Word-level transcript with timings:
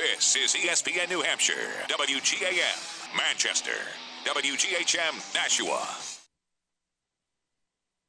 This 0.00 0.34
is 0.34 0.54
ESPN 0.54 1.10
New 1.10 1.20
Hampshire, 1.20 1.68
WGAM, 1.88 3.16
Manchester, 3.18 3.76
WGHM, 4.24 5.34
Nashua. 5.34 5.86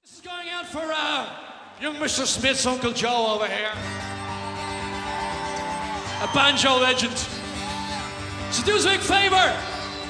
This 0.02 0.14
is 0.14 0.22
going 0.22 0.48
out 0.52 0.68
for 0.68 0.84
uh, 0.86 1.30
young 1.82 1.96
Mr. 1.96 2.26
Smith's 2.26 2.66
Uncle 2.66 2.94
Joe 2.94 3.36
over 3.36 3.46
here. 3.46 3.74
A 6.22 6.34
banjo 6.34 6.80
legend. 6.80 7.18
So 8.52 8.64
do 8.64 8.78
us 8.78 8.86
a 8.86 8.92
big 8.92 9.02
favor. 9.02 9.54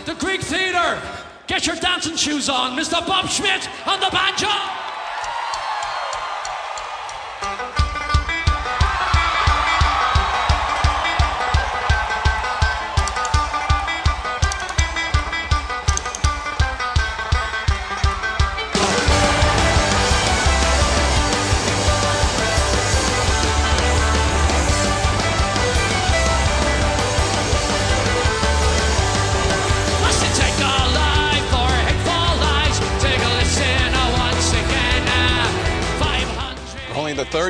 The 0.05 0.13
Greek 0.23 0.41
Theatre. 0.41 1.02
Get 1.48 1.66
your 1.66 1.77
dancing 1.77 2.16
shoes 2.16 2.48
on. 2.48 2.77
Mr. 2.77 3.04
Bob 3.07 3.27
Schmidt 3.27 3.68
on 3.88 4.00
the 4.00 4.09
banjo. 4.11 4.80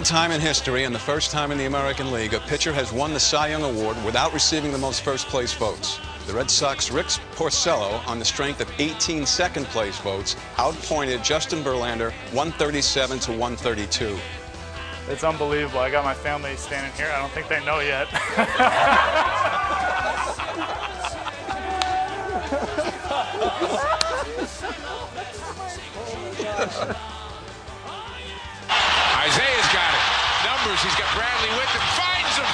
Third 0.02 0.16
time 0.16 0.32
in 0.32 0.42
history 0.42 0.86
and 0.86 0.96
the 0.96 1.00
first 1.00 1.30
time 1.30 1.52
in 1.52 1.60
the 1.60 1.66
American 1.66 2.12
League, 2.12 2.34
a 2.34 2.40
pitcher 2.40 2.74
has 2.74 2.92
won 2.92 3.14
the 3.14 3.20
Cy 3.20 3.50
Young 3.50 3.62
Award 3.62 3.96
without 4.04 4.34
receiving 4.34 4.72
the 4.72 4.78
most 4.78 5.04
first 5.04 5.28
place 5.28 5.54
votes. 5.54 6.00
The 6.26 6.34
Red 6.34 6.50
Sox 6.50 6.90
Rick 6.90 7.06
Porcello, 7.36 8.04
on 8.08 8.18
the 8.18 8.26
strength 8.26 8.62
of 8.62 8.72
18 8.80 9.28
second 9.28 9.66
place 9.68 10.00
votes, 10.00 10.36
outpointed 10.58 11.24
Justin 11.24 11.64
Verlander 11.64 12.12
137 12.34 13.20
to 13.20 13.32
132. 13.32 14.18
It's 15.08 15.24
unbelievable. 15.24 15.82
I 15.82 15.92
got 15.92 16.04
my 16.04 16.16
family 16.16 16.56
standing 16.56 16.92
here. 16.94 17.12
I 17.14 17.20
don't 17.20 17.32
think 17.34 17.48
they 17.48 17.64
know 17.64 17.80
yet. 17.80 18.08
Numbers. 30.82 30.94
He's 30.94 30.96
got 30.96 31.14
Bradley 31.16 31.50
with 31.58 31.70
him. 31.70 31.82
Finds 31.94 32.36
him. 32.38 32.50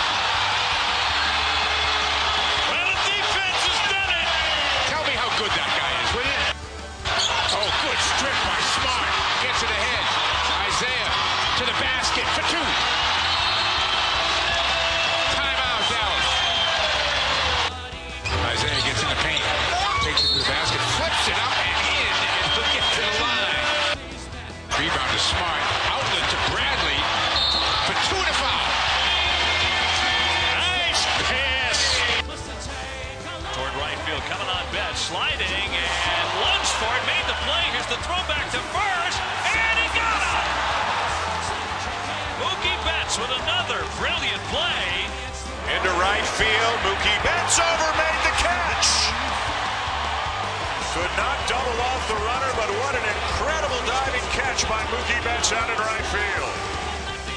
Well, 2.68 2.88
the 2.92 3.00
defense 3.08 3.62
has 3.64 3.80
done 3.92 4.12
it. 4.12 4.28
Tell 4.92 5.04
me 5.08 5.16
how 5.16 5.30
good 5.40 5.52
that 5.52 5.72
guy 5.80 5.92
is, 6.04 6.10
will 6.12 6.28
you? 6.28 6.42
Oh, 7.56 7.70
good 7.88 8.00
strip 8.16 8.38
by 8.44 8.60
Smart. 8.80 9.10
Gets 9.44 9.64
it 9.64 9.72
ahead. 9.72 10.04
Isaiah 10.68 11.12
to 11.58 11.64
the 11.66 11.78
basket 11.80 12.28
for 12.36 12.44
two. 12.52 12.97
But 52.68 52.76
what 52.84 52.96
an 53.00 53.08
incredible 53.08 53.80
diving 53.88 54.28
catch 54.36 54.68
by 54.68 54.84
Mookie 54.92 55.24
Betts 55.24 55.56
out 55.56 55.72
in 55.72 55.80
right 55.80 56.08
field. 56.12 56.52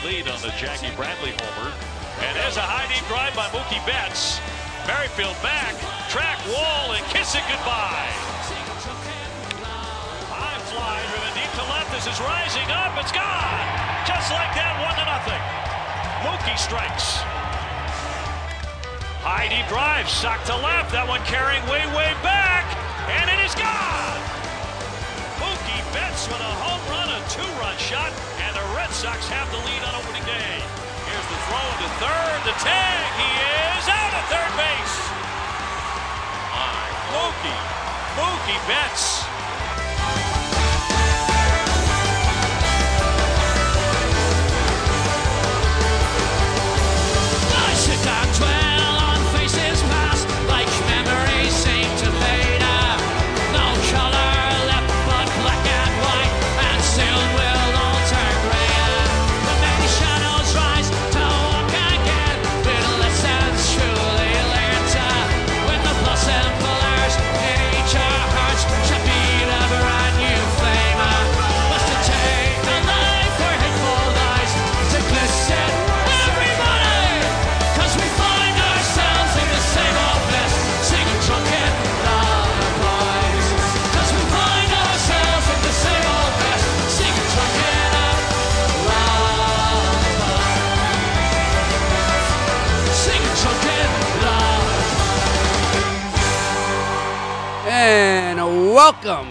Lead 0.02 0.26
on 0.26 0.42
the 0.42 0.50
Jackie 0.58 0.90
Bradley 0.98 1.30
homer. 1.38 1.70
And 2.18 2.34
there's 2.34 2.58
a 2.58 2.66
high 2.66 2.90
deep 2.90 3.06
drive 3.06 3.30
by 3.38 3.46
Mookie 3.54 3.78
Betts. 3.86 4.42
Merrifield 4.90 5.38
back, 5.38 5.78
track 6.10 6.42
wall, 6.50 6.98
and 6.98 7.04
kiss 7.14 7.38
it 7.38 7.46
goodbye. 7.46 8.10
High 10.34 10.58
fly 10.66 10.98
driven 11.14 11.32
deep 11.38 11.52
to 11.62 11.64
left. 11.70 11.94
This 11.94 12.10
is 12.10 12.18
rising 12.18 12.66
up. 12.74 12.98
It's 12.98 13.14
gone. 13.14 13.66
Just 14.10 14.34
like 14.34 14.50
that, 14.58 14.74
one 14.82 14.98
to 14.98 15.06
nothing. 15.06 15.42
Mookie 16.26 16.58
strikes. 16.58 17.22
High 19.22 19.46
deep 19.46 19.68
drive, 19.70 20.10
sock 20.10 20.42
to 20.50 20.56
left. 20.58 20.90
That 20.90 21.06
one 21.06 21.22
carrying 21.22 21.62
way, 21.70 21.86
way 21.94 22.18
back, 22.26 22.66
and 23.14 23.30
it 23.30 23.38
is 23.46 23.54
shot, 27.78 28.10
and 28.42 28.56
the 28.56 28.66
Red 28.74 28.90
Sox 28.90 29.28
have 29.28 29.46
the 29.52 29.60
lead 29.62 29.82
on 29.84 29.94
opening 29.94 30.24
day. 30.24 30.58
Here's 31.06 31.28
the 31.30 31.38
throw 31.46 31.68
to 31.78 31.88
third, 32.02 32.38
the 32.48 32.56
tag. 32.58 33.04
He 33.20 33.30
is 33.78 33.86
out 33.86 34.12
at 34.16 34.24
third 34.32 34.52
base. 34.56 34.96
Mookie, 37.14 37.60
Mookie 38.16 38.60
Betts. 38.66 39.19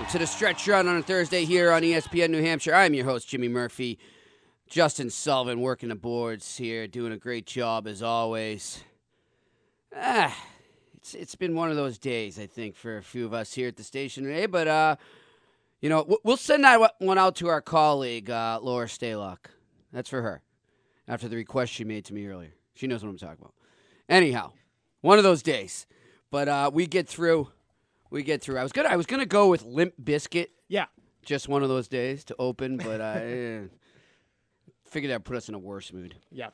To 0.10 0.18
the 0.18 0.26
stretch 0.26 0.68
run 0.68 0.88
on 0.88 0.98
a 0.98 1.04
Thursday 1.04 1.46
here 1.46 1.72
on 1.72 1.84
ESPN 1.84 2.32
New 2.32 2.42
Hampshire. 2.42 2.74
I'm 2.74 2.96
your 2.96 3.06
host, 3.06 3.28
Jimmy 3.28 3.48
Murphy. 3.48 4.00
Justin 4.68 5.12
Sullivan 5.12 5.60
working 5.60 5.90
the 5.90 5.96
boards 5.96 6.58
here, 6.58 6.88
doing 6.88 7.12
a 7.12 7.18
great 7.18 7.46
job 7.46 7.86
as 7.86 8.02
always. 8.02 8.84
Ah, 9.96 10.36
it's 10.96 11.14
it's 11.14 11.36
been 11.36 11.54
one 11.54 11.70
of 11.70 11.76
those 11.76 12.00
days, 12.00 12.40
I 12.40 12.48
think, 12.48 12.76
for 12.76 12.98
a 12.98 13.04
few 13.04 13.24
of 13.24 13.36
us 13.36 13.54
here 13.54 13.68
at 13.68 13.78
the 13.78 13.84
station 13.84 14.24
today. 14.24 14.48
But 14.48 14.68
uh, 14.68 14.96
you 15.80 15.90
know, 15.90 16.18
we'll 16.24 16.38
send 16.38 16.64
that 16.64 16.96
one 16.98 17.20
out 17.20 17.36
to 17.36 17.48
our 17.48 17.62
colleague 17.62 18.32
uh, 18.32 18.58
Laura 18.64 18.88
Staylock. 18.88 19.52
That's 19.94 20.10
for 20.10 20.24
her. 20.24 20.42
After 21.08 21.28
the 21.28 21.36
request 21.36 21.72
she 21.72 21.84
made 21.84 22.06
to 22.06 22.16
me 22.16 22.26
earlier, 22.26 22.56
she 22.74 22.88
knows 22.88 23.04
what 23.04 23.12
I'm 23.12 23.18
talking 23.20 23.42
about. 23.42 23.54
Anyhow, 24.10 24.54
one 25.02 25.20
of 25.20 25.24
those 25.24 25.44
days. 25.44 25.86
But 26.32 26.48
uh, 26.48 26.72
we 26.74 26.88
get 26.88 27.08
through. 27.08 27.50
We 28.10 28.24
get 28.24 28.42
through. 28.42 28.58
I 28.58 28.64
was 28.64 28.72
gonna 28.72 28.90
I 28.90 28.96
was 28.96 29.06
gonna 29.06 29.26
go 29.26 29.48
with 29.48 29.64
Limp 29.64 29.94
Bizkit. 30.02 30.48
Yeah. 30.68 30.86
Just 31.24 31.48
one 31.48 31.64
of 31.64 31.70
those 31.70 31.88
days 31.88 32.24
to 32.26 32.36
open, 32.40 32.78
but 32.78 33.02
I 33.02 33.14
eh, 33.26 33.62
figured 34.86 35.12
that'd 35.12 35.26
put 35.26 35.36
us 35.36 35.50
in 35.50 35.56
a 35.56 35.60
worse 35.60 35.94
mood. 35.94 36.16
Yeah. 36.32 36.50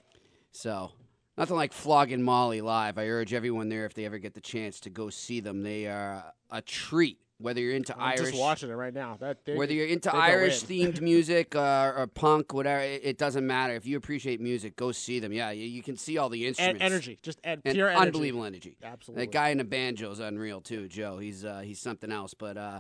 So 0.52 0.92
nothing 1.38 1.56
like 1.56 1.72
flogging 1.72 2.24
Molly 2.24 2.62
live. 2.62 2.98
I 2.98 3.08
urge 3.08 3.34
everyone 3.34 3.70
there 3.70 3.86
if 3.86 3.94
they 3.94 4.06
ever 4.06 4.18
get 4.18 4.34
the 4.34 4.42
chance 4.42 4.80
to 4.82 4.90
go 4.90 5.10
see 5.10 5.40
them. 5.40 5.64
They 5.64 5.88
are 5.88 6.34
a 6.50 6.62
treat 6.62 7.20
Whether 7.38 7.60
you're 7.60 7.76
into 7.76 7.94
I'm 7.96 8.02
Irish, 8.18 8.30
just 8.30 8.40
watching 8.40 8.70
it 8.70 8.74
right 8.76 8.94
now. 8.94 9.18
That 9.20 9.44
they, 9.44 9.56
whether 9.56 9.74
you're 9.74 9.88
into 9.88 10.14
Irish 10.16 10.64
themed 10.64 11.02
music 11.12 11.54
uh, 11.54 11.92
or 11.96 12.08
punk, 12.08 12.54
whatever, 12.54 12.82
it, 12.82 13.02
it 13.04 13.18
doesn't 13.18 13.46
matter. 13.46 13.74
If 13.76 13.86
you 13.86 13.98
appreciate 13.98 14.40
music, 14.40 14.78
go 14.78 14.94
see 14.94 15.20
them. 15.20 15.34
Yeah, 15.34 15.52
you, 15.52 15.66
you 15.68 15.84
can 15.84 15.98
see 15.98 16.18
all 16.18 16.30
the 16.30 16.44
and 16.46 16.50
instruments. 16.58 16.82
energy, 16.82 17.20
just 17.22 17.40
and 17.44 17.62
And 17.66 17.76
pure 17.76 17.90
energy. 17.90 18.02
unbelievable 18.08 18.46
energy. 18.46 18.78
Absolutely. 18.82 19.26
That 19.26 19.32
guy 19.34 19.50
in 19.50 19.58
the 19.58 19.66
banjo 19.66 20.10
is 20.12 20.20
unreal 20.20 20.62
too, 20.62 20.88
Joe. 20.88 21.18
He's 21.18 21.44
uh, 21.44 21.60
he's 21.60 21.80
something 21.80 22.10
else. 22.10 22.34
But 22.34 22.56
uh, 22.56 22.80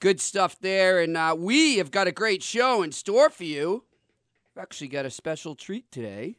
good 0.00 0.20
stuff 0.20 0.58
there, 0.60 1.00
and 1.00 1.16
uh, 1.16 1.34
we 1.38 1.78
have 1.78 1.90
got 1.90 2.06
a 2.06 2.12
great 2.12 2.42
show 2.42 2.82
in 2.82 2.92
store 2.92 3.30
for 3.30 3.44
you. 3.44 3.84
We've 4.54 4.62
actually 4.62 4.88
got 4.88 5.06
a 5.06 5.10
special 5.10 5.54
treat 5.54 5.90
today 5.90 6.36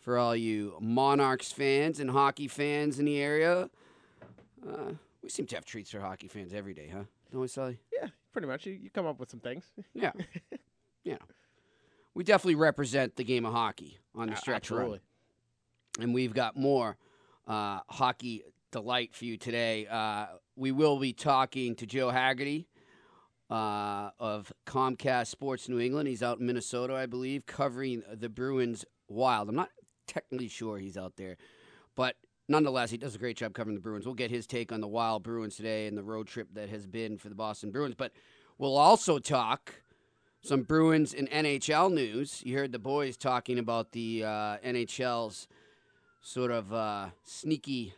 for 0.00 0.18
all 0.18 0.34
you 0.34 0.76
Monarchs 0.80 1.52
fans 1.52 2.00
and 2.00 2.10
hockey 2.10 2.48
fans 2.48 2.98
in 2.98 3.04
the 3.04 3.20
area. 3.20 3.70
Uh, 5.22 5.24
we 5.24 5.28
seem 5.30 5.46
to 5.46 5.54
have 5.56 5.64
treats 5.64 5.90
for 5.90 6.00
hockey 6.00 6.28
fans 6.28 6.52
every 6.52 6.74
day, 6.74 6.90
huh? 6.92 7.04
Don't 7.30 7.40
we, 7.40 7.48
Sully? 7.48 7.78
Yeah, 7.92 8.08
pretty 8.32 8.48
much. 8.48 8.66
You, 8.66 8.72
you 8.74 8.90
come 8.90 9.06
up 9.06 9.18
with 9.18 9.30
some 9.30 9.40
things. 9.40 9.64
Yeah. 9.94 10.12
yeah. 11.04 11.18
we 12.14 12.24
definitely 12.24 12.56
represent 12.56 13.16
the 13.16 13.24
game 13.24 13.44
of 13.46 13.52
hockey 13.52 13.98
on 14.14 14.28
the 14.28 14.34
A- 14.34 14.36
stretch 14.36 14.70
run 14.70 14.80
absolutely. 14.80 15.00
and 16.00 16.14
we've 16.14 16.34
got 16.34 16.56
more 16.56 16.96
uh, 17.46 17.80
hockey 17.88 18.42
delight 18.70 19.14
for 19.14 19.24
you 19.24 19.36
today. 19.36 19.86
Uh, 19.86 20.26
we 20.56 20.72
will 20.72 20.98
be 20.98 21.12
talking 21.12 21.74
to 21.76 21.86
Joe 21.86 22.10
Haggerty 22.10 22.68
uh, 23.50 24.10
of 24.18 24.52
Comcast 24.66 25.26
Sports 25.28 25.68
New 25.68 25.78
England. 25.78 26.08
He's 26.08 26.22
out 26.22 26.38
in 26.40 26.46
Minnesota, 26.46 26.94
I 26.94 27.06
believe, 27.06 27.46
covering 27.46 28.02
the 28.12 28.28
Bruins 28.28 28.84
Wild. 29.08 29.48
I'm 29.48 29.54
not 29.56 29.70
technically 30.06 30.48
sure 30.48 30.78
he's 30.78 30.96
out 30.96 31.16
there, 31.16 31.36
but 31.96 32.16
nonetheless, 32.48 32.90
he 32.90 32.96
does 32.96 33.14
a 33.14 33.18
great 33.18 33.36
job 33.36 33.54
covering 33.54 33.74
the 33.74 33.80
Bruins. 33.80 34.06
We'll 34.06 34.14
get 34.14 34.30
his 34.30 34.46
take 34.46 34.72
on 34.72 34.80
the 34.80 34.88
Wild 34.88 35.22
Bruins 35.22 35.56
today 35.56 35.86
and 35.86 35.96
the 35.96 36.02
road 36.02 36.26
trip 36.26 36.48
that 36.54 36.68
has 36.68 36.86
been 36.86 37.18
for 37.18 37.28
the 37.28 37.34
Boston 37.34 37.70
Bruins. 37.70 37.94
But 37.96 38.12
we'll 38.58 38.76
also 38.76 39.18
talk 39.18 39.74
some 40.42 40.62
Bruins 40.62 41.14
and 41.14 41.30
NHL 41.30 41.92
news. 41.92 42.42
You 42.44 42.58
heard 42.58 42.72
the 42.72 42.78
boys 42.78 43.16
talking 43.16 43.58
about 43.58 43.92
the 43.92 44.24
uh, 44.24 44.56
NHL's 44.58 45.48
sort 46.20 46.50
of 46.50 46.72
uh, 46.72 47.06
sneaky 47.24 47.94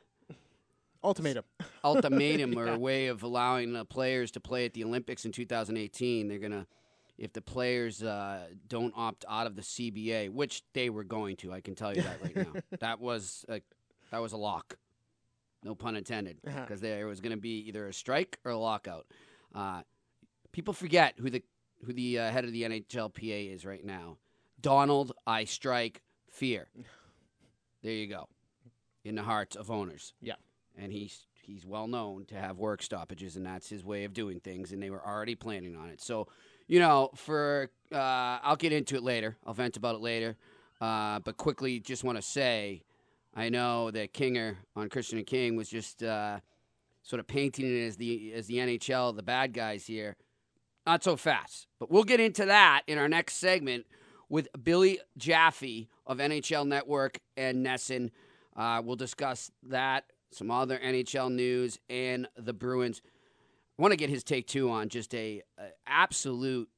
Ultimatum. 1.04 1.44
ultimatum 1.84 2.58
or 2.58 2.66
a 2.66 2.78
way 2.78 3.08
of 3.08 3.22
allowing 3.22 3.74
the 3.74 3.84
players 3.84 4.30
to 4.32 4.40
play 4.40 4.64
at 4.64 4.72
the 4.72 4.82
Olympics 4.84 5.24
in 5.24 5.32
2018. 5.32 6.28
They're 6.28 6.38
gonna, 6.38 6.66
if 7.18 7.32
the 7.32 7.42
players 7.42 8.02
uh, 8.02 8.46
don't 8.68 8.94
opt 8.96 9.24
out 9.28 9.46
of 9.46 9.54
the 9.54 9.62
CBA, 9.62 10.30
which 10.30 10.62
they 10.72 10.88
were 10.88 11.04
going 11.04 11.36
to, 11.36 11.52
I 11.52 11.60
can 11.60 11.74
tell 11.74 11.94
you 11.94 12.02
that 12.02 12.22
right 12.22 12.36
now. 12.36 12.60
that 12.80 13.00
was 13.00 13.44
a, 13.48 13.60
that 14.14 14.22
was 14.22 14.32
a 14.32 14.36
lock, 14.36 14.76
no 15.64 15.74
pun 15.74 15.96
intended, 15.96 16.38
Uh-huh. 16.46 16.60
because 16.60 16.80
there 16.80 17.06
was 17.08 17.20
going 17.20 17.32
to 17.32 17.40
be 17.40 17.58
either 17.68 17.88
a 17.88 17.92
strike 17.92 18.38
or 18.44 18.52
a 18.52 18.56
lockout. 18.58 19.06
Uh, 19.54 19.82
people 20.52 20.72
forget 20.72 21.14
who 21.18 21.30
the 21.30 21.42
who 21.84 21.92
the 21.92 22.18
uh, 22.18 22.30
head 22.30 22.44
of 22.44 22.52
the 22.52 22.62
NHLPA 22.62 23.52
is 23.52 23.66
right 23.66 23.84
now. 23.84 24.16
Donald 24.60 25.12
I 25.26 25.44
Strike 25.44 26.00
Fear. 26.30 26.68
There 27.82 27.92
you 27.92 28.06
go. 28.06 28.28
In 29.04 29.16
the 29.16 29.22
hearts 29.22 29.54
of 29.56 29.70
owners 29.70 30.14
Yeah. 30.22 30.36
and 30.78 30.90
he's 30.92 31.26
he's 31.42 31.66
well 31.66 31.86
known 31.86 32.24
to 32.26 32.36
have 32.36 32.56
work 32.58 32.82
stoppages, 32.82 33.36
and 33.36 33.44
that's 33.44 33.68
his 33.68 33.84
way 33.84 34.04
of 34.04 34.14
doing 34.14 34.40
things. 34.40 34.72
And 34.72 34.82
they 34.82 34.88
were 34.90 35.04
already 35.04 35.34
planning 35.34 35.76
on 35.76 35.90
it. 35.90 36.00
So, 36.00 36.28
you 36.68 36.78
know, 36.80 37.10
for 37.16 37.70
uh, 37.92 38.38
I'll 38.42 38.56
get 38.56 38.72
into 38.72 38.94
it 38.96 39.02
later. 39.02 39.36
I'll 39.44 39.52
vent 39.54 39.76
about 39.76 39.96
it 39.96 40.00
later. 40.00 40.36
Uh, 40.80 41.18
but 41.20 41.36
quickly, 41.36 41.80
just 41.80 42.02
want 42.04 42.16
to 42.16 42.22
say, 42.22 42.82
I 43.34 43.48
know 43.48 43.90
that 43.90 44.14
Kinger 44.14 44.56
on 44.76 44.88
Christian 44.88 45.18
and 45.18 45.26
King 45.26 45.56
was 45.56 45.68
just 45.68 46.02
uh, 46.02 46.38
sort 47.02 47.20
of 47.20 47.26
painting 47.26 47.66
it 47.66 47.86
as 47.86 47.96
the 47.96 48.32
as 48.32 48.46
the 48.46 48.56
NHL, 48.56 49.14
the 49.14 49.22
bad 49.22 49.52
guys 49.52 49.86
here. 49.86 50.16
Not 50.86 51.02
so 51.02 51.16
fast, 51.16 51.66
but 51.80 51.90
we'll 51.90 52.04
get 52.04 52.20
into 52.20 52.44
that 52.44 52.82
in 52.86 52.98
our 52.98 53.08
next 53.08 53.36
segment 53.36 53.86
with 54.28 54.48
Billy 54.62 55.00
Jaffe 55.16 55.88
of 56.06 56.18
NHL 56.18 56.66
Network 56.66 57.20
and 57.36 57.64
NESN. 57.64 58.10
Uh, 58.54 58.82
we'll 58.84 58.96
discuss 58.96 59.50
that, 59.64 60.04
some 60.30 60.50
other 60.50 60.78
NHL 60.78 61.32
news, 61.32 61.78
and 61.88 62.28
the 62.36 62.52
Bruins. 62.52 63.00
I 63.78 63.82
want 63.82 63.92
to 63.92 63.96
get 63.96 64.10
his 64.10 64.22
take 64.22 64.46
too 64.46 64.70
on 64.70 64.88
just 64.88 65.14
a, 65.14 65.42
a 65.58 65.68
absolute 65.86 66.68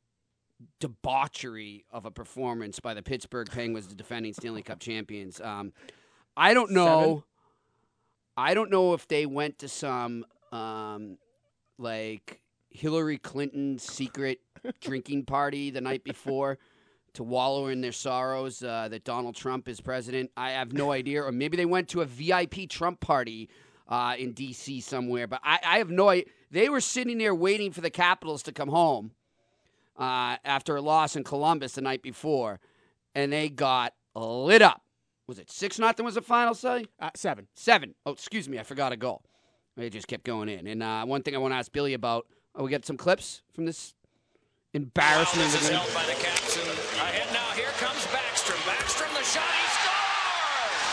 debauchery 0.81 1.85
of 1.91 2.06
a 2.06 2.11
performance 2.11 2.81
by 2.81 2.94
the 2.94 3.03
Pittsburgh 3.03 3.50
Penguins, 3.50 3.88
the 3.88 3.94
defending 3.94 4.32
Stanley 4.32 4.62
Cup 4.62 4.79
champions. 4.79 5.41
Um, 5.41 5.73
I 6.37 6.55
don't 6.55 6.71
know. 6.71 7.00
Seven? 7.00 7.23
I 8.37 8.55
don't 8.55 8.71
know 8.71 8.93
if 8.93 9.09
they 9.09 9.25
went 9.25 9.59
to 9.61 9.69
some 9.69 10.27
um, 10.53 11.19
like 11.79 12.41
Hillary 12.71 13.19
Clinton 13.19 13.79
secret 13.79 14.41
drinking 14.81 15.25
party 15.25 15.71
the 15.71 15.81
night 15.81 16.05
before 16.05 16.59
to 17.15 17.23
wallow 17.23 17.69
in 17.69 17.81
their 17.81 17.93
sorrows 17.93 18.62
uh, 18.62 18.88
that 18.88 19.05
Donald 19.05 19.35
Trump 19.35 19.69
is 19.69 19.81
president. 19.81 20.31
I 20.37 20.50
have 20.50 20.73
no 20.73 20.93
idea. 20.93 21.23
Or 21.23 21.33
maybe 21.33 21.56
they 21.56 21.65
went 21.65 21.88
to 21.91 22.03
a 22.03 22.05
VIP 22.05 22.69
Trump 22.69 23.00
party 23.00 23.49
uh, 23.89 24.15
in 24.19 24.32
D.C. 24.32 24.81
somewhere. 24.81 25.27
But 25.27 25.41
I, 25.43 25.59
I 25.65 25.79
have 25.79 25.91
no 25.91 26.11
idea. 26.11 26.27
They 26.50 26.69
were 26.69 26.81
sitting 26.81 27.19
there 27.19 27.35
waiting 27.35 27.73
for 27.73 27.81
the 27.81 27.91
Capitals 27.91 28.43
to 28.44 28.53
come 28.53 28.69
home 28.69 29.12
uh, 29.99 30.37
after 30.44 30.77
a 30.77 30.82
loss 30.82 31.17
in 31.17 31.25
Columbus 31.25 31.73
the 31.73 31.81
night 31.81 32.03
before, 32.03 32.61
and 33.15 33.32
they 33.32 33.49
got 33.49 33.94
lit 34.15 34.62
up. 34.62 34.82
Was 35.26 35.38
it 35.40 35.50
six 35.50 35.78
nothing? 35.78 36.05
Was 36.05 36.14
the 36.14 36.23
final 36.23 36.55
say? 36.55 36.87
Uh, 37.00 37.11
seven. 37.14 37.49
Seven. 37.55 37.94
Oh, 38.05 38.12
excuse 38.12 38.49
me, 38.49 38.58
I 38.58 38.62
forgot 38.62 38.93
a 38.93 38.96
goal. 38.96 39.23
They 39.76 39.90
just 39.90 40.06
kept 40.06 40.25
going 40.25 40.49
in. 40.49 40.67
And 40.67 40.82
uh, 40.82 41.05
one 41.05 41.23
thing 41.23 41.34
I 41.34 41.38
want 41.38 41.52
to 41.52 41.58
ask 41.58 41.70
Billy 41.73 41.94
about. 41.94 42.26
Oh, 42.55 42.64
we 42.64 42.70
got 42.70 42.87
some 42.87 42.96
clips 42.96 43.43
from 43.52 43.67
this 43.67 43.93
embarrassment. 44.73 45.50
This 45.50 45.62
is 45.62 45.69
held 45.69 45.93
by 45.93 46.05
the 46.06 46.12
Caps 46.12 46.56
and 46.56 46.67
ahead 46.69 47.28
now. 47.32 47.44
Here 47.52 47.69
comes 47.76 48.06
Backstrom. 48.06 48.56
Backstrom, 48.64 49.12
the 49.12 49.25
shot. 49.25 49.44
He 49.44 49.67
scores! 49.76 50.87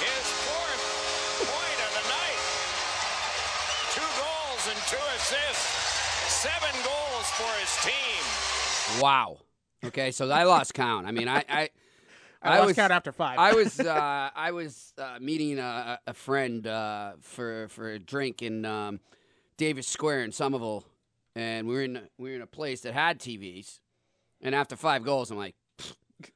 His 0.00 0.26
fourth 0.48 0.82
point 1.50 1.80
of 1.84 1.92
the 2.00 2.04
night. 2.08 2.40
Two 3.92 4.10
goals 4.16 4.62
and 4.72 4.78
two 4.88 5.04
assists. 5.16 5.66
Seven 6.32 6.72
goals 6.84 7.05
for 7.36 7.60
his 7.60 7.76
team. 7.84 9.02
Wow. 9.02 9.38
Okay, 9.84 10.10
so 10.10 10.30
I 10.30 10.44
lost 10.44 10.74
count. 10.74 11.06
I 11.06 11.12
mean, 11.12 11.28
I, 11.28 11.44
I, 11.48 11.70
I, 12.42 12.56
lost 12.58 12.66
was 12.68 12.76
count 12.76 12.92
after 12.92 13.12
five. 13.12 13.38
I 13.38 13.52
was 13.52 13.78
uh, 13.80 14.30
I 14.34 14.52
was 14.52 14.92
uh, 14.98 15.18
meeting 15.20 15.58
a, 15.58 15.98
a 16.06 16.14
friend 16.14 16.66
uh, 16.66 17.12
for 17.20 17.68
for 17.68 17.90
a 17.90 17.98
drink 17.98 18.42
in 18.42 18.64
um, 18.64 19.00
Davis 19.56 19.86
Square 19.86 20.24
in 20.24 20.32
Somerville, 20.32 20.84
and 21.34 21.66
we 21.66 21.74
were 21.74 21.82
in 21.82 22.00
we 22.18 22.30
were 22.30 22.36
in 22.36 22.42
a 22.42 22.46
place 22.46 22.80
that 22.82 22.94
had 22.94 23.18
TVs. 23.18 23.80
And 24.42 24.54
after 24.54 24.76
five 24.76 25.02
goals, 25.02 25.30
I'm 25.30 25.38
like, 25.38 25.54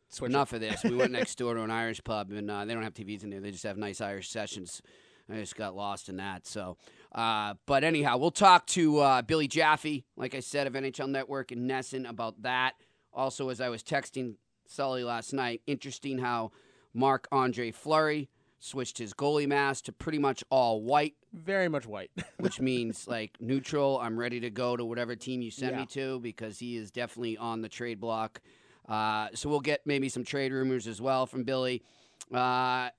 Switch 0.09 0.29
enough 0.29 0.53
of 0.53 0.61
this. 0.61 0.83
We 0.83 0.97
went 0.97 1.13
next 1.13 1.39
door 1.39 1.55
to 1.55 1.63
an 1.63 1.71
Irish 1.71 2.03
pub, 2.03 2.33
and 2.33 2.51
uh, 2.51 2.65
they 2.65 2.75
don't 2.75 2.83
have 2.83 2.95
TVs 2.95 3.23
in 3.23 3.31
there. 3.31 3.41
They 3.41 3.53
just 3.53 3.65
have 3.65 3.79
nice 3.79 4.01
Irish 4.01 4.29
sessions. 4.29 4.83
I 5.31 5.37
just 5.37 5.55
got 5.55 5.77
lost 5.77 6.09
in 6.09 6.17
that. 6.17 6.47
So, 6.47 6.77
uh, 7.13 7.55
but 7.67 7.85
anyhow, 7.85 8.17
we'll 8.17 8.31
talk 8.31 8.67
to 8.69 8.99
uh, 8.99 9.23
Billy 9.23 9.49
Jaffe, 9.49 10.05
like 10.17 10.35
I 10.35 10.41
said, 10.41 10.67
of 10.67 10.75
NHL 10.75 11.09
Network 11.09 11.51
and 11.51 11.69
NESN 11.69 12.09
about 12.09 12.43
that. 12.43 12.75
Also, 13.13 13.49
as 13.49 13.61
I 13.61 13.69
was 13.69 13.83
texting 13.83 14.37
Sully 14.67 15.03
last 15.03 15.33
night, 15.33 15.63
interesting 15.67 16.19
how 16.19 16.53
Marc-Andre 16.95 17.73
Fleury 17.73 18.29
switched 18.61 18.99
his 18.99 19.15
goalie 19.15 19.49
mask 19.49 19.85
to 19.85 19.93
pretty 19.93 20.19
much 20.19 20.45
all 20.51 20.83
white, 20.83 21.15
Very 21.33 21.69
much 21.69 21.87
white. 21.87 22.11
which 22.39 22.61
means 22.61 23.09
like 23.09 23.37
neutral. 23.41 23.99
I'm 23.99 24.19
ready 24.19 24.39
to 24.41 24.51
go 24.51 24.77
to 24.77 24.85
whatever 24.85 25.17
team 25.17 25.43
you 25.43 25.51
send 25.51 25.77
me 25.77 25.87
to 25.87 26.21
because 26.21 26.59
he 26.59 26.77
is 26.77 26.91
definitely 26.91 27.37
on 27.37 27.63
the 27.63 27.69
trade 27.69 28.01
block. 28.01 28.41
Uh, 28.89 29.29
so 29.35 29.49
we'll 29.49 29.61
get 29.61 29.81
maybe 29.87 30.09
some 30.09 30.25
trade 30.25 30.53
rumors 30.53 30.87
as 30.87 31.01
well 31.01 31.27
from 31.27 31.45
Billy. 31.45 31.83
Uh, 32.33 32.91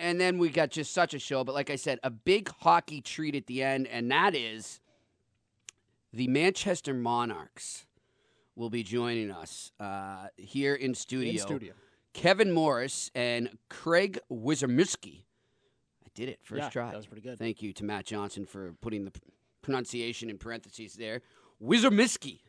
and 0.00 0.20
then 0.20 0.38
we 0.38 0.48
got 0.48 0.70
just 0.70 0.92
such 0.92 1.14
a 1.14 1.18
show. 1.18 1.44
But 1.44 1.54
like 1.54 1.70
I 1.70 1.76
said, 1.76 1.98
a 2.02 2.10
big 2.10 2.48
hockey 2.60 3.00
treat 3.00 3.34
at 3.34 3.46
the 3.46 3.62
end, 3.62 3.86
and 3.86 4.10
that 4.10 4.34
is 4.34 4.80
the 6.12 6.28
Manchester 6.28 6.94
Monarchs 6.94 7.86
will 8.56 8.70
be 8.70 8.82
joining 8.82 9.30
us 9.30 9.72
uh, 9.78 10.28
here 10.36 10.74
in 10.74 10.94
studio. 10.94 11.32
In 11.32 11.38
studio. 11.38 11.72
Kevin 12.12 12.52
Morris 12.52 13.10
and 13.14 13.50
Craig 13.68 14.18
Wyszomirski. 14.30 15.22
I 16.04 16.08
did 16.14 16.28
it 16.28 16.40
first 16.42 16.62
Yeah, 16.62 16.70
try. 16.70 16.90
that 16.90 16.96
was 16.96 17.06
pretty 17.06 17.22
good. 17.22 17.38
Thank 17.38 17.62
you 17.62 17.72
to 17.74 17.84
Matt 17.84 18.06
Johnson 18.06 18.44
for 18.44 18.74
putting 18.80 19.04
the 19.04 19.12
pronunciation 19.62 20.30
in 20.30 20.38
parentheses 20.38 20.94
there. 20.94 21.20
Wyszomirski 21.62 22.40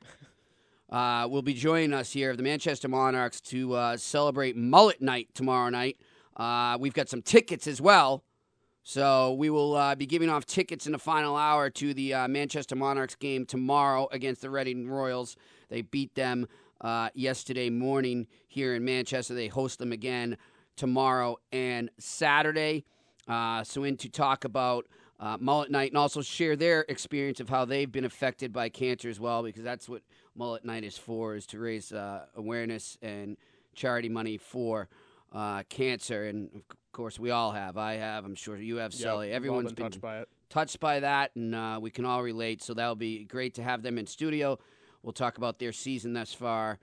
uh, 0.89 1.27
will 1.29 1.41
be 1.41 1.53
joining 1.53 1.93
us 1.93 2.11
here 2.11 2.31
of 2.31 2.37
the 2.37 2.43
Manchester 2.43 2.87
Monarchs 2.87 3.41
to 3.41 3.73
uh, 3.73 3.97
celebrate 3.97 4.55
Mullet 4.55 5.01
Night 5.01 5.27
tomorrow 5.35 5.69
night. 5.69 5.97
Uh, 6.37 6.77
we've 6.79 6.93
got 6.93 7.09
some 7.09 7.21
tickets 7.21 7.67
as 7.67 7.81
well. 7.81 8.23
So 8.83 9.33
we 9.33 9.49
will 9.49 9.75
uh, 9.75 9.93
be 9.93 10.05
giving 10.05 10.29
off 10.29 10.45
tickets 10.45 10.85
in 10.87 10.93
the 10.93 10.99
final 10.99 11.35
hour 11.35 11.69
to 11.69 11.93
the 11.93 12.13
uh, 12.13 12.27
Manchester 12.27 12.75
Monarchs 12.75 13.15
game 13.15 13.45
tomorrow 13.45 14.07
against 14.11 14.41
the 14.41 14.49
Reading 14.49 14.89
Royals. 14.89 15.35
They 15.69 15.81
beat 15.81 16.15
them 16.15 16.47
uh, 16.81 17.09
yesterday 17.13 17.69
morning 17.69 18.25
here 18.47 18.73
in 18.73 18.83
Manchester. 18.85 19.35
They 19.35 19.47
host 19.47 19.79
them 19.79 19.91
again 19.91 20.37
tomorrow 20.75 21.37
and 21.51 21.91
Saturday. 21.99 22.85
Uh, 23.27 23.63
so 23.63 23.83
in 23.83 23.97
to 23.97 24.09
talk 24.09 24.43
about 24.43 24.87
uh, 25.19 25.37
Mullet 25.39 25.69
Night 25.69 25.91
and 25.91 25.97
also 25.97 26.21
share 26.21 26.55
their 26.55 26.85
experience 26.87 27.39
of 27.39 27.49
how 27.49 27.65
they've 27.65 27.91
been 27.91 28.05
affected 28.05 28.53
by 28.53 28.69
cancer 28.69 29.09
as 29.09 29.19
well, 29.19 29.43
because 29.43 29.63
that's 29.63 29.89
what 29.89 30.01
Mullet 30.35 30.63
Night 30.63 30.85
is 30.85 30.97
for, 30.97 31.35
is 31.35 31.45
to 31.47 31.59
raise 31.59 31.93
awareness 32.35 32.97
and 33.01 33.37
charity 33.75 34.09
money 34.09 34.37
for 34.37 34.87
uh, 35.31 35.63
cancer. 35.69 36.25
And 36.25 36.49
of 36.55 36.63
course, 36.91 37.19
we 37.19 37.31
all 37.31 37.51
have. 37.51 37.77
I 37.77 37.95
have. 37.95 38.25
I'm 38.25 38.35
sure 38.35 38.57
you 38.57 38.77
have, 38.77 38.93
Sully. 38.93 39.27
we've 39.27 39.35
Everyone's 39.35 39.73
been 39.73 39.85
touched 39.85 40.01
by 40.01 40.19
it. 40.19 40.29
touched 40.49 40.79
by 40.79 40.99
that, 41.01 41.31
and 41.35 41.53
uh, 41.55 41.79
we 41.81 41.91
can 41.91 42.05
all 42.05 42.23
relate. 42.23 42.61
So 42.61 42.73
that'll 42.73 42.95
be 42.95 43.25
great 43.25 43.55
to 43.55 43.63
have 43.63 43.83
them 43.83 43.97
in 43.97 44.07
studio. 44.07 44.57
We'll 45.03 45.13
talk 45.13 45.37
about 45.37 45.59
their 45.59 45.71
season 45.71 46.13
thus 46.13 46.33
far 46.33 46.79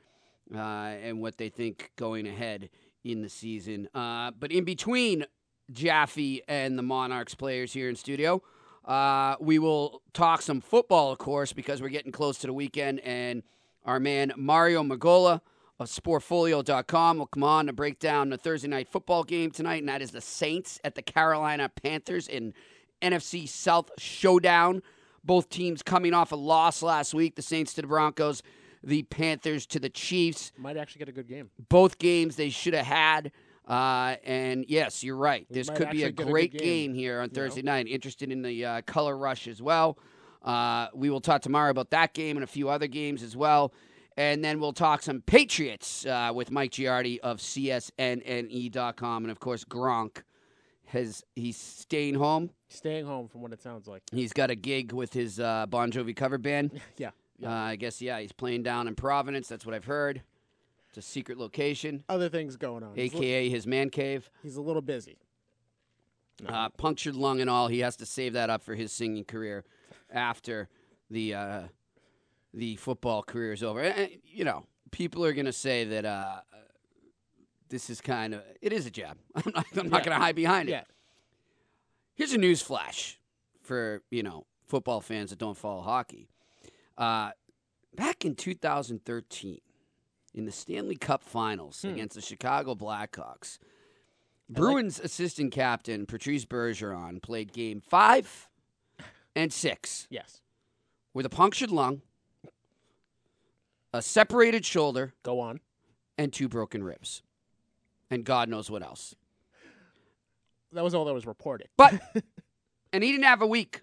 uh, 0.54 0.58
and 0.58 1.20
what 1.20 1.36
they 1.36 1.48
think 1.48 1.90
going 1.96 2.26
ahead 2.26 2.70
in 3.04 3.22
the 3.22 3.28
season. 3.28 3.88
Uh, 3.94 4.30
but 4.38 4.50
in 4.50 4.64
between 4.64 5.26
Jaffe 5.70 6.42
and 6.48 6.78
the 6.78 6.82
Monarchs 6.82 7.34
players 7.34 7.72
here 7.72 7.88
in 7.88 7.96
studio, 7.96 8.42
uh, 8.84 9.36
we 9.40 9.58
will 9.58 10.02
talk 10.12 10.40
some 10.42 10.60
football, 10.60 11.12
of 11.12 11.18
course, 11.18 11.52
because 11.52 11.82
we're 11.82 11.88
getting 11.88 12.12
close 12.12 12.38
to 12.38 12.46
the 12.46 12.52
weekend. 12.52 13.00
And 13.00 13.42
our 13.84 14.00
man 14.00 14.32
Mario 14.36 14.82
Magola 14.82 15.40
of 15.78 15.88
Sportfolio.com 15.88 17.18
will 17.18 17.26
come 17.26 17.45
on 17.45 17.66
to 17.66 17.73
break 17.73 17.99
down 17.99 18.30
the 18.30 18.38
Thursday 18.38 18.68
night 18.68 18.88
football 18.88 19.25
game 19.25 19.50
tonight, 19.50 19.76
and 19.76 19.88
that 19.88 20.00
is 20.00 20.11
the 20.11 20.21
Saints 20.21 20.80
at 20.85 20.95
the 20.95 21.02
Carolina 21.02 21.68
Panthers 21.68 22.28
in 22.28 22.54
NFC 23.02 23.49
South 23.49 23.90
showdown. 23.99 24.83
Both 25.23 25.49
teams 25.49 25.83
coming 25.83 26.14
off 26.14 26.33
a 26.33 26.37
loss 26.37 26.83
last 26.83 27.12
week. 27.12 27.35
The 27.35 27.42
Saints 27.42 27.75
to 27.75 27.83
the 27.83 27.88
Broncos, 27.88 28.42
the 28.83 29.02
Panthers 29.02 29.66
to 29.66 29.80
the 29.80 29.90
Chiefs. 29.90 30.52
Might 30.56 30.76
actually 30.76 31.00
get 31.00 31.09
a 31.09 31.12
good 31.12 31.28
game. 31.28 31.50
Both 31.68 31.99
games 31.99 32.37
they 32.37 32.50
should 32.50 32.75
have 32.75 32.87
had. 32.87 33.33
Uh, 33.66 34.14
and 34.25 34.64
yes, 34.68 35.02
you're 35.02 35.16
right. 35.16 35.45
We 35.50 35.54
This 35.56 35.68
could 35.68 35.90
be 35.90 36.04
a 36.04 36.12
get 36.12 36.26
a 36.26 36.30
great 36.30 36.52
game, 36.52 36.92
game, 36.92 36.95
here 36.95 37.18
on 37.21 37.25
you 37.25 37.28
know? 37.30 37.35
Thursday 37.35 37.62
night. 37.62 37.88
Interested 37.88 38.30
in 38.30 38.42
the 38.42 38.64
uh, 38.64 38.83
color 38.83 39.16
rush 39.16 39.49
as 39.49 39.61
well. 39.61 39.99
Uh, 40.42 40.87
we 40.95 41.11
will 41.11 41.21
talk 41.21 41.42
tomorrow 41.42 41.71
about 41.71 41.90
that 41.90 42.14
game 42.14 42.37
and 42.37 42.45
a 42.45 42.47
few 42.47 42.68
other 42.68 42.87
games 42.87 43.25
as 43.25 43.37
well. 43.37 43.75
And 44.16 44.42
then 44.44 44.61
we'll 44.61 44.73
talk 44.73 45.02
some 45.02 45.20
Patriots 45.20 46.06
uh, 46.06 46.32
with 46.35 46.50
Mike 46.50 46.70
Giardi 46.73 47.18
of 47.20 47.38
CSNNE.com. 47.38 49.25
And 49.25 49.30
of 49.30 49.40
course, 49.40 49.64
Gronk 49.64 50.23
has 50.87 51.23
he's 51.35 51.56
staying 51.56 52.14
home. 52.14 52.50
Staying 52.68 53.04
home 53.06 53.28
from 53.28 53.42
what 53.42 53.52
it 53.52 53.61
sounds 53.62 53.87
like. 53.87 54.02
He's 54.12 54.32
got 54.32 54.50
a 54.50 54.54
gig 54.54 54.92
with 54.92 55.12
his 55.12 55.38
uh, 55.38 55.66
Bon 55.68 55.90
Jovi 55.92 56.14
cover 56.16 56.38
band. 56.38 56.80
Yeah. 56.96 57.11
Uh, 57.44 57.50
I 57.50 57.76
guess, 57.76 58.00
yeah, 58.00 58.18
he's 58.18 58.32
playing 58.32 58.62
down 58.62 58.88
in 58.88 58.94
Providence. 58.94 59.46
That's 59.46 59.66
what 59.66 59.75
I've 59.75 59.85
heard. 59.85 60.23
It's 60.88 60.96
a 60.96 61.02
secret 61.02 61.37
location, 61.37 62.02
Other 62.08 62.30
things 62.30 62.56
going 62.56 62.82
on. 62.82 62.94
He's, 62.94 63.12
li- 63.12 63.18
a.k.a. 63.18 63.50
his 63.50 63.66
man 63.66 63.90
cave. 63.90 64.30
he's 64.42 64.56
a 64.56 64.62
little 64.62 64.80
busy. 64.80 65.18
Uh, 66.49 66.70
punctured 66.70 67.14
lung 67.14 67.42
and 67.42 67.50
all. 67.50 67.68
He 67.68 67.80
has 67.80 67.94
to 67.96 68.06
save 68.06 68.32
that 68.32 68.49
up 68.49 68.62
for 68.62 68.75
his 68.75 68.90
singing 68.90 69.25
career 69.25 69.64
after 70.11 70.70
the 71.11 71.35
uh, 71.35 71.62
the 72.56 72.75
football 72.76 73.22
career 73.22 73.52
is 73.52 73.62
over. 73.62 73.80
And, 73.80 73.96
and, 73.96 74.10
you 74.25 74.44
know, 74.44 74.66
people 74.90 75.25
are 75.25 75.32
going 75.32 75.46
to 75.46 75.52
say 75.52 75.84
that 75.84 76.04
uh, 76.04 76.40
this 77.68 77.88
is 77.90 78.00
kind 78.00 78.34
of 78.34 78.42
it 78.60 78.72
is 78.72 78.86
a 78.86 78.90
jab. 78.90 79.16
I'm 79.36 79.52
not, 79.54 79.66
I'm 79.76 79.88
not 79.90 79.98
Yeah. 80.00 80.04
going 80.04 80.18
to 80.18 80.25
hide 80.25 80.34
behind 80.34 80.68
it. 80.68 80.72
Yeah. 80.72 80.82
Here's 82.14 82.32
a 82.32 82.38
news 82.38 82.62
flash 82.62 83.20
for 83.62 84.02
you 84.10 84.22
know 84.22 84.46
football 84.66 85.00
fans 85.00 85.30
that 85.30 85.38
don't 85.38 85.56
follow 85.56 85.82
hockey. 85.82 86.28
Uh, 86.98 87.30
back 87.94 88.25
in 88.25 88.34
2013, 88.34 89.60
in 90.34 90.44
the 90.46 90.52
Stanley 90.52 90.96
Cup 90.96 91.22
Finals 91.22 91.82
Hmm. 91.82 91.88
against 91.88 92.14
the 92.14 92.22
Chicago 92.22 92.75
Blackhawks, 92.75 93.58
Bruins 94.48 94.98
assistant 94.98 95.52
captain 95.52 96.06
Patrice 96.06 96.44
Bergeron 96.46 97.20
played 97.22 97.52
Game 97.52 97.80
Five 97.80 98.48
and 99.34 99.52
Six 99.52 100.06
Yes. 100.10 100.40
with 101.12 101.26
a 101.26 101.30
punctured 101.30 101.70
lung, 101.70 102.00
a 103.96 104.02
separated 104.02 104.64
shoulder, 104.64 105.14
Go 105.22 105.40
on. 105.40 105.60
and 106.18 106.32
two 106.32 106.48
broken 106.48 106.82
ribs, 106.84 107.22
and 108.10 108.24
God 108.24 108.48
knows 108.48 108.70
what 108.70 108.82
else. 108.82 109.14
That 110.72 110.84
was 110.84 110.94
all 110.94 111.04
that 111.06 111.14
was 111.14 111.26
reported. 111.26 111.68
But 111.76 111.94
and 112.92 113.02
he 113.02 113.10
didn't 113.12 113.24
have 113.24 113.40
a 113.42 113.46
week 113.46 113.80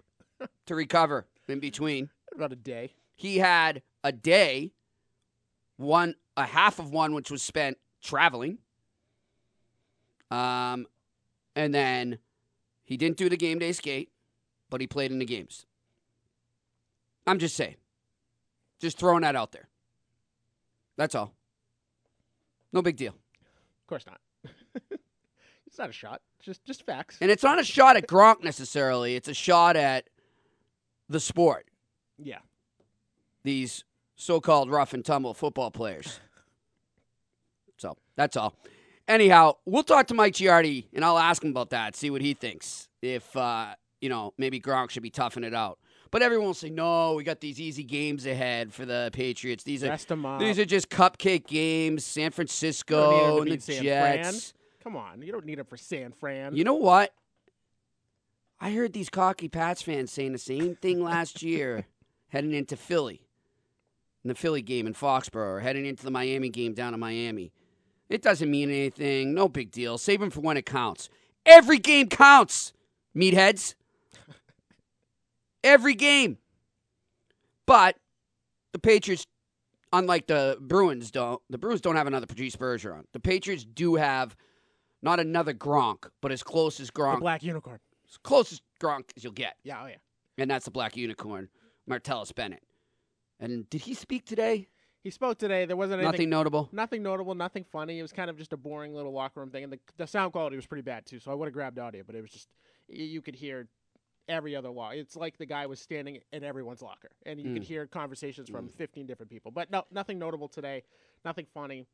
to 0.66 0.74
recover 0.74 1.26
in 1.48 1.58
between. 1.60 2.10
About 2.34 2.52
a 2.52 2.56
day. 2.56 2.92
He 3.16 3.38
had 3.38 3.82
a 4.02 4.12
day, 4.12 4.72
one 5.76 6.14
a 6.36 6.44
half 6.44 6.78
of 6.78 6.90
one 6.90 7.14
which 7.14 7.30
was 7.30 7.42
spent 7.42 7.78
traveling. 8.02 8.58
Um 10.30 10.86
and 11.56 11.72
then 11.74 12.18
he 12.84 12.96
didn't 12.96 13.16
do 13.16 13.28
the 13.28 13.36
game 13.36 13.58
day 13.58 13.72
skate, 13.72 14.10
but 14.70 14.80
he 14.80 14.86
played 14.86 15.10
in 15.12 15.18
the 15.18 15.24
games. 15.24 15.66
I'm 17.26 17.38
just 17.38 17.56
saying. 17.56 17.76
Just 18.80 18.98
throwing 18.98 19.22
that 19.22 19.36
out 19.36 19.52
there. 19.52 19.68
That's 20.96 21.14
all. 21.14 21.34
No 22.72 22.82
big 22.82 22.96
deal. 22.96 23.12
Of 23.12 23.86
course 23.86 24.04
not. 24.06 24.20
it's 25.66 25.78
not 25.78 25.88
a 25.90 25.92
shot. 25.92 26.20
Just 26.40 26.64
just 26.64 26.84
facts. 26.84 27.18
And 27.20 27.30
it's 27.30 27.42
not 27.42 27.58
a 27.60 27.64
shot 27.64 27.96
at 27.96 28.06
Gronk 28.06 28.42
necessarily. 28.42 29.16
It's 29.16 29.28
a 29.28 29.34
shot 29.34 29.76
at 29.76 30.08
the 31.08 31.20
sport. 31.20 31.66
yeah. 32.18 32.38
these 33.42 33.84
so-called 34.16 34.70
rough 34.70 34.94
and 34.94 35.04
tumble 35.04 35.34
football 35.34 35.70
players. 35.70 36.20
So 37.76 37.96
that's 38.16 38.36
all. 38.36 38.54
Anyhow, 39.08 39.54
we'll 39.66 39.82
talk 39.82 40.06
to 40.06 40.14
Mike 40.14 40.32
Giardi 40.34 40.86
and 40.94 41.04
I'll 41.04 41.18
ask 41.18 41.42
him 41.42 41.50
about 41.50 41.70
that. 41.70 41.96
See 41.96 42.08
what 42.08 42.22
he 42.22 42.32
thinks. 42.34 42.88
If 43.02 43.36
uh, 43.36 43.74
you 44.00 44.08
know, 44.08 44.32
maybe 44.38 44.60
Gronk 44.60 44.90
should 44.90 45.02
be 45.02 45.10
toughing 45.10 45.42
it 45.44 45.54
out. 45.54 45.78
But 46.14 46.22
everyone 46.22 46.46
will 46.46 46.54
say, 46.54 46.70
"No, 46.70 47.14
we 47.14 47.24
got 47.24 47.40
these 47.40 47.60
easy 47.60 47.82
games 47.82 48.24
ahead 48.24 48.72
for 48.72 48.86
the 48.86 49.10
Patriots. 49.12 49.64
These 49.64 49.82
are 49.82 49.88
Rest 49.88 50.12
up. 50.12 50.38
these 50.38 50.60
are 50.60 50.64
just 50.64 50.88
cupcake 50.88 51.48
games. 51.48 52.04
San 52.04 52.22
You 52.22 52.28
don't 52.28 52.28
need 52.28 52.28
him 52.28 52.32
Francisco 52.32 53.40
and 53.40 53.50
the 53.50 53.60
San 53.60 53.82
Jets. 53.82 54.54
Come 54.84 54.94
on. 54.94 55.22
You 55.22 55.32
don't 55.32 55.44
need 55.44 55.58
him 55.58 55.66
for 55.66 55.76
San 55.76 56.12
Fran. 56.12 56.54
You 56.54 56.62
know 56.62 56.74
what? 56.74 57.12
I 58.60 58.70
heard 58.70 58.92
these 58.92 59.10
cocky 59.10 59.48
Pats 59.48 59.82
fans 59.82 60.12
saying 60.12 60.30
the 60.30 60.38
same 60.38 60.76
thing 60.76 61.02
last 61.02 61.42
year, 61.42 61.84
heading 62.28 62.54
into 62.54 62.76
Philly, 62.76 63.26
in 64.22 64.28
the 64.28 64.36
Philly 64.36 64.62
game 64.62 64.86
in 64.86 64.94
Foxborough, 64.94 65.56
or 65.56 65.60
heading 65.62 65.84
into 65.84 66.04
the 66.04 66.12
Miami 66.12 66.48
game 66.48 66.74
down 66.74 66.94
in 66.94 67.00
Miami. 67.00 67.50
It 68.08 68.22
doesn't 68.22 68.48
mean 68.48 68.70
anything. 68.70 69.34
No 69.34 69.48
big 69.48 69.72
deal. 69.72 69.98
Save 69.98 70.20
them 70.20 70.30
for 70.30 70.42
when 70.42 70.58
it 70.58 70.64
counts. 70.64 71.08
Every 71.44 71.78
game 71.78 72.06
counts, 72.06 72.72
meatheads. 73.16 73.74
Every 75.64 75.94
game. 75.94 76.38
But 77.66 77.96
the 78.72 78.78
Patriots, 78.78 79.26
unlike 79.92 80.26
the 80.26 80.58
Bruins, 80.60 81.10
don't. 81.10 81.40
The 81.50 81.58
Bruins 81.58 81.80
don't 81.80 81.96
have 81.96 82.06
another 82.06 82.26
Patrice 82.26 82.54
Bergeron. 82.56 83.04
The 83.12 83.20
Patriots 83.20 83.64
do 83.64 83.94
have 83.96 84.36
not 85.02 85.18
another 85.20 85.54
Gronk, 85.54 86.08
but 86.20 86.30
as 86.30 86.42
close 86.42 86.78
as 86.80 86.90
Gronk. 86.90 87.16
the 87.16 87.20
black 87.20 87.42
unicorn. 87.42 87.80
as 88.08 88.16
close 88.18 88.52
as 88.52 88.60
Gronk 88.82 89.04
as 89.16 89.24
you'll 89.24 89.32
get, 89.32 89.56
Yeah, 89.64 89.82
oh 89.82 89.86
yeah. 89.86 89.96
and 90.38 90.50
that's 90.50 90.64
the 90.66 90.70
Black 90.70 90.96
Unicorn, 90.96 91.48
Martellus 91.88 92.34
Bennett. 92.34 92.62
And 93.40 93.68
did 93.70 93.82
he 93.82 93.94
speak 93.94 94.24
today? 94.24 94.68
He 95.02 95.10
spoke 95.10 95.36
today. 95.38 95.66
There 95.66 95.76
wasn't 95.76 96.00
anything 96.00 96.12
Nothing 96.12 96.30
notable. 96.30 96.68
Nothing 96.72 97.02
notable, 97.02 97.34
nothing 97.34 97.64
funny. 97.64 97.98
It 97.98 98.02
was 98.02 98.12
kind 98.12 98.30
of 98.30 98.38
just 98.38 98.54
a 98.54 98.56
boring 98.56 98.94
little 98.94 99.12
locker 99.12 99.40
room 99.40 99.50
thing, 99.50 99.64
and 99.64 99.72
the, 99.72 99.78
the 99.98 100.06
sound 100.06 100.32
quality 100.32 100.56
was 100.56 100.66
pretty 100.66 100.82
bad 100.82 101.04
too. 101.04 101.18
So 101.20 101.30
I 101.30 101.34
would 101.34 101.46
have 101.46 101.52
grabbed 101.52 101.78
audio, 101.78 102.02
but 102.06 102.14
it 102.14 102.22
was 102.22 102.30
just 102.30 102.48
you 102.88 103.20
could 103.20 103.34
hear 103.34 103.68
every 104.28 104.56
other 104.56 104.70
wall. 104.72 104.90
It's 104.92 105.16
like 105.16 105.36
the 105.38 105.46
guy 105.46 105.66
was 105.66 105.80
standing 105.80 106.20
in 106.32 106.44
everyone's 106.44 106.82
locker, 106.82 107.10
and 107.26 107.38
you 107.40 107.52
could 107.52 107.62
Mm. 107.62 107.66
hear 107.66 107.86
conversations 107.86 108.48
from 108.48 108.68
15 108.70 109.06
different 109.06 109.30
people. 109.30 109.50
But 109.50 109.70
no, 109.70 109.84
nothing 109.90 110.18
notable 110.18 110.48
today. 110.48 110.82
Nothing 111.24 111.46
funny. 111.52 111.86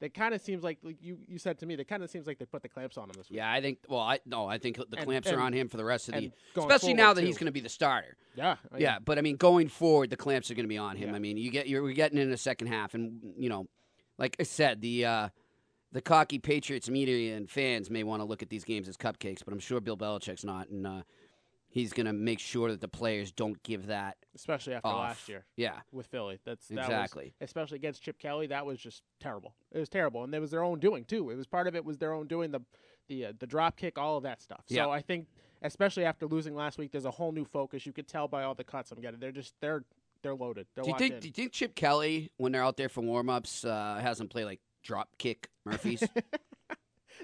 That 0.00 0.14
kind 0.14 0.34
of 0.34 0.40
seems 0.40 0.64
like, 0.64 0.78
like 0.82 0.96
you 1.00 1.18
you 1.28 1.38
said 1.38 1.58
to 1.60 1.66
me. 1.66 1.76
That 1.76 1.86
kind 1.86 2.02
of 2.02 2.10
seems 2.10 2.26
like 2.26 2.38
they 2.38 2.44
put 2.44 2.62
the 2.62 2.68
clamps 2.68 2.96
on 2.98 3.04
him 3.04 3.12
this 3.16 3.30
week. 3.30 3.36
Yeah, 3.36 3.52
I 3.52 3.60
think. 3.60 3.78
Well, 3.88 4.00
I 4.00 4.18
no, 4.26 4.46
I 4.48 4.58
think 4.58 4.76
the 4.76 4.84
And- 4.96 5.06
clamps 5.06 5.30
are 5.30 5.38
on 5.38 5.52
him 5.52 5.68
for 5.68 5.76
the 5.76 5.84
rest 5.84 6.08
of 6.08 6.14
the, 6.16 6.24
and 6.24 6.32
especially 6.56 6.94
now 6.94 7.12
that 7.14 7.22
he's 7.22 7.38
going 7.38 7.46
to 7.46 7.52
be 7.52 7.60
the 7.60 7.68
starter. 7.68 8.16
Yeah, 8.34 8.56
Yeah, 8.76 8.98
but 8.98 9.18
I 9.18 9.20
mean, 9.20 9.36
going 9.36 9.68
forward, 9.68 10.10
the 10.10 10.16
clamps 10.16 10.50
are 10.50 10.54
going 10.54 10.64
to 10.64 10.68
be 10.68 10.78
on 10.78 10.96
him. 10.96 11.10
Yeah. 11.10 11.14
I 11.14 11.18
mean, 11.20 11.36
you 11.36 11.50
get 11.52 11.68
you're 11.68 11.82
we're 11.84 11.92
getting 11.92 12.18
in 12.18 12.30
the 12.30 12.36
second 12.36 12.66
half, 12.66 12.94
and 12.94 13.34
you 13.38 13.48
know, 13.48 13.68
like 14.18 14.34
I 14.40 14.42
said, 14.42 14.80
the 14.80 15.04
uh, 15.04 15.28
the 15.92 16.00
cocky 16.02 16.40
Patriots 16.40 16.88
media 16.88 17.36
and 17.36 17.48
fans 17.48 17.88
may 17.88 18.02
want 18.02 18.22
to 18.22 18.24
look 18.24 18.42
at 18.42 18.48
these 18.48 18.64
games 18.64 18.88
as 18.88 18.96
cupcakes, 18.96 19.44
but 19.44 19.52
I'm 19.52 19.60
sure 19.60 19.78
Bill 19.80 19.96
Belichick's 19.96 20.44
not, 20.44 20.68
and 20.68 20.84
uh, 20.84 21.02
he's 21.72 21.92
going 21.92 22.06
to 22.06 22.12
make 22.12 22.38
sure 22.38 22.70
that 22.70 22.80
the 22.80 22.86
players 22.88 23.32
don't 23.32 23.60
give 23.62 23.86
that 23.86 24.16
especially 24.36 24.74
after 24.74 24.88
off. 24.88 25.08
last 25.08 25.28
year 25.28 25.44
Yeah, 25.56 25.80
with 25.90 26.06
Philly. 26.06 26.38
That's 26.44 26.68
that 26.68 26.78
Exactly. 26.78 27.34
Was, 27.40 27.48
especially 27.48 27.76
against 27.76 28.02
Chip 28.02 28.18
Kelly, 28.18 28.46
that 28.48 28.64
was 28.64 28.78
just 28.78 29.02
terrible. 29.20 29.54
It 29.72 29.78
was 29.78 29.88
terrible, 29.88 30.22
and 30.24 30.34
it 30.34 30.38
was 30.40 30.50
their 30.50 30.62
own 30.62 30.78
doing 30.78 31.04
too. 31.04 31.30
It 31.30 31.36
was 31.36 31.46
part 31.46 31.66
of 31.66 31.74
it 31.74 31.84
was 31.84 31.98
their 31.98 32.12
own 32.12 32.26
doing 32.28 32.50
the 32.52 32.60
the 33.08 33.26
uh, 33.26 33.32
the 33.38 33.46
drop 33.46 33.76
kick, 33.76 33.98
all 33.98 34.16
of 34.18 34.22
that 34.22 34.40
stuff. 34.40 34.62
So 34.68 34.74
Yeah. 34.76 34.88
I 34.88 35.00
think, 35.00 35.26
especially 35.62 36.04
after 36.04 36.26
losing 36.26 36.54
last 36.54 36.78
week, 36.78 36.92
there's 36.92 37.04
a 37.04 37.10
whole 37.10 37.32
new 37.32 37.44
focus. 37.44 37.84
You 37.84 37.92
could 37.92 38.06
tell 38.06 38.28
by 38.28 38.44
all 38.44 38.54
the 38.54 38.64
cuts 38.64 38.92
I'm 38.92 39.00
getting. 39.00 39.18
They're 39.18 39.32
just 39.32 39.54
they're 39.60 39.82
they're 40.22 40.34
loaded. 40.36 40.66
They're 40.74 40.84
Do 40.84 40.90
you 40.90 40.98
think? 40.98 41.14
in. 41.14 41.20
Do 41.20 41.26
you 41.28 41.32
think 41.32 41.52
Chip 41.52 41.74
Kelly, 41.74 42.30
when 42.36 42.52
they're 42.52 42.62
out 42.62 42.76
there 42.76 42.88
for 42.88 43.00
warm 43.00 43.28
ups, 43.28 43.64
uh, 43.64 43.98
has 44.00 44.18
them 44.18 44.28
play 44.28 44.44
like 44.44 44.60
drop 44.84 45.08
kick 45.18 45.48
Murphys? 45.64 46.04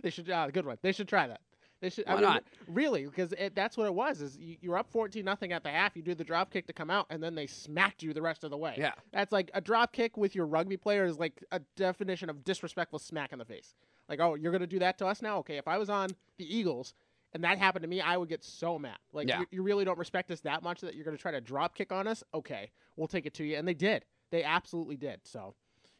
They 0.02 0.11
should. 0.11 0.31
Uh, 0.31 0.47
good 0.49 0.67
one. 0.67 0.78
They 0.83 0.93
should 0.93 1.09
try 1.09 1.26
that. 1.26 1.40
They 1.81 1.91
should. 1.91 2.07
I 2.09 2.15
Why 2.15 2.21
mean, 2.21 2.29
not? 2.31 2.45
Really, 2.67 3.05
because 3.05 3.33
it, 3.39 3.55
that's 3.55 3.77
what 3.77 3.87
it 3.87 3.95
was. 3.95 4.21
Is 4.21 4.37
you, 4.37 4.57
you're 4.61 4.77
up 4.77 4.91
fourteen 4.91 5.25
nothing 5.25 5.53
at 5.53 5.63
the 5.63 5.71
half. 5.71 5.97
You 5.97 6.03
do 6.03 6.15
the 6.15 6.25
drop 6.25 6.51
kick 6.53 6.67
to 6.67 6.73
come 6.73 6.91
out, 6.91 7.07
and 7.11 7.23
then 7.23 7.35
they 7.35 7.47
smacked 7.47 8.03
you 8.03 8.13
the 8.13 8.23
rest 8.23 8.43
of 8.45 8.51
the 8.51 8.57
way. 8.57 8.75
Yeah. 8.77 8.95
That's 9.13 9.33
like 9.33 9.51
a 9.55 9.61
drop 9.61 9.93
kick 9.93 10.17
with 10.17 10.35
your 10.35 10.47
rugby 10.47 10.77
player 10.77 11.05
is 11.05 11.19
like 11.19 11.45
a 11.53 11.61
definition 11.77 12.29
of 12.31 12.43
disrespectful 12.45 12.99
smack 12.99 13.33
in 13.33 13.39
the 13.39 13.45
face. 13.45 13.75
Like, 14.09 14.21
oh, 14.21 14.35
you're 14.35 14.53
gonna 14.53 14.67
do 14.67 14.81
that 14.81 14.99
to 14.99 15.07
us 15.07 15.23
now? 15.23 15.39
Okay. 15.39 15.57
If 15.57 15.69
I 15.69 15.79
was 15.79 15.89
on 15.89 16.09
the 16.39 16.57
Eagles 16.57 16.95
and 17.33 17.45
that 17.45 17.59
happened 17.59 17.83
to 17.83 17.89
me, 17.89 18.01
I 18.01 18.17
would 18.17 18.29
get 18.29 18.43
so 18.43 18.79
mad. 18.79 18.99
Like, 19.13 19.29
Yeah. 19.29 19.41
you, 19.41 19.47
you 19.51 19.63
really 19.63 19.85
don't 19.85 19.99
respect 19.99 20.31
us 20.31 20.41
that 20.41 20.63
much 20.63 20.81
that 20.81 20.95
you're 20.95 21.05
gonna 21.05 21.17
try 21.17 21.31
to 21.33 21.41
drop 21.41 21.75
kick 21.77 21.93
on 21.93 22.07
us? 22.09 22.25
Okay, 22.35 22.71
we'll 22.97 23.07
take 23.07 23.27
it 23.27 23.35
to 23.35 23.45
you, 23.45 23.57
and 23.57 23.69
they 23.69 23.75
did. 23.75 24.05
They 24.31 24.43
absolutely 24.43 24.97
did. 24.97 25.21
So. 25.25 25.55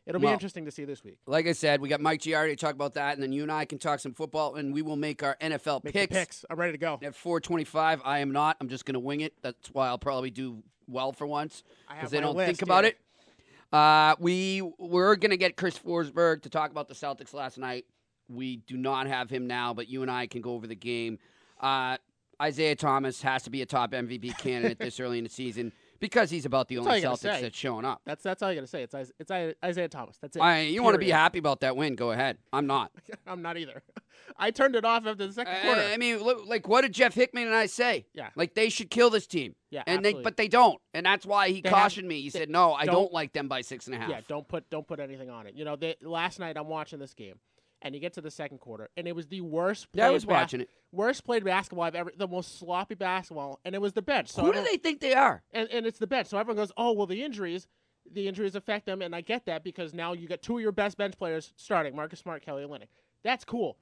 It'll 0.09 0.21
be 0.21 0.27
interesting 0.27 0.65
to 0.65 0.71
see 0.71 0.85
this 0.85 1.05
week. 1.05 1.19
Like 1.27 1.47
I 1.47 1.53
said, 1.53 1.81
we 1.83 1.89
got 1.89 2.01
Mike 2.01 2.23
Giardi 2.23 2.51
to 2.51 2.57
talk 2.57 2.75
about 2.75 2.95
that, 2.95 3.15
and 3.15 3.23
then 3.23 3.31
you 3.31 3.43
and 3.43 3.53
I 3.53 3.67
can 3.67 3.79
talk 3.79 4.01
some 4.01 4.15
football, 4.15 4.55
and 4.55 4.73
we 4.73 4.81
will 4.81 4.97
make 4.97 5.23
our 5.23 5.37
NFL 5.41 5.85
Make 5.85 5.93
picks. 5.93 6.17
picks. 6.17 6.45
I'm 6.49 6.59
ready 6.59 6.73
to 6.73 6.79
go. 6.79 6.99
At 7.03 7.15
425, 7.15 8.01
I 8.05 8.21
am 8.21 8.33
not. 8.33 8.57
I'm 8.61 8.69
just 8.69 8.87
going 8.87 8.95
to 8.95 9.01
wing 9.01 9.21
it. 9.21 9.35
That's 9.43 9.69
why 9.73 9.89
I'll 9.89 9.99
probably 9.99 10.31
do 10.31 10.63
well 10.87 11.13
for 11.13 11.27
once 11.27 11.63
because 11.89 12.11
they 12.11 12.21
don't 12.21 12.37
list 12.37 12.47
think 12.47 12.63
about 12.63 12.85
here. 12.85 12.95
it. 12.95 13.75
Uh, 13.75 14.17
we 14.19 14.63
we're 14.79 15.15
going 15.17 15.31
to 15.31 15.37
get 15.37 15.57
Chris 15.57 15.79
Forsberg 15.79 16.43
to 16.43 16.49
talk 16.49 16.71
about 16.71 16.89
the 16.89 16.95
Celtics 16.95 17.35
last 17.35 17.59
night. 17.59 17.85
We 18.31 18.57
do 18.57 18.79
not 18.79 19.07
have 19.07 19.29
him 19.29 19.47
now, 19.47 19.75
but 19.75 19.89
you 19.89 20.01
and 20.01 20.11
I 20.11 20.27
can 20.27 20.41
go 20.41 20.53
over 20.55 20.67
the 20.67 20.75
game. 20.75 21.19
Uh, 21.61 21.99
Isaiah 22.41 22.77
Thomas 22.77 23.21
has 23.23 23.43
to 23.43 23.51
be 23.51 23.61
a 23.61 23.67
top 23.67 23.93
MVP 23.93 24.39
candidate 24.39 24.79
this 24.79 25.01
early 25.01 25.19
in 25.19 25.25
the 25.25 25.31
season 25.31 25.73
because 26.01 26.31
he's 26.31 26.45
about 26.47 26.69
the 26.69 26.77
That's 26.77 26.87
only 26.87 26.91
all 26.93 26.97
you 26.99 27.03
gotta 27.05 27.17
Celtics 27.29 27.35
say. 27.37 27.43
that's 27.43 27.59
showing 27.59 27.85
up. 27.85 28.01
That's 28.05 28.23
that's 28.23 28.43
all 28.43 28.51
you 28.53 28.57
gotta 28.57 28.67
say. 28.67 28.83
It's 28.83 28.95
Is- 28.95 29.13
it's 29.19 29.31
Isaiah 29.65 29.89
Thomas. 29.89 30.17
That's 30.21 30.37
it. 30.37 30.41
I, 30.41 30.61
you 30.63 30.83
want 30.83 30.95
to 30.95 30.99
be 30.99 31.11
happy 31.11 31.39
about 31.39 31.61
that 31.61 31.77
win? 31.77 31.95
Go 31.97 32.11
ahead. 32.13 32.39
I'm 32.53 32.67
not. 32.67 32.93
I'm 33.27 33.43
not 33.43 33.57
either. 33.57 33.83
I 34.39 34.51
turned 34.51 34.77
it 34.77 34.85
off 34.85 35.07
after 35.07 35.27
the 35.27 35.33
second 35.33 35.55
quarter. 35.63 35.81
I, 35.81 35.97
mean, 35.97 36.21
like, 36.47 36.69
what 36.69 36.83
did 36.83 36.93
Jeff 36.93 37.15
Hickman 37.15 37.47
and 37.47 37.55
I 37.57 37.67
say? 37.67 38.07
Yeah. 38.15 38.29
Like 38.37 38.55
they 38.55 38.69
should 38.69 38.91
kill 38.91 39.11
this 39.11 39.27
team. 39.27 39.55
Yeah, 39.71 39.83
and 39.87 40.05
they, 40.05 40.15
but 40.15 40.37
they 40.37 40.49
don't, 40.49 40.81
and 40.95 41.05
that's 41.05 41.27
why 41.27 41.49
he 41.51 41.61
They 41.61 41.69
have- 41.69 41.77
cautioned 41.79 42.09
me. 42.09 42.23
He 42.23 42.31
they 42.31 42.39
said, 42.39 42.49
"No, 42.51 42.73
I 42.73 42.87
don't, 42.87 42.95
don't- 42.95 43.13
like 43.13 43.33
them 43.35 43.49
by 43.49 43.61
six 43.61 43.87
and 43.87 43.95
a 43.95 43.99
half." 43.99 44.09
yeah, 44.09 44.21
don't 44.27 44.49
put 44.49 44.69
don't 44.71 44.87
put 44.87 44.99
anything 44.99 45.29
on 45.29 45.47
it. 45.47 45.55
You 45.55 45.65
know, 45.67 45.77
they, 45.77 45.95
last 46.03 46.39
night 46.39 46.57
I'm 46.57 46.69
watching 46.69 46.99
this 46.99 47.13
game, 47.13 47.35
and 47.83 47.95
you 47.95 48.01
get 48.01 48.15
to 48.15 48.21
the 48.21 48.31
second 48.31 48.59
quarter, 48.59 48.91
and 48.97 49.07
it 49.07 49.15
was 49.15 49.27
the 49.29 49.41
worst. 49.41 49.87
Yeah, 49.93 50.05
I 50.05 50.07
played 50.09 50.15
was 50.15 50.27
watching 50.27 50.61
it. 50.63 50.71
Worst 50.93 51.25
played 51.25 51.45
basketball 51.45 51.85
I've 51.85 51.95
ever. 51.95 52.13
The 52.17 52.27
most 52.29 52.59
sloppy 52.59 52.95
basketball, 52.95 53.61
and 53.65 53.75
it 53.75 53.81
was 53.81 53.93
the 53.93 54.03
bench. 54.03 54.29
So 54.31 54.43
Who 54.43 54.53
do 54.53 54.63
they 54.63 54.77
think 54.79 55.01
they 55.01 55.15
are? 55.15 55.43
and, 55.53 55.69
and 55.71 55.87
it's 55.87 55.99
the 55.99 56.07
bench. 56.07 56.29
So 56.29 56.39
everyone 56.39 56.57
goes, 56.57 56.73
oh, 56.77 56.93
well, 56.93 57.07
the 57.07 57.23
injuries, 57.23 57.67
the 58.11 58.27
injuries 58.27 58.55
affect 58.55 58.87
them. 58.87 59.03
And 59.03 59.15
I 59.15 59.21
get 59.21 59.47
that 59.47 59.63
because 59.65 59.93
now 59.95 60.13
you 60.13 60.27
got 60.29 60.43
two 60.43 60.57
of 60.57 60.63
your 60.63 60.73
best 60.73 60.97
bench 60.97 61.17
players 61.19 61.53
starting, 61.57 61.95
Marcus 61.95 62.21
Smart, 62.21 62.45
Kelly 62.45 62.63
Olynyk. 62.65 62.89
That's 63.23 63.45
cool. 63.45 63.77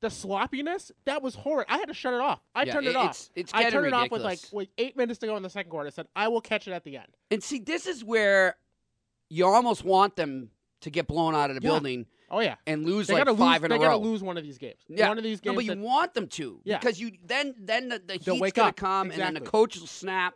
The 0.00 0.10
sloppiness, 0.10 0.92
that 1.06 1.22
was 1.22 1.34
horrid. 1.34 1.66
I 1.68 1.78
had 1.78 1.88
to 1.88 1.94
shut 1.94 2.14
it 2.14 2.20
off. 2.20 2.40
I 2.54 2.64
Yeah, 2.64 2.72
turned 2.74 2.86
it, 2.86 2.90
it- 2.90 2.96
off. 2.96 3.04
it's- 3.10 3.30
it's 3.34 3.54
I 3.54 3.68
turned 3.70 3.86
it 3.86 3.92
off 3.92 4.10
with 4.10 4.22
like 4.22 4.38
with 4.52 4.68
eight 4.78 4.96
minutes 4.96 5.18
to 5.20 5.26
go 5.26 5.36
in 5.36 5.42
the 5.42 5.50
second 5.50 5.70
quarter. 5.70 5.86
I 5.88 5.90
said, 5.90 6.06
I 6.14 6.28
will 6.28 6.40
catch 6.40 6.68
it 6.68 6.72
at 6.72 6.84
the 6.84 6.96
end. 6.96 7.08
And 7.30 7.42
see, 7.42 7.58
this 7.58 7.86
is 7.86 8.04
where 8.04 8.56
you 9.28 9.44
almost 9.46 9.84
want 9.84 10.16
them 10.16 10.50
to 10.82 10.90
get 10.90 11.06
blown 11.08 11.34
out 11.34 11.50
of 11.50 11.56
the 11.56 11.62
Yeah. 11.62 11.70
building 11.70 12.06
Oh 12.30 12.40
yeah, 12.40 12.56
and 12.66 12.84
lose 12.84 13.06
they 13.06 13.14
like 13.14 13.24
gotta 13.24 13.36
five 13.36 13.62
lose. 13.62 13.64
in 13.64 13.70
they 13.70 13.76
a 13.76 13.88
gotta 13.88 13.96
lose 13.96 14.22
one 14.22 14.36
of 14.36 14.44
these 14.44 14.58
games. 14.58 14.76
Yeah, 14.88 15.08
one 15.08 15.16
of 15.18 15.24
these 15.24 15.42
no, 15.44 15.52
games. 15.52 15.56
but 15.56 15.64
you 15.64 15.70
that- 15.80 15.84
want 15.84 16.14
them 16.14 16.26
to 16.28 16.60
Yeah. 16.64 16.78
because 16.78 17.00
you 17.00 17.12
then 17.24 17.54
then 17.58 17.88
the, 17.88 17.98
the 17.98 18.18
They'll 18.18 18.34
heat's 18.36 18.52
gonna 18.52 18.68
up. 18.68 18.76
come 18.76 19.10
and 19.10 19.20
then 19.20 19.34
the 19.34 19.40
coach 19.40 19.78
will 19.78 19.86
snap 19.86 20.34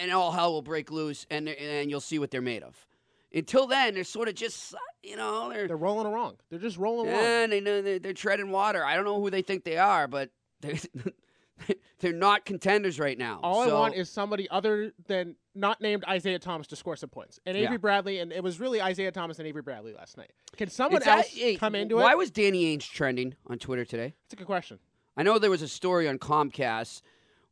and 0.00 0.12
all 0.12 0.30
hell 0.30 0.52
will 0.52 0.62
break 0.62 0.90
loose 0.90 1.26
and 1.30 1.48
and 1.48 1.90
you'll 1.90 2.00
see 2.00 2.18
what 2.18 2.30
they're 2.30 2.40
made 2.42 2.62
of. 2.62 2.86
Until 3.34 3.66
then, 3.66 3.94
they're 3.94 4.04
sort 4.04 4.28
of 4.28 4.36
just 4.36 4.74
you 5.02 5.16
know 5.16 5.48
they're 5.50 5.66
they're 5.66 5.76
rolling 5.76 6.06
along. 6.06 6.36
They're 6.50 6.60
just 6.60 6.76
rolling 6.76 7.10
along. 7.10 7.22
Yeah, 7.22 7.46
they 7.48 7.60
know 7.60 7.82
they're, 7.82 7.98
they're 7.98 8.12
treading 8.12 8.50
water. 8.52 8.84
I 8.84 8.94
don't 8.94 9.04
know 9.04 9.20
who 9.20 9.30
they 9.30 9.42
think 9.42 9.64
they 9.64 9.76
are, 9.78 10.06
but 10.06 10.30
they're, 10.60 10.74
they're 12.00 12.12
not 12.12 12.44
contenders 12.44 12.98
right 12.98 13.16
now. 13.18 13.40
All 13.42 13.64
So- 13.64 13.76
I 13.76 13.80
want 13.80 13.94
is 13.94 14.10
somebody 14.10 14.48
other 14.50 14.92
than 15.06 15.36
not 15.54 15.80
named 15.80 16.04
Isaiah 16.08 16.38
Thomas 16.38 16.66
to 16.68 16.76
score 16.76 16.96
some 16.96 17.10
points. 17.10 17.38
And 17.46 17.56
Avery 17.56 17.72
Yeah. 17.74 17.78
Bradley, 17.78 18.18
and 18.18 18.32
it 18.32 18.42
was 18.42 18.58
really 18.58 18.82
Isaiah 18.82 19.12
Thomas 19.12 19.38
and 19.38 19.46
Avery 19.46 19.62
Bradley 19.62 19.92
last 19.94 20.16
night. 20.16 20.32
Can 20.56 20.68
someone 20.68 21.00
that- 21.02 21.18
else 21.18 21.28
hey, 21.28 21.56
come 21.56 21.74
into 21.74 21.96
why 21.96 22.02
it? 22.02 22.04
Why 22.04 22.14
was 22.16 22.30
Danny 22.30 22.76
Ainge 22.76 22.90
trending 22.90 23.34
on 23.46 23.58
Twitter 23.58 23.84
today? 23.84 24.14
That's 24.24 24.34
a 24.34 24.36
good 24.36 24.46
question. 24.46 24.78
I 25.16 25.22
know 25.22 25.38
there 25.38 25.50
was 25.50 25.62
a 25.62 25.68
story 25.68 26.08
on 26.08 26.18
Comcast 26.18 27.02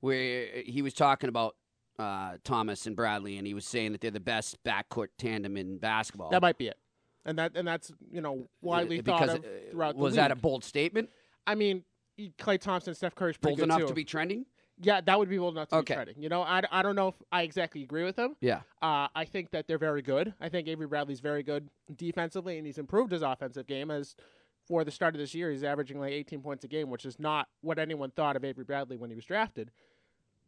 where 0.00 0.46
he 0.66 0.83
was 0.83 0.94
talking 0.94 1.29
about 1.29 1.57
uh, 1.98 2.38
Thomas 2.42 2.87
and 2.87 2.96
Bradley, 2.96 3.37
and 3.38 3.46
he 3.46 3.55
was 3.55 3.64
saying 3.64 3.92
that 3.92 4.00
they're 4.00 4.11
the 4.11 4.18
best 4.18 4.62
backcourt 4.64 5.09
tandem 5.18 5.57
in 5.57 5.79
basketball. 5.79 6.31
That 6.31 6.42
might 6.42 6.59
be 6.59 6.66
it. 6.68 6.79
And 7.24 7.38
that 7.38 7.57
and 7.57 7.68
that's 7.68 7.92
you 8.11 8.20
know 8.20 8.48
widely 8.62 8.98
Uh, 8.98 9.03
thought 9.03 9.20
because, 9.20 9.35
of 9.37 9.44
uh, 9.44 9.48
throughout 9.70 9.94
the 9.94 10.00
was 10.03 10.16
that 10.16 10.33
a 10.33 10.35
bold 10.35 10.64
statement? 10.64 11.11
I 11.46 11.55
mean, 11.55 11.85
Klay 12.30 12.61
Thompson, 12.61 12.94
Steph 12.94 13.14
Curry's 13.14 13.37
pretty 13.37 13.56
Bold 13.56 13.64
enough 13.64 13.80
too. 13.80 13.87
to 13.88 13.94
be 13.94 14.04
trending? 14.04 14.46
Yeah, 14.80 15.00
that 15.02 15.18
would 15.18 15.28
be 15.28 15.38
bold 15.38 15.54
enough 15.54 15.68
to 15.68 15.76
Okay. 15.76 15.92
be 15.92 15.96
trending. 15.96 16.22
You 16.22 16.28
know, 16.28 16.42
I, 16.42 16.62
I 16.70 16.82
don't 16.82 16.96
know 16.96 17.08
if 17.08 17.14
I 17.30 17.42
exactly 17.42 17.82
agree 17.82 18.04
with 18.04 18.18
him. 18.18 18.37
Yeah. 18.40 18.62
Uh, 18.80 19.08
I 19.14 19.24
think 19.24 19.50
that 19.50 19.68
they're 19.68 19.78
very 19.78 20.02
good. 20.02 20.35
I 20.40 20.48
think 20.48 20.66
Avery 20.66 20.87
Bradley's 20.87 21.20
very 21.20 21.42
good 21.42 21.68
defensively, 21.94 22.56
and 22.58 22.66
he's 22.66 22.78
improved 22.78 23.12
his 23.12 23.22
offensive 23.22 23.66
game. 23.66 23.90
As 23.90 24.16
for 24.66 24.82
the 24.85 24.90
start 24.90 25.14
of 25.14 25.20
this 25.20 25.35
year, 25.35 25.50
he's 25.50 25.62
averaging 25.62 26.00
like 26.00 26.12
18 26.12 26.40
points 26.42 26.64
a 26.64 26.68
game, 26.68 26.90
which 26.90 27.04
is 27.04 27.18
not 27.20 27.48
what 27.61 27.78
anyone 27.78 28.11
thought 28.11 28.35
of 28.37 28.44
Avery 28.44 28.64
Bradley 28.64 28.96
when 28.96 29.11
he 29.11 29.16
was 29.16 29.24
drafted. 29.24 29.70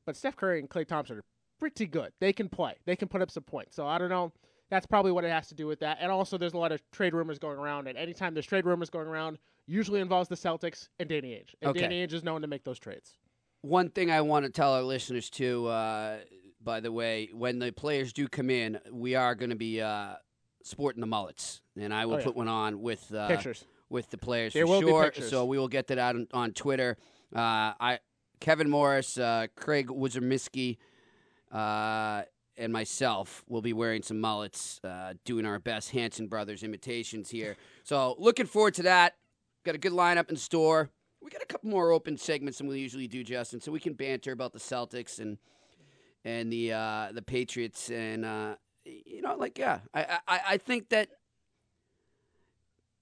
But 0.06 0.16
Steph 0.16 0.36
Curry 0.36 0.58
and 0.60 0.68
Klay 0.68 0.86
Thompson 0.86 1.18
are 1.18 1.24
pretty 1.60 1.86
good. 1.86 2.12
They 2.20 2.32
can 2.32 2.48
play. 2.48 2.74
They 2.86 2.96
can 2.96 3.08
put 3.08 3.22
up 3.22 3.30
some 3.30 3.42
points. 3.44 3.76
So 3.76 3.86
I 3.86 3.98
don't 3.98 4.08
know. 4.10 4.32
That's 4.70 4.86
probably 4.86 5.12
what 5.12 5.24
it 5.24 5.30
has 5.30 5.46
to 5.48 5.54
do 5.54 5.66
with 5.66 5.80
that. 5.80 5.98
And 6.00 6.10
also, 6.10 6.38
there's 6.38 6.54
a 6.54 6.58
lot 6.58 6.72
of 6.72 6.80
trade 6.90 7.14
rumors 7.14 7.38
going 7.38 7.58
around. 7.58 7.86
And 7.86 7.96
anytime 7.98 8.34
there's 8.34 8.46
trade 8.46 8.64
rumors 8.64 8.90
going 8.90 9.06
around, 9.06 9.38
usually 9.66 10.00
involves 10.00 10.28
the 10.28 10.34
Celtics 10.36 10.88
and 10.98 11.08
Danny 11.08 11.30
Ainge. 11.32 11.54
And 11.62 11.70
Okay. 11.70 11.80
Danny 11.80 12.06
Ainge 12.06 12.12
is 12.12 12.22
known 12.24 12.42
to 12.42 12.46
make 12.46 12.64
those 12.64 12.78
trades. 12.78 13.18
One 13.62 13.88
thing 13.88 14.10
I 14.10 14.20
want 14.20 14.44
to 14.44 14.50
tell 14.52 14.74
our 14.74 14.82
listeners 14.82 15.30
too, 15.30 15.66
uh, 15.68 16.18
by 16.62 16.80
the 16.80 16.92
way, 16.92 17.30
when 17.32 17.58
the 17.58 17.72
players 17.72 18.12
do 18.12 18.28
come 18.28 18.50
in, 18.50 18.78
we 18.92 19.14
are 19.14 19.34
going 19.34 19.50
to 19.50 19.56
be 19.56 19.80
uh, 19.80 20.14
sporting 20.62 21.00
the 21.00 21.06
mullets, 21.06 21.62
and 21.78 21.92
I 21.94 22.04
will 22.06 22.14
Oh, 22.14 22.18
yeah. 22.18 22.24
put 22.24 22.36
one 22.36 22.48
on 22.48 22.80
with 22.82 23.12
uh, 23.14 23.28
Pictures. 23.28 23.64
with 23.88 24.10
the 24.10 24.18
players 24.18 24.52
There 24.52 24.66
for 24.66 24.80
will 24.80 24.80
be 24.80 25.18
sure. 25.20 25.28
So 25.28 25.44
we 25.46 25.58
will 25.58 25.68
get 25.68 25.86
that 25.88 25.98
out 25.98 26.14
on, 26.14 26.26
on 26.32 26.52
Twitter. 26.52 26.96
Uh, 27.34 27.72
I, 27.80 27.98
Kevin 28.40 28.68
Morris, 28.68 29.16
uh, 29.18 29.46
Craig 29.56 29.88
Wyszomirski, 29.88 30.76
uh, 31.52 32.22
and 32.56 32.72
myself 32.72 33.42
will 33.48 33.62
be 33.62 33.72
wearing 33.72 34.02
some 34.02 34.20
mullets, 34.20 34.80
uh, 34.84 35.14
doing 35.24 35.44
our 35.46 35.58
best 35.58 35.90
Hanson 35.90 36.26
Brothers 36.28 36.62
imitations 36.62 37.30
here. 37.30 37.56
So 37.82 38.14
looking 38.18 38.46
forward 38.46 38.74
to 38.74 38.82
that. 38.84 39.14
Got 39.64 39.74
a 39.74 39.78
good 39.78 39.92
lineup 39.92 40.30
in 40.30 40.36
store. 40.36 40.90
We 41.22 41.30
got 41.30 41.42
a 41.42 41.46
couple 41.46 41.70
more 41.70 41.90
open 41.90 42.18
segments 42.18 42.58
than 42.58 42.66
we 42.66 42.78
usually 42.80 43.08
do, 43.08 43.24
Justin, 43.24 43.60
so 43.60 43.72
we 43.72 43.80
can 43.80 43.94
banter 43.94 44.30
about 44.32 44.52
the 44.52 44.58
Celtics 44.58 45.18
and 45.18 45.38
and 46.24 46.52
the 46.52 46.72
uh, 46.72 47.08
the 47.12 47.22
Patriots 47.22 47.90
and 47.90 48.24
uh, 48.26 48.56
you 48.84 49.22
know, 49.22 49.34
like 49.36 49.58
yeah, 49.58 49.80
I, 49.94 50.18
I 50.28 50.40
I 50.50 50.56
think 50.58 50.90
that 50.90 51.08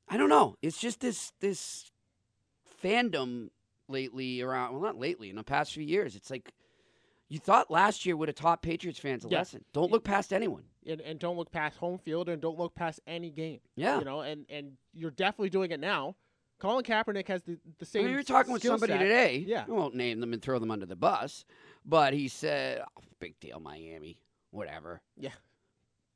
I 0.08 0.16
don't 0.16 0.28
know. 0.28 0.56
It's 0.62 0.78
just 0.80 1.00
this 1.00 1.32
this 1.40 1.90
fandom 2.82 3.48
lately 3.88 4.40
around. 4.40 4.72
Well, 4.72 4.82
not 4.82 4.98
lately. 4.98 5.30
In 5.30 5.36
the 5.36 5.42
past 5.44 5.72
few 5.72 5.82
years, 5.82 6.14
it's 6.14 6.30
like 6.30 6.52
you 7.28 7.38
thought 7.38 7.70
last 7.70 8.04
year 8.06 8.16
would 8.16 8.28
have 8.28 8.36
taught 8.36 8.62
Patriots 8.62 8.98
fans 8.98 9.24
a 9.24 9.28
Yeah. 9.28 9.38
lesson. 9.38 9.64
Don't 9.72 9.90
look 9.90 10.04
past 10.04 10.32
anyone. 10.32 10.64
and, 10.86 11.00
and 11.00 11.18
don't 11.18 11.36
look 11.36 11.50
past 11.50 11.76
home 11.78 11.98
field 11.98 12.28
and 12.28 12.42
don't 12.42 12.58
look 12.58 12.74
past 12.74 13.00
any 13.06 13.30
game. 13.30 13.60
Yeah. 13.76 13.98
You 14.00 14.04
know, 14.04 14.20
and, 14.20 14.44
and 14.50 14.72
you're 14.92 15.10
definitely 15.12 15.50
doing 15.50 15.70
it 15.70 15.80
now. 15.80 16.16
Colin 16.62 16.84
Kaepernick 16.84 17.26
has 17.26 17.42
the, 17.42 17.54
the 17.54 17.58
I 17.82 17.84
same. 17.84 18.02
mean, 18.04 18.12
we 18.12 18.16
were 18.18 18.22
talking 18.22 18.52
with 18.52 18.62
somebody 18.62 18.92
set. 18.92 18.98
today. 19.00 19.44
Yeah. 19.46 19.64
I 19.66 19.70
won't 19.72 19.96
name 19.96 20.20
them 20.20 20.32
and 20.32 20.40
throw 20.40 20.60
them 20.60 20.70
under 20.70 20.86
the 20.86 20.94
bus, 20.94 21.44
but 21.84 22.14
he 22.14 22.28
said, 22.28 22.82
oh, 22.96 23.02
"Big 23.18 23.38
deal, 23.40 23.58
Miami. 23.58 24.16
Whatever." 24.52 25.02
Yeah. 25.16 25.30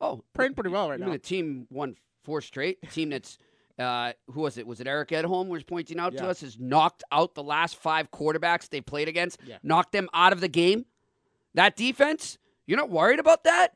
Oh, 0.00 0.22
Playing 0.34 0.54
pretty 0.54 0.70
well 0.70 0.88
right 0.88 1.00
now. 1.00 1.06
mean 1.06 1.14
a 1.16 1.18
team 1.18 1.66
won 1.68 1.96
four 2.22 2.40
straight? 2.40 2.78
A 2.84 2.86
team 2.86 3.10
that's 3.10 3.38
uh, 3.80 4.12
who 4.30 4.42
was 4.42 4.56
it? 4.56 4.68
Was 4.68 4.80
it 4.80 4.86
Eric 4.86 5.08
Edholm 5.08 5.48
was 5.48 5.64
pointing 5.64 5.98
out 5.98 6.16
to 6.16 6.26
us 6.28 6.42
has 6.42 6.58
knocked 6.60 7.02
out 7.10 7.34
the 7.34 7.42
last 7.42 7.74
five 7.76 8.10
quarterbacks 8.12 8.68
they 8.68 8.80
played 8.80 9.08
against, 9.08 9.40
Yeah. 9.44 9.58
knocked 9.64 9.90
them 9.90 10.08
out 10.14 10.32
of 10.32 10.40
the 10.40 10.48
game. 10.48 10.86
That 11.54 11.74
defense, 11.74 12.38
you're 12.66 12.78
not 12.78 12.90
worried 12.90 13.18
about 13.18 13.42
that, 13.44 13.72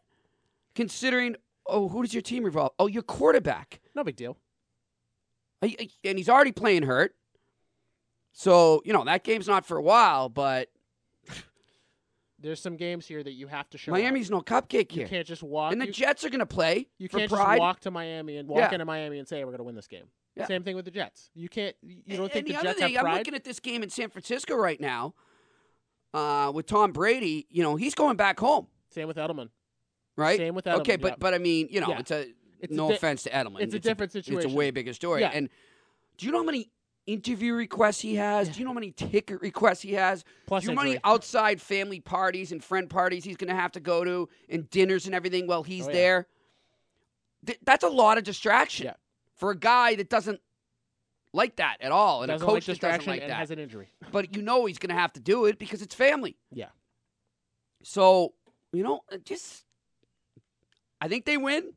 considering. 0.74 1.35
Oh, 1.66 1.88
who 1.88 2.02
does 2.02 2.12
your 2.14 2.22
team 2.22 2.44
revolve? 2.44 2.72
Oh, 2.78 2.87
your 2.87 3.02
quarterback. 3.02 3.80
No 3.94 4.02
big 4.04 4.16
deal. 4.16 4.37
And 5.62 6.18
he's 6.18 6.28
already 6.28 6.52
playing 6.52 6.84
hurt. 6.84 7.14
So, 8.32 8.82
you 8.84 8.92
know, 8.92 9.04
that 9.04 9.24
game's 9.24 9.48
not 9.48 9.66
for 9.66 9.76
a 9.76 9.82
while, 9.82 10.28
but 10.28 10.68
There's 12.38 12.60
some 12.60 12.76
games 12.76 13.06
here 13.06 13.22
that 13.22 13.32
you 13.32 13.48
have 13.48 13.68
to 13.70 13.78
show. 13.78 13.92
Miami's 13.92 14.30
up. 14.30 14.32
no 14.32 14.40
cupcake 14.40 14.92
here. 14.92 15.02
You 15.02 15.08
can't 15.08 15.26
just 15.26 15.42
walk. 15.42 15.72
And 15.72 15.80
the 15.80 15.86
you, 15.86 15.92
Jets 15.92 16.24
are 16.24 16.30
going 16.30 16.40
to 16.40 16.46
play 16.46 16.88
you 16.98 17.08
can't 17.08 17.30
pride. 17.30 17.56
just 17.56 17.60
walk 17.60 17.80
to 17.80 17.90
Miami 17.90 18.38
and 18.38 18.48
walk 18.48 18.58
Yeah. 18.58 18.72
into 18.72 18.84
Miami 18.84 19.18
and 19.18 19.28
say 19.28 19.44
we're 19.44 19.50
going 19.50 19.58
to 19.58 19.64
win 19.64 19.74
this 19.74 19.88
game. 19.88 20.04
Yeah. 20.36 20.46
Same 20.46 20.62
thing 20.62 20.76
with 20.76 20.84
the 20.84 20.90
Jets. 20.90 21.30
You 21.34 21.48
can't. 21.48 21.76
You 21.82 22.16
don't 22.16 22.24
and, 22.24 22.32
think 22.32 22.46
and 22.46 22.48
the, 22.48 22.52
the, 22.52 22.58
other 22.58 22.68
Jets 22.68 22.80
thing, 22.80 22.94
have 22.94 23.04
I'm 23.04 23.18
looking 23.18 23.34
at 23.34 23.44
this 23.44 23.60
game 23.60 23.82
in 23.82 23.90
San 23.90 24.08
Francisco 24.08 24.54
right 24.54 24.80
now 24.80 25.14
uh, 26.14 26.50
with 26.54 26.66
Tom 26.66 26.92
Brady. 26.92 27.46
You 27.50 27.62
know, 27.62 27.76
he's 27.76 27.94
going 27.94 28.16
back 28.16 28.38
home, 28.40 28.68
Same 28.90 29.08
with 29.08 29.16
Edelman. 29.16 29.50
right? 30.16 30.38
Same 30.38 30.54
with 30.54 30.64
Edelman. 30.64 30.80
Okay, 30.80 30.96
but 30.96 31.08
yeah. 31.08 31.16
but 31.18 31.34
I 31.34 31.38
mean, 31.38 31.68
you 31.70 31.80
know, 31.80 31.92
it's 31.92 32.10
a 32.12 32.26
It's 32.62 32.72
no 32.72 32.88
di- 32.88 32.94
offense 32.94 33.22
to 33.24 33.30
Edelman. 33.30 33.60
it's 33.60 33.74
a 33.74 33.78
different 33.78 34.12
situation. 34.12 34.44
It's 34.46 34.52
a 34.52 34.56
way 34.56 34.70
bigger 34.70 34.92
story. 34.92 35.20
Yeah. 35.22 35.30
And 35.32 35.48
do 36.18 36.26
you 36.26 36.32
know 36.32 36.38
how 36.38 36.44
many 36.44 36.70
interview 37.06 37.54
requests 37.54 38.00
he 38.00 38.14
has? 38.16 38.48
Do 38.50 38.58
you 38.58 38.64
know 38.64 38.70
how 38.70 38.74
many 38.74 38.92
ticket 38.92 39.40
requests 39.40 39.80
he 39.82 39.94
has? 39.94 40.24
Plus 40.46 40.62
Do 40.62 40.68
you 40.70 40.74
know 40.74 40.80
how 40.82 40.86
many 40.86 41.00
outside 41.04 41.60
family 41.60 42.00
parties 42.00 42.52
and 42.52 42.62
friend 42.62 42.88
parties 42.90 43.24
he's 43.24 43.36
going 43.36 43.48
to 43.48 43.54
have 43.60 43.72
to 43.72 43.80
go 43.80 44.04
to 44.04 44.28
and 44.48 44.68
dinners 44.70 45.06
and 45.06 45.14
everything 45.14 45.46
while 45.46 45.62
he's 45.62 45.86
Oh, 45.86 45.90
yeah. 45.90 45.94
there? 45.94 46.26
Th- 47.46 47.58
that's 47.64 47.84
a 47.84 47.88
lot 47.88 48.18
of 48.18 48.24
distraction 48.24 48.86
Yeah. 48.86 48.94
for 49.36 49.50
a 49.50 49.56
guy 49.56 49.94
that 49.94 50.10
doesn't 50.10 50.40
like 51.32 51.56
that 51.56 51.76
at 51.80 51.92
all, 51.92 52.22
and 52.22 52.28
doesn't 52.28 52.46
a 52.46 52.50
coach 52.50 52.68
like 52.68 52.80
that 52.80 52.98
doesn't 52.98 53.06
like 53.10 53.22
and 53.22 53.30
that. 53.30 53.36
has 53.36 53.50
an 53.50 53.58
injury. 53.58 53.88
but 54.12 54.36
you 54.36 54.42
know 54.42 54.66
he's 54.66 54.78
going 54.78 54.94
to 54.94 55.00
have 55.00 55.12
to 55.14 55.20
do 55.20 55.46
it 55.46 55.58
because 55.58 55.80
it's 55.80 55.94
family. 55.94 56.36
Yeah. 56.52 56.66
So, 57.82 58.34
you 58.72 58.82
know, 58.82 59.00
just 59.24 59.64
I 61.00 61.08
think 61.08 61.24
they 61.24 61.36
win, 61.38 61.72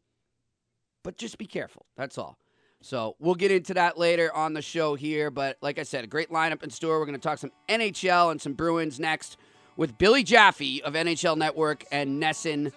but 1.04 1.18
just 1.18 1.38
be 1.38 1.46
careful. 1.46 1.86
That's 1.96 2.18
all. 2.18 2.38
So, 2.82 3.16
we'll 3.20 3.36
get 3.36 3.50
into 3.50 3.74
that 3.76 3.98
later 3.98 4.34
on 4.36 4.54
the 4.54 4.62
show 4.62 4.96
here, 4.96 5.32
but 5.32 5.58
like 5.62 5.80
I 5.80 5.84
said, 5.84 6.04
a 6.04 6.08
great 6.08 6.30
lineup 6.30 6.64
in 6.64 6.70
store. 6.70 7.00
We're 7.00 7.06
going 7.06 7.18
to 7.18 7.22
talk 7.22 7.38
some 7.38 7.52
NHL 7.70 8.32
and 8.32 8.42
some 8.42 8.54
Bruins 8.54 9.00
next 9.00 9.38
with 9.78 9.98
Billy 9.98 10.24
Jaffe 10.24 10.82
of 10.82 10.94
NHL 10.94 11.38
Network 11.38 11.86
and 11.92 12.22
NESN 12.22 12.74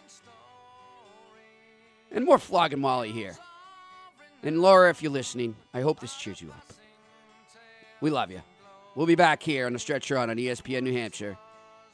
and 2.12 2.24
more 2.24 2.38
Flogging 2.38 2.80
Molly 2.80 3.12
here. 3.12 3.36
And 4.42 4.62
Laura, 4.62 4.90
if 4.90 5.02
you're 5.02 5.12
listening, 5.12 5.56
I 5.74 5.80
hope 5.80 6.00
this 6.00 6.14
cheers 6.14 6.40
you 6.40 6.50
up. 6.50 6.72
We 8.00 8.10
love 8.10 8.30
you. 8.30 8.42
We'll 8.94 9.06
be 9.06 9.14
back 9.14 9.42
here 9.42 9.66
on 9.66 9.72
the 9.72 9.78
stretch 9.78 10.10
run 10.10 10.30
on 10.30 10.36
ESPN 10.36 10.82
New 10.82 10.92
Hampshire. 10.92 11.36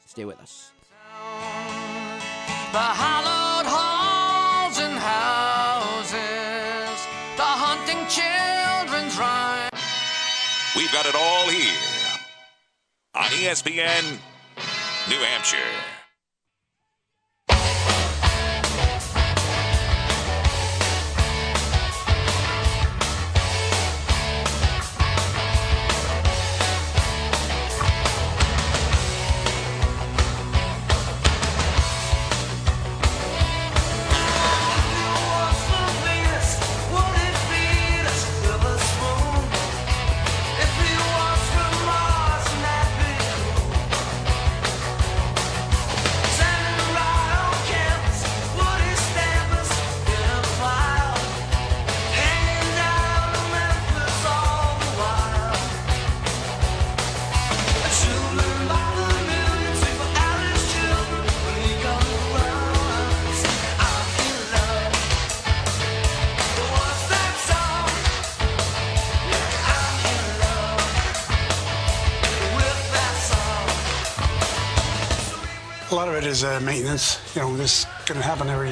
Stay 0.05 0.25
with 0.25 0.39
us. 0.39 0.71
We've 11.03 11.15
it 11.15 11.19
all 11.19 11.49
here 11.49 12.19
on 13.15 13.25
ESPN 13.25 14.19
New 15.09 15.17
Hampshire. 15.17 15.92
A 75.93 75.95
lot 75.95 76.07
of 76.07 76.15
it 76.15 76.23
is 76.23 76.43
uh, 76.43 76.59
maintenance. 76.61 77.21
You 77.35 77.43
know, 77.43 77.55
this 77.55 77.85
going 78.07 78.19
to 78.19 78.25
happen 78.25 78.49
every 78.49 78.71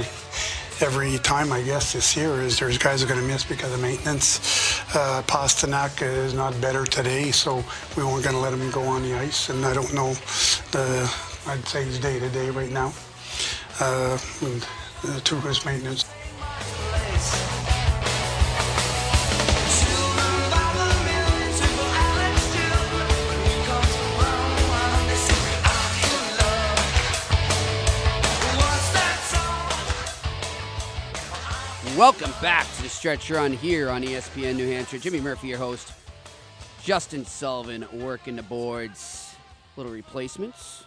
every 0.79 1.19
time, 1.19 1.51
I 1.51 1.61
guess, 1.61 1.93
this 1.93 2.17
year. 2.17 2.41
Is 2.41 2.57
there's 2.57 2.79
guys 2.79 3.03
are 3.03 3.05
going 3.05 3.19
to 3.19 3.27
miss 3.27 3.43
because 3.43 3.71
of 3.71 3.79
maintenance. 3.79 4.39
Uh, 4.95 5.21
Pastrnak 5.27 6.01
is 6.01 6.33
not 6.33 6.59
better 6.59 6.83
today, 6.83 7.29
so 7.29 7.63
we 7.95 8.03
weren't 8.03 8.23
going 8.23 8.35
to 8.35 8.41
let 8.41 8.53
him 8.53 8.71
go 8.71 8.81
on 8.81 9.03
the 9.03 9.13
ice. 9.13 9.49
And 9.49 9.63
I 9.63 9.71
don't 9.75 9.93
know 9.93 10.13
the. 10.71 11.07
I'd 11.45 11.63
say 11.67 11.85
he's 11.85 11.99
day 11.99 12.19
to 12.19 12.29
day 12.29 12.49
right 12.49 12.71
now. 12.71 12.91
Uh, 13.79 14.17
and 14.41 14.67
uh, 15.03 15.19
to 15.19 15.35
his 15.41 15.63
maintenance. 15.63 16.10
Welcome 32.01 32.33
back 32.41 32.65
to 32.77 32.81
the 32.81 32.89
stretch 32.89 33.29
run 33.29 33.53
here 33.53 33.91
on 33.91 34.01
ESPN 34.01 34.55
New 34.55 34.67
Hampshire. 34.67 34.97
Jimmy 34.97 35.21
Murphy, 35.21 35.49
your 35.49 35.59
host. 35.59 35.93
Justin 36.83 37.23
Sullivan 37.23 37.85
working 37.93 38.35
the 38.35 38.41
boards. 38.41 39.35
Little 39.77 39.91
replacements 39.91 40.83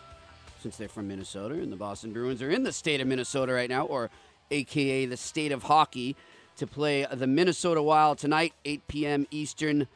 since 0.61 0.77
they're 0.77 0.89
from 0.89 1.07
Minnesota, 1.07 1.55
and 1.55 1.71
the 1.71 1.77
Boston 1.77 2.13
Bruins 2.13 2.43
are 2.43 2.51
in 2.51 2.65
the 2.65 2.73
state 2.73 3.01
of 3.01 3.07
Minnesota 3.07 3.53
right 3.53 3.71
now, 3.71 3.85
or 3.85 4.11
AKA 4.51 5.07
the 5.07 5.17
state 5.17 5.53
of 5.53 5.63
hockey, 5.63 6.17
to 6.57 6.67
play 6.67 7.07
the 7.13 7.29
Minnesota 7.29 7.81
Wild 7.81 8.19
tonight, 8.19 8.53
8 8.65 8.89
p.m. 8.89 9.27
Eastern. 9.31 9.87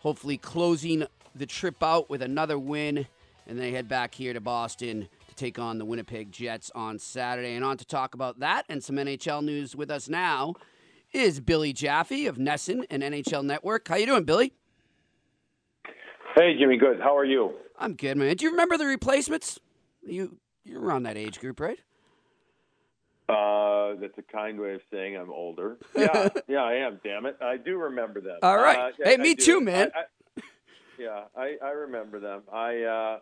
Hopefully, 0.00 0.36
closing 0.36 1.06
the 1.34 1.46
trip 1.46 1.82
out 1.82 2.10
with 2.10 2.20
another 2.20 2.58
win, 2.58 3.06
and 3.46 3.58
they 3.58 3.70
head 3.70 3.88
back 3.88 4.14
here 4.14 4.34
to 4.34 4.42
Boston 4.42 5.08
to 5.17 5.17
take 5.38 5.58
on 5.58 5.78
the 5.78 5.84
Winnipeg 5.84 6.32
Jets 6.32 6.70
on 6.74 6.98
Saturday. 6.98 7.54
And 7.54 7.64
on 7.64 7.76
to 7.78 7.84
talk 7.84 8.14
about 8.14 8.40
that 8.40 8.64
and 8.68 8.82
some 8.82 8.96
NHL 8.96 9.44
news 9.44 9.76
with 9.76 9.90
us 9.90 10.08
now 10.08 10.54
is 11.12 11.40
Billy 11.40 11.72
Jaffe 11.72 12.26
of 12.26 12.36
NESN 12.36 12.84
and 12.90 13.02
NHL 13.02 13.44
Network. 13.44 13.88
How 13.88 13.96
you 13.96 14.06
doing, 14.06 14.24
Billy? 14.24 14.52
Hey, 16.36 16.56
Jimmy. 16.58 16.76
Good. 16.76 17.00
How 17.00 17.16
are 17.16 17.24
you? 17.24 17.54
I'm 17.78 17.94
good, 17.94 18.16
man. 18.16 18.36
Do 18.36 18.44
you 18.44 18.50
remember 18.50 18.76
the 18.76 18.86
replacements? 18.86 19.58
You 20.04 20.36
you're 20.64 20.80
around 20.80 21.04
that 21.04 21.16
age 21.16 21.40
group, 21.40 21.60
right? 21.60 21.78
Uh, 23.28 23.94
that's 24.00 24.16
a 24.18 24.22
kind 24.22 24.58
way 24.58 24.74
of 24.74 24.80
saying 24.90 25.16
I'm 25.16 25.30
older. 25.30 25.76
Yeah, 25.96 26.28
yeah, 26.48 26.62
I 26.62 26.74
am. 26.74 27.00
Damn 27.04 27.26
it, 27.26 27.36
I 27.42 27.56
do 27.56 27.76
remember 27.76 28.20
them. 28.20 28.38
All 28.42 28.56
right. 28.56 28.78
Uh, 28.78 28.90
yeah, 28.98 29.08
Hey, 29.08 29.16
me 29.16 29.34
too, 29.34 29.60
man. 29.60 29.90
I, 29.94 30.00
I, 30.00 30.42
yeah, 30.98 31.20
I, 31.36 31.56
I 31.62 31.70
remember 31.70 32.20
them. 32.20 32.42
I 32.52 32.82
uh, 32.82 33.18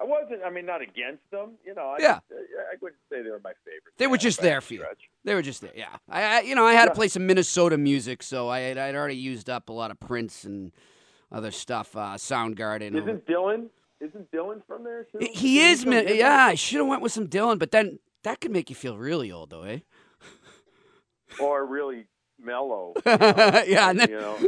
I 0.00 0.04
wasn't. 0.04 0.40
I 0.44 0.50
mean, 0.50 0.64
not 0.66 0.80
against 0.80 1.22
them. 1.30 1.52
You 1.64 1.74
know. 1.74 1.94
I, 1.98 2.00
Yeah. 2.00 2.20
I 2.30 2.76
wouldn't 2.80 3.00
say 3.10 3.22
they 3.22 3.30
were 3.30 3.40
my 3.44 3.52
favorite. 3.64 3.94
They 3.98 4.06
were 4.06 4.16
just 4.16 4.40
there 4.40 4.60
for 4.60 4.74
you. 4.74 4.80
stretch. 4.80 5.10
They 5.24 5.34
were 5.34 5.42
just 5.42 5.60
there. 5.60 5.72
Yeah. 5.74 5.94
I, 6.08 6.22
I 6.22 6.40
you 6.40 6.54
know 6.54 6.66
I 6.66 6.72
had 6.72 6.86
to 6.86 6.94
play 6.94 7.08
some 7.08 7.26
Minnesota 7.26 7.76
music, 7.76 8.22
so 8.22 8.48
I 8.48 8.60
had, 8.60 8.78
I'd 8.78 8.94
already 8.94 9.16
used 9.16 9.50
up 9.50 9.68
a 9.68 9.72
lot 9.72 9.90
of 9.90 10.00
Prince 10.00 10.44
and 10.44 10.72
other 11.30 11.50
stuff. 11.50 11.94
Uh, 11.96 12.14
Soundgarden. 12.16 12.96
Isn't 12.96 13.26
Dylan? 13.26 13.66
Isn't 14.00 14.30
Dylan 14.32 14.62
from 14.66 14.84
there 14.84 15.04
too? 15.04 15.18
he 15.32 15.58
Did 15.58 15.70
is, 15.86 16.16
Yeah. 16.16 16.46
I 16.46 16.54
should 16.54 16.78
have 16.78 16.88
went 16.88 17.02
with 17.02 17.12
some 17.12 17.28
Dylan, 17.28 17.58
but 17.58 17.70
then 17.70 17.98
that 18.22 18.40
could 18.40 18.50
make 18.50 18.70
you 18.70 18.76
feel 18.76 18.96
really 18.96 19.30
old, 19.30 19.50
though, 19.50 19.62
eh? 19.62 19.80
Or 21.38 21.64
really 21.64 22.06
mellow. 22.44 22.94
yeah, 23.06 23.90
and 23.90 24.00
then, 24.00 24.10
you 24.10 24.18
know, 24.18 24.38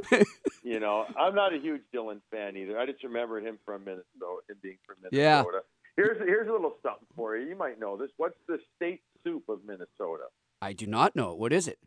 you 0.62 0.81
know, 0.81 1.07
I'm 1.18 1.35
not 1.35 1.52
a 1.55 1.59
huge 1.59 1.83
Dylan 1.94 2.20
fan 2.31 2.57
either. 2.57 2.78
I 2.78 2.87
just 2.87 3.02
remember 3.05 3.40
him 3.40 3.59
from 3.64 3.85
Minnesota, 3.85 4.42
him 4.48 4.57
being 4.62 4.78
from 4.87 4.96
Minnesota. 5.02 5.48
Yeah. 5.55 5.61
Here's 5.96 6.18
here's 6.18 6.48
a 6.48 6.52
little 6.52 6.76
something 6.83 7.07
for 7.14 7.37
you. 7.37 7.48
You 7.48 7.57
might 7.57 7.78
know 7.78 7.96
this. 7.96 8.11
What's 8.16 8.38
the 8.48 8.59
state 8.76 9.02
soup 9.24 9.44
of 9.48 9.59
Minnesota? 9.66 10.24
I 10.61 10.72
do 10.72 10.87
not 10.87 11.14
know. 11.14 11.35
What 11.35 11.52
is 11.52 11.68
it? 11.68 11.78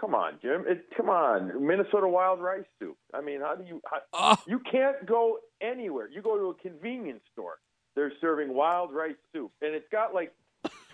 Come 0.00 0.14
on, 0.14 0.34
Jim. 0.40 0.64
It, 0.68 0.84
come 0.96 1.08
on, 1.08 1.66
Minnesota 1.66 2.06
wild 2.06 2.40
rice 2.40 2.64
soup. 2.78 2.96
I 3.12 3.20
mean, 3.20 3.40
how 3.40 3.56
do 3.56 3.64
you? 3.64 3.80
How, 3.90 3.98
Oh, 4.12 4.36
you 4.46 4.60
can't 4.60 5.04
go 5.06 5.38
anywhere. 5.60 6.08
You 6.08 6.22
go 6.22 6.38
to 6.38 6.50
a 6.50 6.54
convenience 6.54 7.22
store. 7.32 7.56
They're 7.96 8.12
serving 8.20 8.54
wild 8.54 8.92
rice 8.94 9.16
soup, 9.32 9.50
and 9.60 9.74
it's 9.74 9.88
got 9.90 10.14
like 10.14 10.32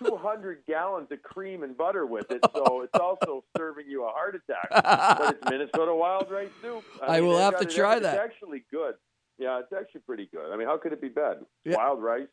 200 0.03 0.63
gallons 0.67 1.11
of 1.11 1.21
cream 1.21 1.63
and 1.63 1.77
butter 1.77 2.05
with 2.05 2.29
it. 2.31 2.39
So 2.55 2.81
it's 2.83 2.99
also 2.99 3.43
serving 3.57 3.85
you 3.87 4.05
a 4.05 4.09
heart 4.09 4.35
attack. 4.35 4.69
But 4.71 5.35
it's 5.35 5.49
Minnesota 5.49 5.93
wild 5.95 6.29
rice 6.29 6.49
soup. 6.61 6.83
I 7.01 7.19
mean, 7.19 7.29
will 7.29 7.37
they've 7.37 7.59
to 7.59 7.65
try 7.65 7.91
every- 7.95 8.03
that. 8.03 8.15
It's 8.15 8.33
actually 8.33 8.63
good. 8.71 8.95
Yeah, 9.37 9.59
it's 9.59 9.73
actually 9.73 10.01
pretty 10.01 10.29
good. 10.31 10.53
I 10.53 10.55
mean, 10.57 10.67
how 10.67 10.77
could 10.77 10.93
it 10.93 11.01
be 11.01 11.09
bad? 11.09 11.39
Yeah. 11.65 11.75
Wild 11.75 12.01
rice, 12.01 12.27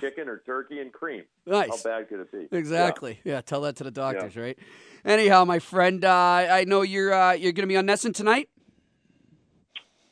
chicken 0.00 0.28
or 0.28 0.42
turkey 0.44 0.80
and 0.80 0.92
cream. 0.92 1.22
nice. 1.46 1.68
How 1.68 1.76
bad 1.82 2.08
could 2.08 2.20
it 2.20 2.32
be? 2.32 2.48
Exactly. 2.56 3.20
Yeah. 3.24 3.40
tell 3.40 3.60
that 3.62 3.76
to 3.76 3.84
the 3.84 3.92
doctors, 3.92 4.36
right? 4.36 4.58
Anyhow, 5.04 5.44
my 5.44 5.60
friend, 5.60 6.04
uh, 6.04 6.10
I 6.50 6.64
know 6.64 6.82
you're 6.82 7.12
uh, 7.14 7.32
you're 7.32 7.52
going 7.52 7.62
to 7.62 7.72
be 7.72 7.76
on 7.76 7.86
NESN 7.86 8.14
tonight. 8.14 8.48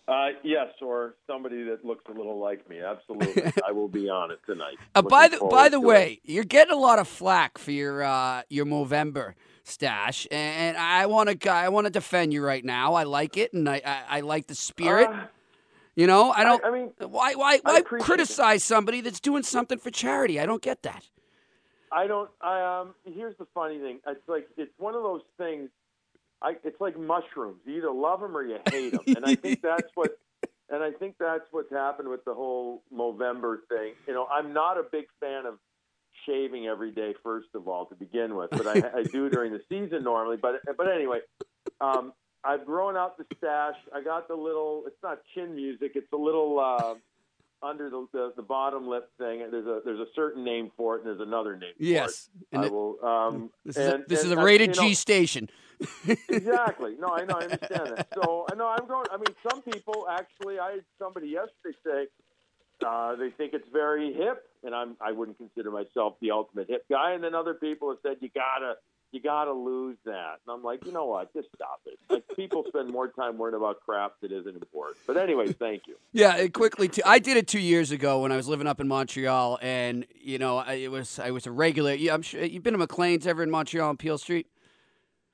Uh, 0.08 0.28
yes, 0.42 0.68
or 0.80 1.16
somebody 1.26 1.64
that 1.64 1.84
looks 1.84 2.02
a 2.08 2.12
little 2.12 2.40
like 2.40 2.66
me. 2.68 2.80
Absolutely, 2.80 3.52
I 3.66 3.72
will 3.72 3.88
be 3.88 4.08
on 4.08 4.30
it 4.30 4.40
tonight. 4.46 4.78
Uh, 4.94 5.02
by 5.02 5.28
the 5.28 5.38
by 5.50 5.68
the 5.68 5.78
to 5.78 5.82
it. 5.82 5.86
way, 5.86 6.20
you're 6.24 6.44
getting 6.44 6.72
a 6.72 6.78
lot 6.78 6.98
of 6.98 7.06
flack 7.06 7.58
for 7.58 7.72
your 7.72 8.02
uh, 8.02 8.42
your 8.48 8.64
Movember 8.64 9.34
stash, 9.64 10.26
and 10.30 10.78
I 10.78 11.04
want 11.06 11.40
to 11.40 11.50
I 11.50 11.68
want 11.68 11.86
to 11.86 11.90
defend 11.90 12.32
you 12.32 12.42
right 12.42 12.64
now. 12.64 12.94
I 12.94 13.02
like 13.02 13.36
it, 13.36 13.52
and 13.52 13.68
I 13.68 13.82
I, 13.84 14.02
I 14.08 14.20
like 14.20 14.46
the 14.46 14.54
spirit. 14.54 15.10
Uh, 15.10 15.26
you 15.94 16.06
know, 16.06 16.30
I 16.30 16.42
don't. 16.42 16.64
I 16.64 16.70
mean, 16.70 16.92
why 17.00 17.34
why 17.34 17.58
why 17.62 17.82
criticize 17.82 18.64
somebody 18.64 19.02
that's 19.02 19.20
doing 19.20 19.42
something 19.42 19.78
for 19.78 19.90
charity? 19.90 20.40
I 20.40 20.46
don't 20.46 20.62
get 20.62 20.84
that. 20.84 21.04
I 21.92 22.06
don't. 22.06 22.30
I 22.40 22.80
um. 22.80 22.94
Here's 23.04 23.36
the 23.36 23.46
funny 23.52 23.78
thing. 23.78 23.98
It's 24.06 24.26
like 24.26 24.48
it's 24.56 24.72
one 24.78 24.94
of 24.94 25.02
those 25.02 25.22
things. 25.36 25.68
I. 26.42 26.56
It's 26.64 26.80
like 26.80 26.98
mushrooms. 26.98 27.60
You 27.64 27.78
either 27.78 27.90
love 27.90 28.20
them 28.20 28.36
or 28.36 28.42
you 28.44 28.58
hate 28.70 28.92
them, 28.92 29.02
and 29.06 29.24
I 29.24 29.34
think 29.34 29.60
that's 29.62 29.88
what. 29.94 30.10
And 30.70 30.82
I 30.82 30.90
think 30.92 31.14
that's 31.18 31.44
what's 31.50 31.72
happened 31.72 32.08
with 32.10 32.24
the 32.26 32.34
whole 32.34 32.82
Movember 32.94 33.56
thing. 33.70 33.94
You 34.06 34.12
know, 34.12 34.26
I'm 34.26 34.52
not 34.52 34.76
a 34.76 34.82
big 34.82 35.06
fan 35.18 35.46
of 35.46 35.54
shaving 36.26 36.66
every 36.66 36.90
day. 36.90 37.14
First 37.22 37.48
of 37.54 37.66
all, 37.68 37.86
to 37.86 37.94
begin 37.94 38.36
with, 38.36 38.50
but 38.50 38.66
I, 38.66 38.98
I 38.98 39.02
do 39.04 39.30
during 39.30 39.52
the 39.52 39.62
season 39.68 40.04
normally. 40.04 40.36
But 40.36 40.60
but 40.76 40.92
anyway, 40.92 41.20
um, 41.80 42.12
I've 42.44 42.66
grown 42.66 42.96
out 42.96 43.16
the 43.16 43.24
stash. 43.38 43.76
I 43.94 44.02
got 44.02 44.28
the 44.28 44.34
little. 44.34 44.84
It's 44.86 45.02
not 45.02 45.20
chin 45.34 45.54
music. 45.56 45.92
It's 45.94 46.12
a 46.12 46.16
little. 46.16 46.58
Uh, 46.60 46.94
under 47.60 47.90
the, 47.90 48.06
the 48.12 48.32
the 48.36 48.42
bottom 48.42 48.86
lip 48.86 49.10
thing. 49.18 49.40
There's 49.50 49.66
a 49.66 49.80
there's 49.84 49.98
a 49.98 50.06
certain 50.14 50.44
name 50.44 50.70
for 50.76 50.94
it, 50.94 50.98
and 50.98 51.08
there's 51.08 51.26
another 51.26 51.56
name. 51.56 51.72
Yes, 51.78 52.28
for 52.28 52.38
it. 52.38 52.46
and 52.52 52.62
I 52.62 52.66
it- 52.66 52.72
will. 52.72 53.04
Um, 53.04 53.50
This 53.64 53.76
is 53.76 53.86
a, 53.88 53.94
and- 53.94 54.04
this 54.06 54.24
is 54.24 54.30
a 54.30 54.36
I- 54.38 54.42
rated 54.44 54.76
know- 54.76 54.82
G 54.82 54.94
station. 54.94 55.48
Exactly. 56.28 56.96
No, 56.98 57.08
I 57.08 57.24
know. 57.24 57.34
I 57.34 57.44
understand 57.44 57.96
that. 57.96 58.08
So 58.14 58.46
I 58.50 58.54
know 58.54 58.68
I'm 58.68 58.86
going. 58.86 59.06
I 59.12 59.16
mean, 59.16 59.34
some 59.48 59.62
people 59.62 60.06
actually. 60.10 60.58
I 60.58 60.72
had 60.72 60.84
somebody 60.98 61.28
yesterday 61.28 61.76
say 61.84 62.06
uh, 62.86 63.16
they 63.16 63.30
think 63.30 63.54
it's 63.54 63.68
very 63.72 64.12
hip, 64.12 64.44
and 64.64 64.74
I'm. 64.74 64.96
I 65.00 65.12
wouldn't 65.12 65.38
consider 65.38 65.70
myself 65.70 66.14
the 66.20 66.30
ultimate 66.30 66.68
hip 66.68 66.84
guy. 66.90 67.12
And 67.12 67.22
then 67.22 67.34
other 67.34 67.54
people 67.54 67.90
have 67.90 67.98
said 68.02 68.16
you 68.20 68.30
gotta. 68.34 68.74
You 69.10 69.22
gotta 69.22 69.54
lose 69.54 69.96
that, 70.04 70.40
and 70.46 70.54
I'm 70.54 70.62
like, 70.62 70.84
you 70.84 70.92
know 70.92 71.06
what? 71.06 71.32
Just 71.32 71.48
stop 71.54 71.80
it. 71.86 71.98
Like 72.10 72.24
people 72.36 72.62
spend 72.68 72.90
more 72.90 73.08
time 73.08 73.38
worrying 73.38 73.56
about 73.56 73.80
crap 73.80 74.12
that 74.20 74.30
isn't 74.30 74.54
important. 74.54 74.98
But 75.06 75.16
anyway, 75.16 75.50
thank 75.50 75.86
you. 75.86 75.96
Yeah, 76.12 76.36
it 76.36 76.52
quickly. 76.52 76.88
Too, 76.88 77.00
I 77.06 77.18
did 77.18 77.38
it 77.38 77.48
two 77.48 77.58
years 77.58 77.90
ago 77.90 78.20
when 78.20 78.32
I 78.32 78.36
was 78.36 78.48
living 78.48 78.66
up 78.66 78.80
in 78.80 78.86
Montreal, 78.86 79.58
and 79.62 80.04
you 80.14 80.36
know, 80.38 80.58
I, 80.58 80.74
it 80.74 80.90
was 80.90 81.18
I 81.18 81.30
was 81.30 81.46
a 81.46 81.50
regular. 81.50 81.92
I'm 81.92 82.20
sure 82.20 82.44
you've 82.44 82.62
been 82.62 82.74
to 82.74 82.78
McLean's 82.78 83.26
ever 83.26 83.42
in 83.42 83.50
Montreal 83.50 83.88
on 83.88 83.96
Peel 83.96 84.18
Street. 84.18 84.46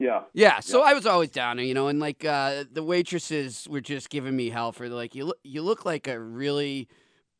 Yeah. 0.04 0.22
Yeah, 0.34 0.60
so 0.60 0.82
I 0.82 0.92
was 0.92 1.06
always 1.06 1.30
down 1.30 1.56
there, 1.56 1.64
you 1.64 1.74
know, 1.74 1.88
and 1.88 1.98
like 1.98 2.24
uh, 2.24 2.64
the 2.70 2.82
waitresses 2.82 3.66
were 3.70 3.80
just 3.80 4.10
giving 4.10 4.36
me 4.36 4.50
hell 4.50 4.70
for 4.72 4.88
like 4.88 5.14
you 5.14 5.24
look 5.26 5.38
you 5.42 5.62
look 5.62 5.84
like 5.84 6.06
a 6.06 6.18
really 6.20 6.88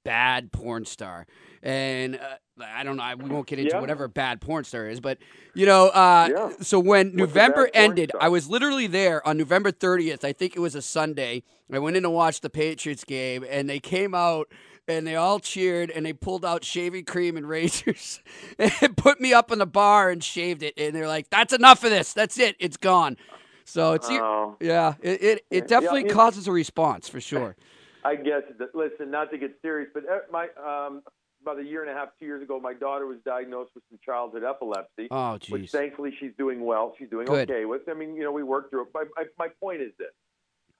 bad 0.05 0.53
porn 0.53 0.85
star, 0.85 1.27
and 1.62 2.16
uh, 2.16 2.37
I 2.64 2.83
don't 2.85 2.96
know, 2.96 3.03
I, 3.03 3.14
we 3.14 3.29
won't 3.31 3.46
get 3.46 3.59
into 3.59 3.74
Yeah. 3.74 3.81
whatever 3.81 4.07
bad 4.09 4.40
porn 4.40 4.64
star 4.64 4.87
is, 4.88 5.00
but 5.00 5.18
you 5.55 5.66
know, 5.66 5.88
uh, 5.88 6.29
Yeah. 6.31 6.53
so 6.61 6.79
when 6.79 7.09
What's 7.09 7.16
November 7.16 7.70
ended? 7.74 8.12
I 8.20 8.29
was 8.29 8.48
literally 8.48 8.87
there 8.87 9.27
on 9.27 9.37
November 9.38 9.72
30th. 9.72 10.24
I 10.24 10.33
think 10.33 10.57
it 10.57 10.61
was 10.61 10.74
a 10.74 10.83
Sunday. 10.83 11.42
I 11.72 11.79
went 11.79 11.96
in 11.96 12.03
to 12.05 12.11
watch 12.11 12.40
the 12.40 12.50
Patriots 12.50 13.05
game, 13.05 13.44
and 13.48 13.68
they 13.68 13.81
came 13.81 14.14
out. 14.14 14.48
And 14.86 15.06
they 15.06 15.16
all 15.16 15.40
cheered, 15.40 15.90
and 15.90 16.04
they 16.04 16.12
pulled 16.12 16.44
out 16.44 16.62
shaving 16.62 17.04
cream 17.06 17.36
and 17.38 17.48
razors, 17.48 18.20
and 18.58 18.96
put 18.96 19.20
me 19.20 19.32
up 19.32 19.50
in 19.50 19.58
the 19.58 19.66
bar 19.66 20.10
and 20.10 20.22
shaved 20.22 20.62
it. 20.62 20.74
And 20.76 20.94
they're 20.94 21.08
like, 21.08 21.30
"That's 21.30 21.52
enough 21.54 21.84
of 21.84 21.90
this. 21.90 22.12
That's 22.12 22.38
it. 22.38 22.56
It's 22.58 22.76
gone." 22.76 23.16
So 23.64 23.94
it's 23.94 24.08
Oh. 24.10 24.56
yeah, 24.60 24.94
it 25.00 25.22
it, 25.22 25.22
it 25.22 25.44
Yeah, 25.50 25.60
definitely 25.66 26.04
it- 26.04 26.10
causes 26.12 26.46
a 26.48 26.52
response 26.52 27.08
for 27.08 27.20
sure. 27.20 27.56
I 28.04 28.16
guess. 28.16 28.42
Listen, 28.74 29.10
not 29.10 29.30
to 29.30 29.38
get 29.38 29.56
serious, 29.62 29.88
but 29.94 30.02
uh, 30.06 30.18
my 30.30 30.48
um, 30.62 31.02
about 31.40 31.58
a 31.58 31.64
year 31.64 31.80
and 31.82 31.90
a 31.90 31.94
half, 31.94 32.08
two 32.20 32.26
years 32.26 32.42
ago, 32.42 32.60
my 32.60 32.74
daughter 32.74 33.06
was 33.06 33.16
diagnosed 33.24 33.70
with 33.74 33.84
some 33.88 33.98
childhood 34.04 34.44
epilepsy. 34.44 35.08
Oh, 35.10 35.38
geez. 35.38 35.50
which 35.50 35.70
thankfully 35.70 36.12
she's 36.20 36.32
doing 36.36 36.62
well. 36.62 36.94
She's 36.98 37.08
doing 37.08 37.24
Good. 37.24 37.50
okay 37.50 37.64
with. 37.64 37.88
I 37.88 37.94
mean, 37.94 38.14
you 38.16 38.22
know, 38.22 38.32
we 38.32 38.42
worked 38.42 38.68
through 38.70 38.82
it. 38.82 38.88
But 38.92 39.04
my, 39.16 39.24
my 39.38 39.48
point 39.62 39.80
is 39.80 39.92
this: 39.98 40.10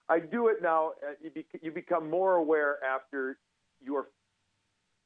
I 0.07 0.19
do 0.19 0.49
it 0.49 0.57
now. 0.61 0.91
Uh, 1.01 1.13
you, 1.23 1.31
be, 1.31 1.47
you 1.63 1.71
become 1.71 2.11
more 2.11 2.35
aware 2.35 2.77
after 2.83 3.39
you 3.85 3.95
are 3.95 4.07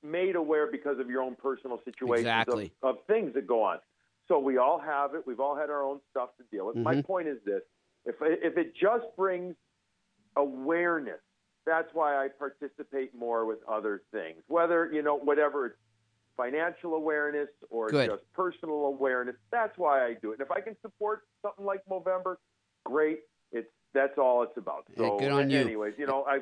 made 0.01 0.35
aware 0.35 0.71
because 0.71 0.97
of 0.99 1.09
your 1.09 1.21
own 1.21 1.35
personal 1.35 1.79
situations 1.83 2.21
Exactly. 2.25 2.71
of, 2.81 2.97
of 2.97 3.05
things 3.05 3.33
that 3.33 3.45
go 3.45 3.61
on. 3.61 3.79
So 4.27 4.39
we 4.39 4.57
all 4.57 4.79
have 4.79 5.13
it. 5.15 5.23
We've 5.27 5.39
all 5.39 5.55
had 5.55 5.69
our 5.69 5.83
own 5.83 5.99
stuff 6.11 6.29
to 6.37 6.43
deal 6.51 6.67
with. 6.67 6.77
My 6.77 6.95
Mhm. 6.95 7.05
point 7.05 7.27
is 7.27 7.43
this: 7.43 7.63
if 8.05 8.15
if 8.21 8.57
it 8.57 8.75
just 8.75 9.05
brings 9.17 9.55
awareness, 10.35 11.19
that's 11.65 11.93
why 11.93 12.23
I 12.23 12.29
participate 12.29 13.13
more 13.13 13.45
with 13.45 13.59
other 13.67 14.03
things. 14.11 14.41
Whether 14.47 14.91
you 14.93 15.01
know 15.01 15.15
whatever 15.15 15.65
it's 15.67 15.77
financial 16.37 16.93
awareness 16.95 17.49
or 17.69 17.89
Good. 17.89 18.09
just 18.09 18.31
personal 18.33 18.85
awareness. 18.85 19.35
That's 19.51 19.77
why 19.77 20.05
I 20.05 20.13
do 20.13 20.31
it. 20.31 20.39
And 20.39 20.41
if 20.41 20.51
I 20.51 20.61
can 20.61 20.79
support 20.81 21.27
something 21.41 21.65
like 21.65 21.83
Movember, 21.85 22.37
great. 22.85 23.21
It's 23.51 23.69
that's 23.93 24.17
all 24.17 24.43
it's 24.43 24.55
about. 24.55 24.85
Yeah, 24.91 24.97
So, 25.09 25.17
good 25.17 25.31
on 25.31 25.49
you. 25.49 25.59
anyways, 25.59 25.95
you 25.97 26.05
know, 26.05 26.23
I 26.25 26.39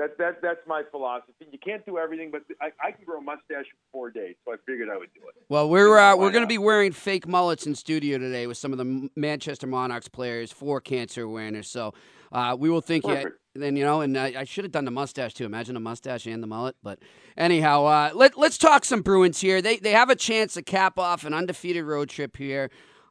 that 0.00 0.16
that 0.18 0.42
that's 0.42 0.60
my 0.66 0.82
philosophy. 0.90 1.46
You 1.50 1.58
can't 1.58 1.84
do 1.84 1.98
everything, 1.98 2.30
but 2.30 2.42
I, 2.60 2.70
I 2.82 2.90
can 2.92 3.04
grow 3.04 3.18
a 3.18 3.22
mustache 3.22 3.66
in 3.66 3.78
four 3.92 4.10
days, 4.10 4.34
so 4.44 4.52
I 4.52 4.56
figured 4.66 4.88
I 4.88 4.96
would 4.96 5.12
do 5.14 5.20
it. 5.28 5.44
Well, 5.48 5.68
we're 5.68 5.98
uh, 5.98 6.16
we're 6.16 6.30
going 6.30 6.42
to 6.42 6.48
be 6.48 6.58
wearing 6.58 6.92
fake 6.92 7.28
mullets 7.28 7.66
in 7.66 7.74
studio 7.74 8.16
today 8.18 8.46
with 8.46 8.56
some 8.56 8.72
of 8.72 8.78
the 8.78 9.10
Manchester 9.14 9.66
Monarchs 9.66 10.08
players 10.08 10.50
for 10.50 10.80
cancer 10.80 11.22
awareness. 11.22 11.68
So 11.68 11.92
uh, 12.32 12.56
we 12.58 12.70
will 12.70 12.80
think 12.80 13.06
you. 13.06 13.32
Then 13.54 13.76
you 13.76 13.84
know, 13.84 14.00
and 14.00 14.16
I, 14.16 14.32
I 14.38 14.44
should 14.44 14.64
have 14.64 14.72
done 14.72 14.84
the 14.84 14.92
mustache 14.92 15.34
too. 15.34 15.44
Imagine 15.44 15.76
a 15.76 15.80
mustache 15.80 16.26
and 16.26 16.42
the 16.42 16.46
mullet. 16.46 16.76
But 16.82 17.00
anyhow, 17.36 17.84
uh, 17.84 18.10
let 18.14 18.38
let's 18.38 18.56
talk 18.56 18.84
some 18.84 19.02
Bruins 19.02 19.40
here. 19.40 19.60
They 19.60 19.76
they 19.76 19.92
have 19.92 20.08
a 20.08 20.16
chance 20.16 20.54
to 20.54 20.62
cap 20.62 20.98
off 20.98 21.24
an 21.24 21.34
undefeated 21.34 21.84
road 21.84 22.08
trip 22.08 22.36
here. 22.36 22.70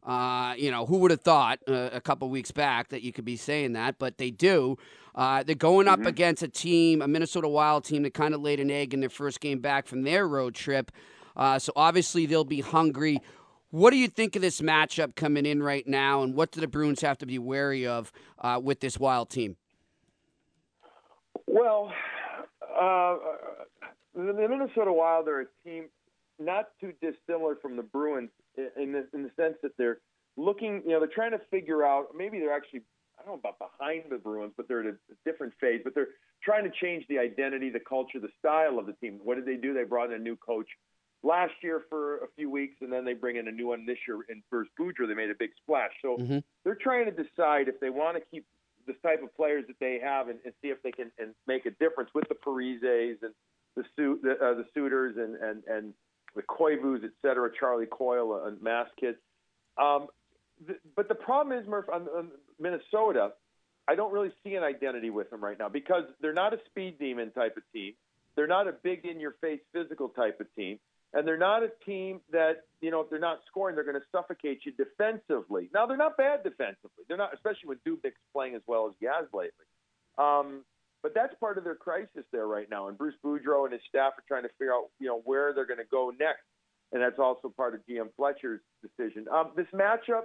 Uh, 0.09 0.55
you 0.57 0.71
know, 0.71 0.87
who 0.87 0.97
would 0.97 1.11
have 1.11 1.21
thought 1.21 1.59
uh, 1.67 1.91
a 1.93 2.01
couple 2.01 2.27
weeks 2.29 2.49
back 2.49 2.89
that 2.89 3.03
you 3.03 3.13
could 3.13 3.25
be 3.25 3.37
saying 3.37 3.73
that? 3.73 3.99
But 3.99 4.17
they 4.17 4.31
do. 4.31 4.75
Uh, 5.13 5.43
they're 5.43 5.53
going 5.53 5.87
up 5.87 6.03
against 6.03 6.41
a 6.41 6.47
team, 6.47 7.03
a 7.03 7.07
Minnesota 7.07 7.47
Wild 7.47 7.83
team 7.83 8.01
that 8.01 8.15
kind 8.15 8.33
of 8.33 8.41
laid 8.41 8.59
an 8.59 8.71
egg 8.71 8.95
in 8.95 9.01
their 9.01 9.09
first 9.09 9.39
game 9.39 9.59
back 9.59 9.85
from 9.85 10.01
their 10.01 10.27
road 10.27 10.55
trip. 10.55 10.91
Uh, 11.37 11.59
so 11.59 11.71
obviously 11.75 12.25
they'll 12.25 12.43
be 12.43 12.61
hungry. 12.61 13.19
What 13.69 13.91
do 13.91 13.97
you 13.97 14.07
think 14.07 14.35
of 14.35 14.41
this 14.41 14.61
matchup 14.61 15.15
coming 15.15 15.45
in 15.45 15.61
right 15.61 15.87
now, 15.87 16.23
and 16.23 16.33
what 16.33 16.53
do 16.53 16.59
the 16.59 16.67
Bruins 16.67 17.01
have 17.01 17.19
to 17.19 17.27
be 17.27 17.37
wary 17.37 17.85
of 17.85 18.11
uh, 18.39 18.59
with 18.63 18.79
this 18.79 18.97
Wild 18.97 19.29
team? 19.29 19.57
Well, 21.45 21.93
uh, 22.63 23.15
the 24.15 24.47
Minnesota 24.49 24.91
Wild 24.91 25.27
are 25.27 25.41
a 25.41 25.45
team 25.63 25.85
not 26.39 26.69
too 26.81 26.93
dissimilar 26.99 27.57
from 27.61 27.75
the 27.75 27.83
Bruins 27.83 28.31
in 28.77 28.91
the, 28.91 29.07
in 29.13 29.23
the 29.23 29.31
sense 29.35 29.55
that 29.63 29.71
they're 29.77 29.99
looking, 30.37 30.81
you 30.85 30.91
know, 30.91 30.99
they're 30.99 31.07
trying 31.13 31.31
to 31.31 31.41
figure 31.51 31.85
out. 31.85 32.07
Maybe 32.15 32.39
they're 32.39 32.53
actually, 32.53 32.81
I 33.19 33.25
don't 33.25 33.33
know 33.43 33.49
about 33.49 33.59
behind 33.59 34.03
the 34.09 34.17
Bruins, 34.17 34.53
but 34.55 34.67
they're 34.67 34.81
at 34.81 34.87
a, 34.87 34.97
different 35.25 35.53
phase. 35.59 35.81
But 35.83 35.95
they're 35.95 36.15
trying 36.43 36.63
to 36.63 36.71
change 36.81 37.05
the 37.09 37.19
identity, 37.19 37.69
the 37.69 37.79
culture, 37.79 38.19
the 38.19 38.29
style 38.39 38.79
of 38.79 38.85
the 38.85 38.93
team. 38.93 39.19
What 39.23 39.35
did 39.35 39.45
they 39.45 39.57
do? 39.57 39.73
They 39.73 39.83
brought 39.83 40.11
in 40.11 40.15
a 40.15 40.23
new 40.23 40.35
coach 40.37 40.67
last 41.23 41.53
year 41.61 41.83
for 41.89 42.17
a 42.19 42.27
few 42.35 42.49
weeks, 42.49 42.75
and 42.81 42.91
then 42.91 43.03
they 43.03 43.13
bring 43.13 43.35
in 43.35 43.47
a 43.47 43.51
new 43.51 43.67
one 43.67 43.85
this 43.85 43.97
year 44.07 44.19
in 44.29 44.41
Bruce 44.49 44.69
Boudreau. 44.79 45.07
They 45.07 45.13
made 45.13 45.29
a 45.29 45.35
big 45.37 45.51
splash. 45.61 45.91
So 46.01 46.17
Mhm. 46.17 46.43
they're 46.63 46.75
trying 46.75 47.05
to 47.05 47.11
decide 47.11 47.67
if 47.67 47.79
they 47.79 47.89
want 47.89 48.17
to 48.17 48.21
keep 48.31 48.45
the 48.85 48.93
type 48.93 49.21
of 49.21 49.35
players 49.35 49.65
that 49.67 49.79
they 49.79 49.99
have 49.99 50.29
and, 50.29 50.39
and 50.45 50.53
see 50.61 50.69
if 50.69 50.81
they 50.81 50.91
can 50.91 51.11
and 51.19 51.35
make 51.45 51.65
a 51.65 51.71
difference 51.71 52.09
with 52.13 52.27
the 52.29 52.35
Parises 52.35 53.21
and 53.21 53.33
the 53.75 53.83
suit 53.95 54.21
the, 54.23 54.31
uh, 54.31 54.53
the 54.55 54.65
Suters 54.73 55.17
and 55.17 55.35
and 55.35 55.63
and 55.65 55.93
the 56.35 56.43
Koivus, 56.43 57.03
et 57.03 57.11
cetera, 57.21 57.49
Charlie 57.59 57.85
Coyle 57.85 58.33
uh, 58.33 58.47
and 58.47 58.61
Mass 58.61 58.87
Kids. 58.99 59.17
Um, 59.81 60.07
th- 60.65 60.79
but 60.95 61.07
the 61.07 61.15
problem 61.15 61.57
is, 61.57 61.67
Murph, 61.67 61.89
on, 61.91 62.03
on 62.03 62.29
Minnesota, 62.59 63.31
I 63.87 63.95
don't 63.95 64.13
really 64.13 64.31
see 64.43 64.55
an 64.55 64.63
identity 64.63 65.09
with 65.09 65.29
them 65.29 65.43
right 65.43 65.57
now 65.57 65.69
because 65.69 66.03
they're 66.21 66.33
not 66.33 66.53
a 66.53 66.57
speed 66.67 66.99
demon 66.99 67.31
type 67.31 67.57
of 67.57 67.63
team. 67.73 67.93
They're 68.35 68.47
not 68.47 68.67
a 68.67 68.71
big 68.71 69.05
in 69.05 69.19
your 69.19 69.35
face 69.41 69.61
physical 69.73 70.09
type 70.09 70.39
of 70.39 70.47
team. 70.55 70.79
And 71.11 71.27
they're 71.27 71.37
not 71.37 71.63
a 71.63 71.71
team 71.87 72.21
that, 72.31 72.65
you 72.81 72.91
know, 72.91 73.01
if 73.01 73.09
they're 73.09 73.17
not 73.17 73.39
scoring, 73.47 73.73
they're 73.73 73.83
going 73.83 73.99
to 73.99 74.05
suffocate 74.11 74.59
you 74.63 74.73
defensively. 74.73 75.67
Now, 75.73 75.87
they're 75.87 75.97
not 75.97 76.17
bad 76.17 76.43
defensively. 76.43 77.03
They're 77.07 77.17
not, 77.17 77.33
especially 77.33 77.65
when 77.65 77.79
Dubnyk's 77.87 78.21
playing 78.31 78.53
as 78.53 78.61
well 78.67 78.85
as 78.87 78.93
has 79.01 79.25
lately. 79.33 79.65
Um, 80.19 80.63
but 81.01 81.13
that's 81.13 81.33
part 81.39 81.57
of 81.57 81.63
their 81.63 81.75
crisis 81.75 82.23
there 82.31 82.47
right 82.47 82.69
now. 82.69 82.87
And 82.87 82.97
Bruce 82.97 83.15
Boudreau 83.23 83.63
and 83.63 83.73
his 83.73 83.81
staff 83.87 84.13
are 84.17 84.23
trying 84.27 84.43
to 84.43 84.49
figure 84.57 84.73
out, 84.73 84.89
you 84.99 85.07
know, 85.07 85.21
where 85.25 85.53
they're 85.53 85.65
going 85.65 85.79
to 85.79 85.85
go 85.89 86.11
next. 86.19 86.43
And 86.91 87.01
that's 87.01 87.19
also 87.19 87.49
part 87.49 87.75
of 87.75 87.81
GM 87.87 88.09
Fletcher's 88.17 88.61
decision. 88.81 89.27
Um, 89.31 89.51
this 89.55 89.67
matchup, 89.73 90.23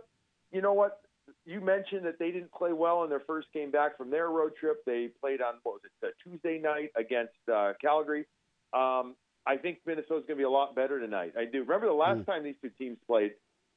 you 0.51 0.63
know 0.63 0.73
what? 0.73 1.01
You 1.47 1.61
mentioned 1.61 2.05
that 2.07 2.19
they 2.19 2.31
didn't 2.31 2.53
play 2.53 2.73
well 2.73 3.05
in 3.05 3.11
their 3.11 3.23
first 3.27 3.49
game 3.53 3.71
back 3.71 3.97
from 3.97 4.11
their 4.11 4.29
road 4.29 4.53
trip. 4.59 4.85
They 4.85 5.09
played 5.21 5.41
on, 5.41 5.55
what 5.63 5.75
was 5.75 5.83
it, 5.85 6.07
uh, 6.07 6.11
Tuesday 6.23 6.59
night 6.59 6.91
against 6.97 7.35
uh, 7.53 7.73
Calgary. 7.81 8.27
Um, 8.73 9.15
I 9.47 9.57
think 9.57 9.79
Minnesota's 9.87 10.25
going 10.27 10.37
to 10.37 10.37
be 10.37 10.43
a 10.43 10.51
lot 10.51 10.75
better 10.75 10.99
tonight. 10.99 11.35
I 11.39 11.45
do. 11.45 11.61
Remember 11.61 11.87
the 11.87 11.93
last 11.93 12.25
time 12.27 12.43
these 12.43 12.55
two 12.63 12.71
teams 12.71 12.97
played? 13.07 13.33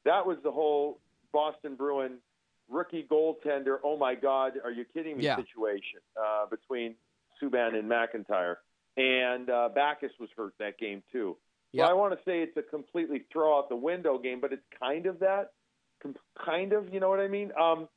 That 0.05 0.25
was 0.25 0.37
the 0.43 0.51
whole 0.51 0.99
Boston 1.33 1.75
Bruin 1.75 2.19
rookie 2.69 3.07
goaltender. 3.09 3.77
Oh 3.83 3.97
my 3.97 4.15
God, 4.15 4.53
are 4.63 4.71
you 4.71 4.85
kidding 4.93 5.17
me? 5.17 5.23
Yeah. 5.25 5.35
Situation 5.37 5.99
uh, 6.19 6.45
between 6.47 6.95
Subban 7.41 7.75
and 7.77 7.89
McIntyre, 7.89 8.55
and 8.95 9.49
uh, 9.49 9.69
Backes 9.73 10.13
was 10.19 10.29
hurt 10.35 10.53
that 10.59 10.77
game 10.77 11.03
too. 11.11 11.37
So 11.73 11.81
Yep. 11.81 11.89
I 11.89 11.93
want 11.93 12.13
to 12.13 12.19
say 12.25 12.41
it's 12.41 12.55
a 12.57 12.61
completely 12.61 13.25
throw 13.31 13.57
out 13.57 13.69
the 13.69 13.75
window 13.75 14.17
game, 14.17 14.39
but 14.39 14.53
it's 14.53 14.63
kind 14.79 15.05
of 15.05 15.19
that 15.19 15.51
kind 16.45 16.73
of. 16.73 16.93
You 16.93 16.99
know 16.99 17.09
what 17.09 17.19
I 17.19 17.27
mean? 17.27 17.51
Um, 17.59 17.87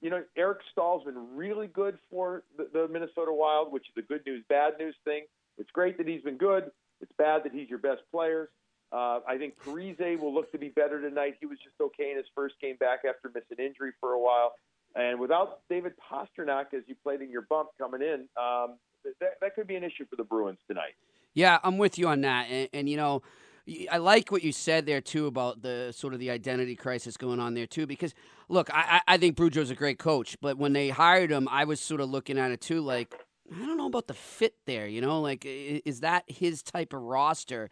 you 0.00 0.10
know, 0.10 0.22
Eric 0.36 0.58
Staal's 0.72 1.04
been 1.04 1.36
really 1.36 1.66
good 1.66 1.98
for 2.10 2.44
the, 2.56 2.68
the 2.72 2.88
Minnesota 2.88 3.32
Wild, 3.32 3.72
which 3.72 3.84
is 3.88 4.02
a 4.02 4.06
good 4.06 4.22
news, 4.26 4.44
bad 4.48 4.74
news 4.78 4.94
thing. 5.04 5.24
It's 5.58 5.70
great 5.72 5.98
that 5.98 6.06
he's 6.08 6.22
been 6.22 6.36
good. 6.38 6.70
It's 7.00 7.12
bad 7.18 7.44
that 7.44 7.52
he's 7.52 7.68
your 7.68 7.78
best 7.80 8.02
player. 8.10 8.48
Uh, 8.90 9.20
I 9.28 9.36
think 9.38 9.54
Parise 9.58 10.18
will 10.18 10.34
look 10.34 10.50
to 10.52 10.58
be 10.58 10.68
better 10.68 11.00
tonight. 11.00 11.36
He 11.40 11.46
was 11.46 11.58
just 11.58 11.74
okay 11.80 12.10
in 12.10 12.16
his 12.16 12.26
first 12.34 12.54
game 12.60 12.76
back 12.80 13.00
after 13.08 13.30
missing 13.34 13.64
injury 13.64 13.92
for 14.00 14.12
a 14.12 14.20
while. 14.20 14.54
And 14.94 15.20
without 15.20 15.60
David 15.68 15.92
Pastrnak, 16.10 16.72
as 16.72 16.82
you 16.86 16.94
played 17.02 17.20
in 17.20 17.30
your 17.30 17.42
bump 17.42 17.70
coming 17.78 18.00
in, 18.00 18.28
um, 18.36 18.76
that, 19.20 19.34
that 19.40 19.54
could 19.54 19.66
be 19.66 19.76
an 19.76 19.84
issue 19.84 20.06
for 20.08 20.16
the 20.16 20.24
Bruins 20.24 20.58
tonight. 20.66 20.94
Yeah, 21.34 21.58
I'm 21.62 21.76
with 21.76 21.98
you 21.98 22.08
on 22.08 22.22
that. 22.22 22.48
And, 22.50 22.68
and, 22.72 22.88
you 22.88 22.96
know, 22.96 23.22
I 23.90 23.98
like 23.98 24.32
what 24.32 24.42
you 24.42 24.52
said 24.52 24.86
there 24.86 25.00
too 25.00 25.26
about 25.26 25.62
the 25.62 25.92
sort 25.94 26.14
of 26.14 26.20
the 26.20 26.30
identity 26.30 26.74
crisis 26.74 27.16
going 27.16 27.38
on 27.38 27.54
there 27.54 27.66
too. 27.66 27.86
Because 27.86 28.14
look, 28.48 28.70
I, 28.72 29.02
I 29.06 29.18
think 29.18 29.36
Brujo's 29.36 29.70
a 29.70 29.74
great 29.74 29.98
coach, 29.98 30.36
but 30.40 30.56
when 30.56 30.72
they 30.72 30.88
hired 30.88 31.30
him, 31.30 31.48
I 31.50 31.64
was 31.64 31.80
sort 31.80 32.00
of 32.00 32.08
looking 32.08 32.38
at 32.38 32.50
it 32.50 32.60
too, 32.60 32.80
like 32.80 33.14
I 33.54 33.66
don't 33.66 33.76
know 33.76 33.86
about 33.86 34.06
the 34.06 34.14
fit 34.14 34.54
there. 34.66 34.86
You 34.86 35.00
know, 35.00 35.20
like 35.20 35.44
is 35.44 36.00
that 36.00 36.24
his 36.28 36.62
type 36.62 36.92
of 36.92 37.02
roster? 37.02 37.68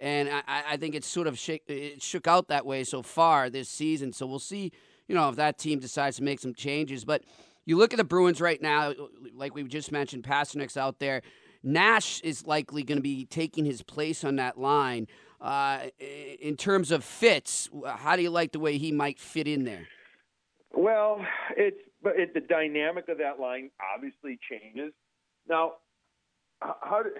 And 0.00 0.28
I, 0.28 0.42
I 0.72 0.76
think 0.76 0.94
it's 0.94 1.06
sort 1.06 1.26
of 1.26 1.40
it 1.48 2.02
shook 2.02 2.26
out 2.26 2.48
that 2.48 2.66
way 2.66 2.84
so 2.84 3.02
far 3.02 3.48
this 3.48 3.68
season. 3.68 4.12
So 4.12 4.26
we'll 4.26 4.38
see, 4.38 4.72
you 5.08 5.14
know, 5.14 5.28
if 5.28 5.36
that 5.36 5.58
team 5.58 5.78
decides 5.78 6.16
to 6.16 6.22
make 6.22 6.40
some 6.40 6.54
changes. 6.54 7.04
But 7.04 7.22
you 7.64 7.76
look 7.76 7.92
at 7.92 7.96
the 7.96 8.04
Bruins 8.04 8.40
right 8.40 8.60
now, 8.60 8.92
like 9.34 9.54
we 9.54 9.64
just 9.64 9.92
mentioned, 9.92 10.24
Pastrnak's 10.24 10.76
out 10.76 10.98
there. 10.98 11.22
Nash 11.62 12.20
is 12.20 12.46
likely 12.46 12.82
going 12.82 12.98
to 12.98 13.02
be 13.02 13.24
taking 13.24 13.64
his 13.64 13.82
place 13.82 14.22
on 14.22 14.36
that 14.36 14.58
line. 14.58 15.08
Uh, 15.40 15.86
in 15.98 16.56
terms 16.56 16.90
of 16.90 17.04
fits, 17.04 17.68
how 17.86 18.16
do 18.16 18.22
you 18.22 18.30
like 18.30 18.52
the 18.52 18.60
way 18.60 18.78
he 18.78 18.92
might 18.92 19.18
fit 19.18 19.46
in 19.46 19.64
there? 19.64 19.86
Well, 20.72 21.24
it's 21.56 21.80
but 22.02 22.18
it, 22.18 22.34
the 22.34 22.40
dynamic 22.40 23.08
of 23.08 23.18
that 23.18 23.40
line 23.40 23.70
obviously 23.94 24.38
changes. 24.48 24.92
Now, 25.48 25.72
how 26.60 27.02
do, 27.02 27.10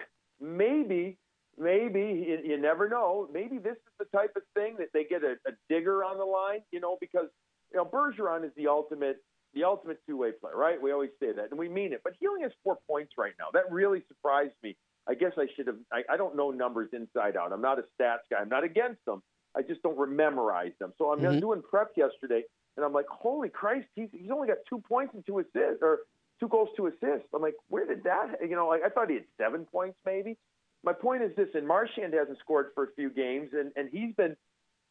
maybe 0.40 1.18
maybe 1.58 2.24
you, 2.26 2.38
you 2.44 2.60
never 2.60 2.88
know. 2.88 3.28
Maybe 3.32 3.58
this 3.58 3.76
is 3.76 3.92
the 3.98 4.04
type 4.16 4.32
of 4.36 4.42
thing 4.54 4.76
that 4.78 4.88
they 4.92 5.04
get 5.04 5.22
a, 5.22 5.36
a 5.48 5.52
digger 5.68 6.04
on 6.04 6.18
the 6.18 6.24
line, 6.24 6.60
you 6.70 6.80
know, 6.80 6.96
because 7.00 7.28
you 7.72 7.78
know 7.78 7.84
Bergeron 7.84 8.44
is 8.44 8.52
the 8.56 8.68
ultimate 8.68 9.22
the 9.54 9.64
ultimate 9.64 9.98
two 10.06 10.18
way 10.18 10.32
player, 10.32 10.56
right? 10.56 10.80
We 10.80 10.92
always 10.92 11.10
say 11.20 11.32
that, 11.32 11.50
and 11.50 11.58
we 11.58 11.68
mean 11.68 11.92
it. 11.92 12.02
But 12.04 12.14
he 12.20 12.26
only 12.26 12.42
has 12.42 12.52
four 12.62 12.78
points 12.88 13.12
right 13.16 13.32
now. 13.38 13.46
That 13.52 13.70
really 13.70 14.02
surprised 14.08 14.54
me. 14.62 14.76
I 15.08 15.14
guess 15.14 15.32
I 15.38 15.46
should 15.56 15.66
have. 15.66 15.76
I, 15.92 16.02
I 16.12 16.16
don't 16.16 16.36
know 16.36 16.50
numbers 16.50 16.90
inside 16.92 17.36
out. 17.36 17.52
I'm 17.52 17.62
not 17.62 17.78
a 17.78 17.82
stats 17.98 18.26
guy. 18.30 18.38
I'm 18.40 18.48
not 18.48 18.64
against 18.64 19.04
them. 19.06 19.22
I 19.56 19.62
just 19.62 19.82
don't 19.82 19.96
memorize 20.14 20.72
them. 20.78 20.92
So 20.98 21.12
I'm 21.12 21.20
mm-hmm. 21.20 21.40
doing 21.40 21.62
prep 21.68 21.92
yesterday, 21.96 22.42
and 22.76 22.84
I'm 22.84 22.92
like, 22.92 23.06
holy 23.08 23.48
Christ, 23.48 23.86
he's 23.94 24.08
he's 24.12 24.30
only 24.30 24.48
got 24.48 24.58
two 24.68 24.78
points 24.78 25.14
and 25.14 25.24
two 25.24 25.38
assists, 25.38 25.80
or 25.80 26.00
two 26.38 26.48
goals, 26.48 26.68
two 26.76 26.86
assists. 26.88 27.28
I'm 27.34 27.40
like, 27.40 27.54
where 27.68 27.86
did 27.86 28.04
that? 28.04 28.36
You 28.42 28.56
know, 28.56 28.68
like 28.68 28.82
I 28.84 28.90
thought 28.90 29.08
he 29.08 29.14
had 29.14 29.24
seven 29.38 29.64
points 29.64 29.96
maybe 30.04 30.36
my 30.84 30.92
point 30.92 31.22
is 31.22 31.34
this: 31.36 31.48
and 31.54 31.66
Marchand 31.66 32.14
hasn't 32.14 32.38
scored 32.38 32.68
for 32.74 32.84
a 32.84 32.92
few 32.94 33.10
games, 33.10 33.50
and 33.52 33.72
and 33.76 33.88
he's 33.90 34.14
been 34.14 34.36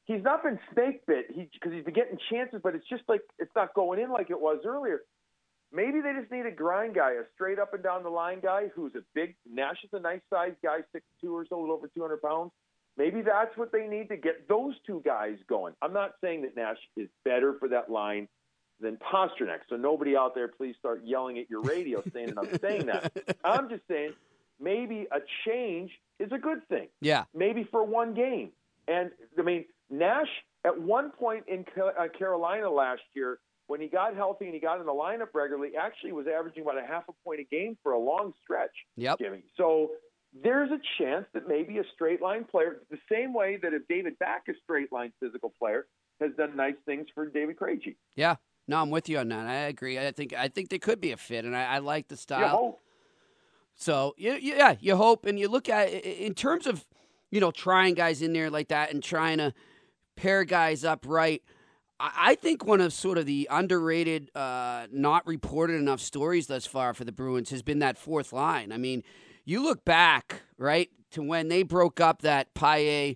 he's 0.05 0.23
not 0.23 0.43
been 0.43 0.59
snake 0.73 1.05
bit 1.05 1.25
he 1.33 1.49
because 1.53 1.73
he's 1.73 1.83
been 1.83 1.93
getting 1.93 2.17
chances, 2.29 2.59
but 2.63 2.75
it's 2.75 2.87
just 2.87 3.03
like 3.07 3.21
it's 3.39 3.55
not 3.55 3.73
going 3.73 3.99
in 3.99 4.11
like 4.11 4.29
it 4.29 4.39
was 4.39 4.59
earlier. 4.65 5.01
Maybe 5.71 5.99
they 5.99 6.13
just 6.19 6.31
need 6.31 6.45
a 6.45 6.51
grind 6.51 6.95
guy, 6.95 7.13
a 7.13 7.23
straight 7.33 7.59
up 7.59 7.73
and 7.73 7.83
down 7.83 8.03
the 8.03 8.09
line 8.09 8.39
guy 8.39 8.67
who's 8.73 8.93
a 8.95 9.01
big. 9.13 9.35
Nash 9.51 9.77
is 9.83 9.89
a 9.93 9.99
nice 9.99 10.21
sized 10.29 10.57
guy, 10.63 10.77
six 10.93 11.05
two 11.21 11.35
or 11.35 11.45
so, 11.49 11.59
a 11.59 11.59
little 11.59 11.75
over 11.75 11.89
200 11.93 12.21
pounds. 12.21 12.51
Maybe 12.97 13.21
that's 13.21 13.57
what 13.57 13.73
they 13.73 13.87
need 13.87 14.07
to 14.09 14.15
get 14.15 14.47
those 14.47 14.75
two 14.87 15.01
guys 15.03 15.35
going. 15.49 15.73
I'm 15.81 15.91
not 15.91 16.13
saying 16.21 16.43
that 16.43 16.55
Nash 16.55 16.77
is 16.95 17.09
better 17.25 17.55
for 17.59 17.67
that 17.69 17.91
line 17.91 18.29
than 18.79 18.97
Pastrnak. 18.97 19.59
So 19.69 19.75
nobody 19.75 20.15
out 20.15 20.33
there, 20.33 20.47
please 20.47 20.75
start 20.79 21.01
yelling 21.03 21.37
at 21.39 21.49
your 21.49 21.61
radio 21.61 22.01
saying 22.13 22.35
that 22.35 22.37
I'm 22.37 22.59
saying 22.59 22.85
that. 22.85 23.11
I'm 23.43 23.69
just 23.69 23.83
saying 23.89 24.13
maybe 24.65 25.07
a 25.11 25.19
change 25.45 25.91
is 26.19 26.31
a 26.33 26.37
good 26.37 26.67
thing. 26.67 26.87
Yeah. 26.99 27.25
Maybe 27.33 27.67
for 27.71 27.85
one 27.85 28.13
game. 28.13 28.49
And 28.87 29.11
I 29.39 29.43
mean, 29.43 29.65
Nash 29.89 30.27
at 30.65 30.77
one 30.77 31.11
point 31.11 31.45
in 31.47 31.63
uh, 31.81 32.07
Carolina 32.17 32.69
last 32.69 33.03
year, 33.13 33.39
when 33.67 33.79
he 33.79 33.87
got 33.87 34.15
healthy 34.15 34.45
and 34.45 34.53
he 34.53 34.59
got 34.59 34.79
in 34.79 34.85
the 34.85 34.91
lineup 34.91 35.29
regularly, 35.33 35.71
actually 35.79 36.11
was 36.11 36.25
averaging 36.27 36.63
about 36.63 36.77
a 36.77 36.85
half 36.85 37.03
a 37.07 37.13
point 37.23 37.39
a 37.39 37.43
game 37.43 37.77
for 37.81 37.93
a 37.93 37.99
long 37.99 38.33
stretch. 38.43 38.75
Yep. 38.97 39.19
Jimmy. 39.19 39.43
So 39.55 39.91
there's 40.43 40.69
a 40.71 40.79
chance 40.97 41.25
that 41.33 41.47
maybe 41.47 41.77
a 41.77 41.83
straight 41.93 42.21
line 42.21 42.43
player, 42.43 42.81
the 42.89 42.97
same 43.09 43.33
way 43.33 43.57
that 43.61 43.73
if 43.73 43.87
David 43.87 44.19
Backes, 44.19 44.49
a 44.49 44.53
straight 44.63 44.91
line 44.91 45.13
physical 45.21 45.53
player, 45.57 45.87
has 46.19 46.31
done 46.37 46.55
nice 46.55 46.75
things 46.85 47.07
for 47.13 47.27
David 47.27 47.57
Krejci. 47.57 47.95
Yeah. 48.15 48.35
No, 48.67 48.81
I'm 48.81 48.89
with 48.89 49.09
you 49.09 49.19
on 49.19 49.29
that. 49.29 49.47
I 49.47 49.53
agree. 49.67 49.99
I 49.99 50.11
think 50.11 50.33
I 50.33 50.47
think 50.47 50.69
they 50.69 50.79
could 50.79 50.99
be 50.99 51.11
a 51.11 51.17
fit, 51.17 51.45
and 51.45 51.55
I, 51.55 51.65
I 51.65 51.77
like 51.79 52.07
the 52.07 52.17
style. 52.17 52.79
So 53.75 54.15
yeah, 54.17 54.75
you 54.79 54.95
hope 54.95 55.25
and 55.25 55.37
you 55.39 55.47
look 55.47 55.69
at 55.69 55.89
it 55.89 56.05
in 56.05 56.33
terms 56.33 56.65
of 56.65 56.85
you 57.31 57.39
know 57.39 57.51
trying 57.51 57.93
guys 57.93 58.21
in 58.21 58.33
there 58.33 58.49
like 58.49 58.69
that 58.69 58.93
and 58.93 59.03
trying 59.03 59.37
to 59.37 59.53
pair 60.15 60.43
guys 60.43 60.83
up 60.83 61.05
right. 61.07 61.41
I 61.97 62.35
think 62.35 62.65
one 62.65 62.81
of 62.81 62.91
sort 62.91 63.17
of 63.17 63.25
the 63.25 63.47
underrated, 63.49 64.29
uh, 64.35 64.87
not 64.91 65.25
reported 65.25 65.75
enough 65.75 66.01
stories 66.01 66.47
thus 66.47 66.65
far 66.65 66.93
for 66.93 67.05
the 67.05 67.13
Bruins 67.13 67.51
has 67.51 67.61
been 67.61 67.79
that 67.79 67.97
fourth 67.97 68.33
line. 68.33 68.73
I 68.73 68.77
mean, 68.77 69.01
you 69.45 69.63
look 69.63 69.85
back 69.85 70.41
right 70.57 70.89
to 71.11 71.21
when 71.21 71.47
they 71.47 71.63
broke 71.63 72.01
up 72.01 72.21
that 72.23 72.53
Paille 72.53 73.15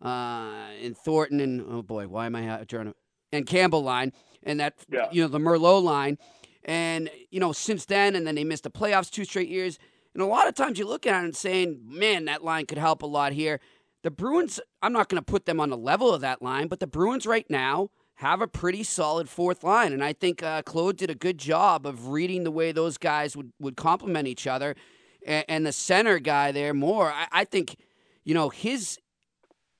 uh, 0.00 0.68
and 0.80 0.96
Thornton 0.96 1.40
and 1.40 1.60
oh 1.68 1.82
boy, 1.82 2.06
why 2.06 2.26
am 2.26 2.36
I 2.36 2.64
trying 2.64 2.86
to 2.86 2.94
and 3.32 3.46
Campbell 3.46 3.82
line 3.82 4.12
and 4.42 4.60
that 4.60 4.74
yeah. 4.88 5.08
you 5.10 5.22
know 5.22 5.28
the 5.28 5.38
Merlot 5.38 5.82
line, 5.82 6.18
and 6.64 7.10
you 7.30 7.40
know 7.40 7.52
since 7.52 7.84
then 7.84 8.14
and 8.14 8.26
then 8.26 8.34
they 8.34 8.44
missed 8.44 8.64
the 8.64 8.70
playoffs 8.70 9.10
two 9.10 9.24
straight 9.24 9.48
years. 9.48 9.78
And 10.20 10.28
a 10.28 10.30
lot 10.30 10.48
of 10.48 10.54
times 10.54 10.78
you 10.78 10.86
look 10.86 11.06
at 11.06 11.22
it 11.22 11.24
and 11.24 11.34
saying, 11.34 11.80
man, 11.82 12.26
that 12.26 12.44
line 12.44 12.66
could 12.66 12.76
help 12.76 13.00
a 13.00 13.06
lot 13.06 13.32
here. 13.32 13.58
The 14.02 14.10
Bruins, 14.10 14.60
I'm 14.82 14.92
not 14.92 15.08
going 15.08 15.16
to 15.16 15.24
put 15.24 15.46
them 15.46 15.58
on 15.58 15.70
the 15.70 15.78
level 15.78 16.12
of 16.12 16.20
that 16.20 16.42
line, 16.42 16.68
but 16.68 16.78
the 16.78 16.86
Bruins 16.86 17.24
right 17.24 17.48
now 17.48 17.88
have 18.16 18.42
a 18.42 18.46
pretty 18.46 18.82
solid 18.82 19.30
fourth 19.30 19.64
line. 19.64 19.94
And 19.94 20.04
I 20.04 20.12
think 20.12 20.42
uh, 20.42 20.60
Claude 20.60 20.98
did 20.98 21.08
a 21.08 21.14
good 21.14 21.38
job 21.38 21.86
of 21.86 22.08
reading 22.08 22.44
the 22.44 22.50
way 22.50 22.70
those 22.70 22.98
guys 22.98 23.34
would, 23.34 23.54
would 23.58 23.78
complement 23.78 24.28
each 24.28 24.46
other. 24.46 24.76
And, 25.24 25.46
and 25.48 25.66
the 25.66 25.72
center 25.72 26.18
guy 26.18 26.52
there, 26.52 26.74
Moore, 26.74 27.10
I, 27.10 27.26
I 27.32 27.44
think, 27.44 27.76
you 28.22 28.34
know, 28.34 28.50
his 28.50 28.98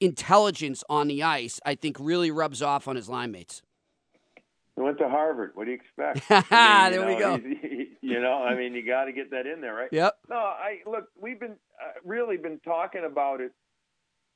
intelligence 0.00 0.82
on 0.88 1.08
the 1.08 1.22
ice, 1.22 1.60
I 1.66 1.74
think, 1.74 1.98
really 2.00 2.30
rubs 2.30 2.62
off 2.62 2.88
on 2.88 2.96
his 2.96 3.10
line 3.10 3.30
mates. 3.30 3.60
He 4.74 4.80
went 4.80 4.96
to 5.00 5.08
Harvard. 5.10 5.50
What 5.52 5.66
do 5.66 5.72
you 5.72 5.76
expect? 5.76 6.24
I 6.50 6.88
mean, 6.88 6.98
there 6.98 7.18
know, 7.18 7.36
we 7.36 7.48
go. 7.58 7.79
You 8.10 8.20
know, 8.20 8.42
I 8.42 8.54
mean, 8.54 8.74
you 8.74 8.84
got 8.84 9.04
to 9.04 9.12
get 9.12 9.30
that 9.30 9.46
in 9.46 9.60
there, 9.60 9.74
right? 9.74 9.88
Yep. 9.92 10.14
No, 10.28 10.36
I 10.36 10.78
look. 10.86 11.06
We've 11.20 11.38
been 11.38 11.56
uh, 11.82 11.92
really 12.04 12.36
been 12.36 12.60
talking 12.60 13.04
about 13.04 13.40
it. 13.40 13.52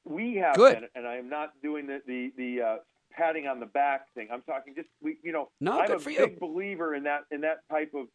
We 0.05 0.37
have 0.37 0.57
Good. 0.57 0.75
been, 0.75 0.89
and 0.95 1.07
I 1.07 1.17
am 1.17 1.29
not 1.29 1.51
doing 1.63 1.87
the 1.87 2.01
the, 2.07 2.33
the 2.37 2.63
uh, 2.63 2.77
patting 3.13 3.47
on 3.47 3.61
the 3.61 3.67
back 3.67 4.13
thing. 4.15 4.29
I'm 4.33 4.43
talking 4.43 4.75
just 4.75 4.89
we, 5.03 5.17
you 5.23 5.33
know, 5.33 5.51
no, 5.61 5.81
I'm 5.81 5.91
a 5.91 5.99
big 5.99 6.19
you. 6.19 6.37
believer 6.41 6.95
in 6.95 7.05
that 7.05 7.23
in 7.31 7.41
that 7.43 7.59
type 7.71 7.93
of 7.95 8.07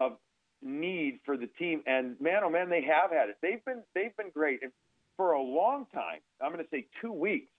of 0.00 0.18
need 0.62 1.18
for 1.24 1.36
the 1.36 1.48
team. 1.58 1.82
And 1.86 2.20
man, 2.20 2.42
oh 2.44 2.50
man, 2.50 2.70
they 2.70 2.82
have 2.82 3.10
had 3.10 3.28
it. 3.28 3.36
They've 3.42 3.64
been 3.64 3.82
they've 3.94 4.16
been 4.16 4.30
great, 4.32 4.60
and 4.62 4.72
for 5.16 5.32
a 5.32 5.42
long 5.42 5.86
time. 5.94 6.20
I'm 6.40 6.52
going 6.52 6.64
to 6.64 6.70
say 6.70 6.86
two 7.00 7.12
weeks 7.12 7.50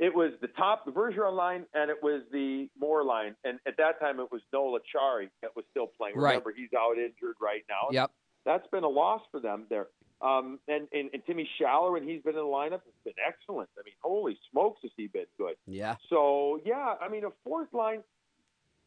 it 0.00 0.14
was 0.14 0.32
the 0.40 0.48
top, 0.48 0.86
the 0.86 0.90
Bergeron 0.90 1.36
line, 1.36 1.66
and 1.74 1.90
it 1.90 2.02
was 2.02 2.22
the 2.32 2.68
Moore 2.78 3.04
line. 3.04 3.36
And 3.44 3.60
at 3.66 3.76
that 3.76 4.00
time, 4.00 4.18
it 4.18 4.32
was 4.32 4.40
Noel 4.50 4.78
Acciari 4.78 5.28
that 5.42 5.54
was 5.54 5.66
still 5.70 5.88
playing. 5.88 6.16
Right. 6.16 6.30
Remember, 6.30 6.54
he's 6.56 6.70
out 6.76 6.96
injured 6.96 7.36
right 7.40 7.62
now. 7.68 7.88
Yep. 7.92 8.10
That's 8.46 8.66
been 8.68 8.82
a 8.82 8.88
loss 8.88 9.20
for 9.30 9.40
them 9.40 9.66
there. 9.68 9.88
Um, 10.22 10.58
and, 10.68 10.88
and, 10.94 11.10
and 11.12 11.22
Timmy 11.26 11.46
Schaller, 11.60 11.92
when 11.92 12.08
he's 12.08 12.22
been 12.22 12.34
in 12.34 12.40
the 12.40 12.46
lineup, 12.46 12.80
has 12.80 12.94
been 13.04 13.12
excellent. 13.26 13.68
I 13.78 13.82
mean, 13.84 13.92
holy 14.00 14.38
smokes, 14.50 14.80
has 14.82 14.90
he 14.96 15.06
been 15.08 15.26
good. 15.36 15.56
Yeah. 15.66 15.96
So, 16.08 16.60
yeah, 16.64 16.94
I 16.98 17.10
mean, 17.10 17.24
a 17.24 17.30
fourth 17.44 17.72
line 17.74 18.02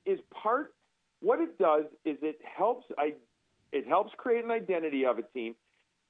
is 0.08 0.20
part, 0.32 0.74
what 1.22 1.40
it 1.40 1.60
does 1.60 1.86
is 2.06 2.18
it 2.24 2.40
helps, 2.44 2.86
I, 2.98 3.14
it 3.72 3.88
helps 3.88 4.12
create 4.18 4.44
an 4.44 4.52
identity 4.52 5.06
of 5.06 5.20
a 5.20 5.24
team, 5.24 5.54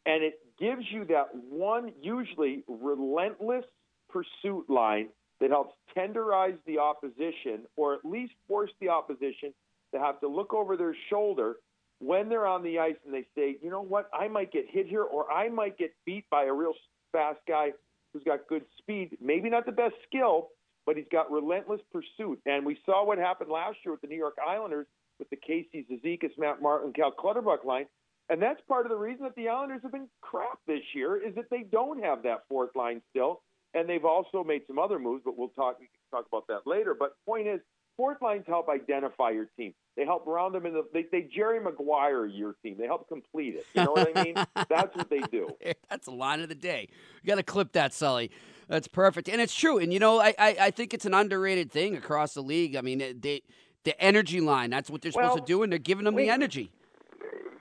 and 0.06 0.24
it 0.24 0.40
gives 0.58 0.84
you 0.90 1.04
that 1.06 1.36
one, 1.36 1.92
usually 2.02 2.64
relentless– 2.70 3.66
pursuit 4.14 4.70
line 4.70 5.10
that 5.40 5.50
helps 5.50 5.74
tenderize 5.98 6.58
the 6.66 6.78
opposition 6.78 7.64
or 7.76 7.96
at 7.96 8.06
least 8.06 8.34
force 8.48 8.72
the 8.80 8.88
opposition 8.88 9.54
to 9.94 10.00
have 10.00 10.20
to 10.22 10.28
look 10.28 10.54
over 10.54 10.78
their 10.78 10.96
shoulder 11.10 11.56
when 12.00 12.30
they're 12.30 12.48
on 12.48 12.64
the 12.64 12.80
ice 12.80 12.96
and 13.06 13.14
they 13.14 13.26
say, 13.36 13.58
you 13.62 13.70
know 13.70 13.82
what, 13.82 14.10
I 14.14 14.28
might 14.28 14.52
get 14.52 14.66
hit 14.70 14.88
here 14.88 15.04
or 15.04 15.32
I 15.32 15.50
might 15.50 15.78
get 15.78 15.94
beat 16.06 16.26
by 16.30 16.46
a 16.46 16.54
real 16.54 16.74
fast 17.12 17.40
guy 17.48 17.72
who's 18.12 18.24
got 18.24 18.48
good 18.48 18.64
speed, 18.78 19.18
maybe 19.22 19.50
not 19.50 19.66
the 19.66 19.72
best 19.72 19.96
skill, 20.08 20.50
but 20.86 20.98
he's 20.98 21.06
got 21.12 21.32
relentless 21.32 21.82
pursuit. 21.92 22.40
And 22.46 22.66
we 22.66 22.78
saw 22.86 23.06
what 23.06 23.18
happened 23.18 23.50
last 23.50 23.78
year 23.84 23.94
with 23.94 24.02
the 24.02 24.08
New 24.08 24.18
York 24.18 24.38
Islanders 24.46 24.88
with 25.20 25.30
the 25.30 25.36
Casey 25.36 25.86
Cizikas, 25.90 26.38
Matt 26.38 26.62
Martin, 26.62 26.94
Cal 26.94 27.12
Clutterbuck 27.12 27.66
line. 27.66 27.86
And 28.30 28.42
that's 28.42 28.62
part 28.68 28.86
of 28.86 28.90
the 28.90 28.98
reason 28.98 29.24
that 29.24 29.36
the 29.36 29.50
Islanders 29.50 29.82
have 29.84 29.92
been 29.92 30.08
crap 30.22 30.60
this 30.68 30.84
year 30.94 31.18
is 31.18 31.36
that 31.36 31.50
they 31.50 31.64
don't 31.64 32.02
have 32.04 32.24
that 32.24 32.44
fourth 32.50 32.76
line 32.76 33.02
still 33.10 33.42
and 33.74 33.90
they've 33.90 34.06
also 34.06 34.44
made 34.44 34.62
some 34.68 34.80
other 34.80 35.00
moves, 35.00 35.24
but 35.26 35.38
we'll 35.38 35.50
talk 35.50 35.80
we 35.80 35.88
can 35.88 36.00
talk 36.12 36.26
about 36.28 36.48
that 36.48 36.70
later. 36.70 36.96
But 36.98 37.16
point 37.26 37.48
is, 37.48 37.60
fourth 37.98 38.22
lines 38.22 38.44
help 38.48 38.70
identify 38.70 39.32
your 39.32 39.48
team. 39.58 39.74
They 39.96 40.06
help 40.06 40.26
round 40.26 40.56
them 40.56 40.66
in 40.66 40.74
the. 40.74 40.84
They, 40.94 41.06
they 41.12 41.28
Jerry 41.36 41.60
Maguire 41.60 42.26
your 42.26 42.56
team. 42.64 42.76
They 42.78 42.86
help 42.86 43.08
complete 43.08 43.56
it. 43.56 43.66
You 43.74 43.84
know 43.86 43.92
what 43.92 44.18
I 44.18 44.24
mean? 44.24 44.36
That's 44.70 44.96
what 44.96 45.10
they 45.10 45.22
do. 45.32 45.50
That's 45.90 46.06
the 46.06 46.14
line 46.14 46.42
of 46.42 46.50
the 46.50 46.56
day. 46.56 46.88
You 47.22 47.28
got 47.28 47.36
to 47.36 47.44
clip 47.44 47.74
that, 47.74 47.94
Sully. 47.94 48.32
That's 48.68 48.88
perfect, 48.88 49.28
and 49.28 49.42
it's 49.42 49.54
true. 49.54 49.78
And 49.78 49.92
you 49.92 50.00
know, 50.00 50.20
I, 50.20 50.34
I 50.40 50.58
I 50.62 50.72
think 50.72 50.94
it's 50.94 51.06
an 51.06 51.14
underrated 51.14 51.72
thing 51.72 51.96
across 51.96 52.34
the 52.34 52.42
league. 52.42 52.76
I 52.76 52.82
mean, 52.82 53.20
they 53.20 53.42
the 53.84 54.00
energy 54.02 54.40
line. 54.40 54.70
That's 54.70 54.90
what 54.90 55.02
they're 55.02 55.12
supposed 55.12 55.38
to 55.38 55.44
do, 55.46 55.64
and 55.64 55.72
they're 55.72 55.80
giving 55.80 56.06
them 56.06 56.16
the 56.16 56.30
energy. 56.30 56.72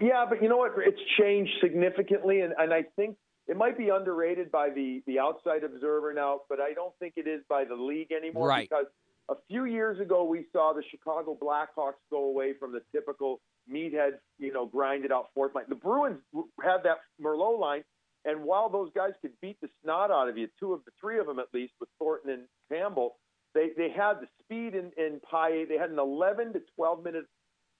Yeah, 0.00 0.24
but 0.28 0.42
you 0.42 0.48
know 0.48 0.56
what? 0.56 0.72
It's 0.78 1.00
changed 1.18 1.52
significantly, 1.60 2.40
and, 2.40 2.52
and 2.58 2.72
I 2.72 2.84
think 2.96 3.16
it 3.48 3.56
might 3.56 3.76
be 3.76 3.88
underrated 3.88 4.50
by 4.50 4.70
the 4.70 5.02
the 5.06 5.18
outside 5.18 5.64
observer 5.64 6.12
now, 6.12 6.40
but 6.48 6.60
I 6.60 6.72
don't 6.72 6.94
think 6.98 7.14
it 7.16 7.26
is 7.26 7.42
by 7.48 7.64
the 7.64 7.74
league 7.74 8.12
anymore. 8.12 8.48
Right. 8.48 8.68
Because 8.68 8.86
a 9.28 9.34
few 9.48 9.64
years 9.64 10.00
ago, 10.00 10.24
we 10.24 10.46
saw 10.52 10.72
the 10.72 10.82
Chicago 10.90 11.36
Blackhawks 11.40 12.00
go 12.10 12.24
away 12.24 12.54
from 12.58 12.72
the 12.72 12.82
typical 12.92 13.40
meathead, 13.70 14.18
you 14.38 14.52
know, 14.52 14.66
grinded 14.66 15.12
out 15.12 15.28
fourth 15.34 15.54
line. 15.54 15.64
The 15.68 15.74
Bruins 15.74 16.20
had 16.62 16.78
that 16.84 16.98
Merlot 17.20 17.58
line, 17.58 17.84
and 18.24 18.44
while 18.44 18.68
those 18.68 18.90
guys 18.94 19.12
could 19.20 19.32
beat 19.40 19.60
the 19.60 19.68
snot 19.82 20.10
out 20.10 20.28
of 20.28 20.36
you, 20.36 20.48
two 20.58 20.72
of 20.72 20.84
the 20.84 20.92
three 21.00 21.18
of 21.18 21.26
them 21.26 21.38
at 21.38 21.46
least, 21.52 21.72
with 21.80 21.88
Thornton 21.98 22.30
and 22.30 22.42
Campbell, 22.70 23.16
they 23.54 23.70
they 23.76 23.90
had 23.90 24.14
the 24.20 24.28
speed 24.40 24.74
in 24.74 24.92
in 24.96 25.20
Paille. 25.30 25.66
They 25.68 25.78
had 25.78 25.90
an 25.90 25.98
11 25.98 26.52
to 26.54 26.62
12 26.76 27.04
minute 27.04 27.26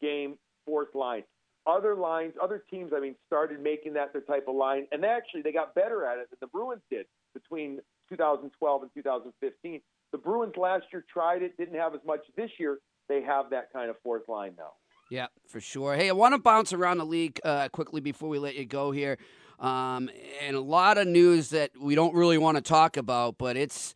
game 0.00 0.36
fourth 0.66 0.94
line. 0.94 1.24
Other 1.66 1.94
lines, 1.94 2.34
other 2.42 2.64
teams, 2.70 2.92
I 2.94 3.00
mean, 3.00 3.14
started 3.26 3.60
making 3.60 3.92
that 3.94 4.12
their 4.12 4.22
type 4.22 4.46
of 4.48 4.56
line, 4.56 4.86
and 4.90 5.04
actually 5.04 5.42
they 5.42 5.52
got 5.52 5.74
better 5.74 6.04
at 6.04 6.18
it 6.18 6.28
than 6.30 6.38
the 6.40 6.48
Bruins 6.48 6.82
did 6.90 7.06
between 7.34 7.78
2012 8.08 8.82
and 8.82 8.90
2015. 8.94 9.80
The 10.10 10.18
Bruins 10.18 10.54
last 10.56 10.84
year 10.92 11.04
tried 11.12 11.42
it, 11.42 11.56
didn't 11.56 11.76
have 11.78 11.94
as 11.94 12.00
much. 12.04 12.20
This 12.36 12.50
year, 12.58 12.78
they 13.08 13.22
have 13.22 13.50
that 13.50 13.72
kind 13.72 13.90
of 13.90 13.96
fourth 14.02 14.28
line 14.28 14.54
now. 14.58 14.72
Yeah, 15.10 15.26
for 15.46 15.60
sure. 15.60 15.94
Hey, 15.94 16.08
I 16.08 16.12
want 16.12 16.34
to 16.34 16.38
bounce 16.38 16.72
around 16.72 16.98
the 16.98 17.06
league 17.06 17.38
uh, 17.44 17.68
quickly 17.68 18.00
before 18.00 18.28
we 18.28 18.38
let 18.38 18.56
you 18.56 18.64
go 18.64 18.90
here. 18.90 19.18
Um, 19.60 20.10
and 20.40 20.56
a 20.56 20.60
lot 20.60 20.98
of 20.98 21.06
news 21.06 21.50
that 21.50 21.70
we 21.80 21.94
don't 21.94 22.14
really 22.14 22.38
want 22.38 22.56
to 22.56 22.62
talk 22.62 22.96
about, 22.96 23.38
but 23.38 23.56
it's 23.56 23.94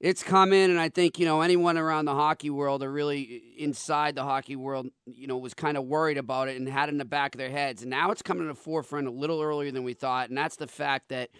it's 0.00 0.22
coming, 0.22 0.64
and 0.64 0.78
I 0.78 0.88
think 0.88 1.18
you 1.18 1.26
know 1.26 1.40
anyone 1.40 1.76
around 1.76 2.04
the 2.04 2.14
hockey 2.14 2.50
world 2.50 2.82
or 2.82 2.90
really 2.90 3.42
inside 3.56 4.14
the 4.14 4.24
hockey 4.24 4.54
world, 4.54 4.88
you 5.06 5.26
know, 5.26 5.36
was 5.36 5.54
kind 5.54 5.76
of 5.76 5.84
worried 5.84 6.18
about 6.18 6.48
it 6.48 6.56
and 6.56 6.68
had 6.68 6.88
it 6.88 6.92
in 6.92 6.98
the 6.98 7.04
back 7.04 7.34
of 7.34 7.38
their 7.38 7.50
heads. 7.50 7.82
And 7.82 7.90
now 7.90 8.10
it's 8.10 8.22
coming 8.22 8.44
to 8.44 8.48
the 8.48 8.54
forefront 8.54 9.08
a 9.08 9.10
little 9.10 9.42
earlier 9.42 9.72
than 9.72 9.82
we 9.82 9.94
thought, 9.94 10.28
and 10.28 10.38
that's 10.38 10.56
the 10.56 10.68
fact 10.68 11.08
that 11.08 11.30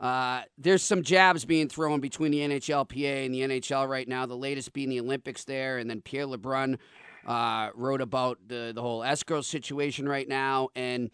uh, 0.00 0.42
there's 0.58 0.82
some 0.82 1.02
jabs 1.02 1.44
being 1.44 1.68
thrown 1.68 2.00
between 2.00 2.32
the 2.32 2.40
NHLPA 2.40 3.26
and 3.26 3.34
the 3.34 3.40
NHL 3.42 3.88
right 3.88 4.08
now. 4.08 4.26
The 4.26 4.36
latest 4.36 4.72
being 4.72 4.88
the 4.88 5.00
Olympics 5.00 5.44
there, 5.44 5.78
and 5.78 5.88
then 5.88 6.00
Pierre 6.00 6.26
LeBrun 6.26 6.78
uh, 7.26 7.70
wrote 7.74 8.00
about 8.00 8.38
the 8.48 8.72
the 8.74 8.82
whole 8.82 9.04
escrow 9.04 9.40
situation 9.40 10.08
right 10.08 10.28
now, 10.28 10.68
and 10.74 11.10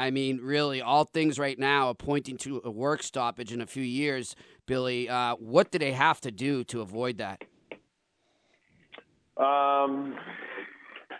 I 0.00 0.10
mean, 0.10 0.40
really, 0.42 0.80
all 0.80 1.04
things 1.04 1.38
right 1.38 1.58
now 1.58 1.88
are 1.88 1.94
pointing 1.94 2.38
to 2.38 2.62
a 2.64 2.70
work 2.70 3.02
stoppage 3.02 3.52
in 3.52 3.60
a 3.60 3.66
few 3.66 3.82
years. 3.82 4.34
Billy, 4.64 5.10
uh, 5.10 5.34
what 5.36 5.70
do 5.70 5.78
they 5.78 5.92
have 5.92 6.22
to 6.22 6.30
do 6.30 6.64
to 6.64 6.80
avoid 6.80 7.18
that? 7.18 7.42
Um, 9.36 10.16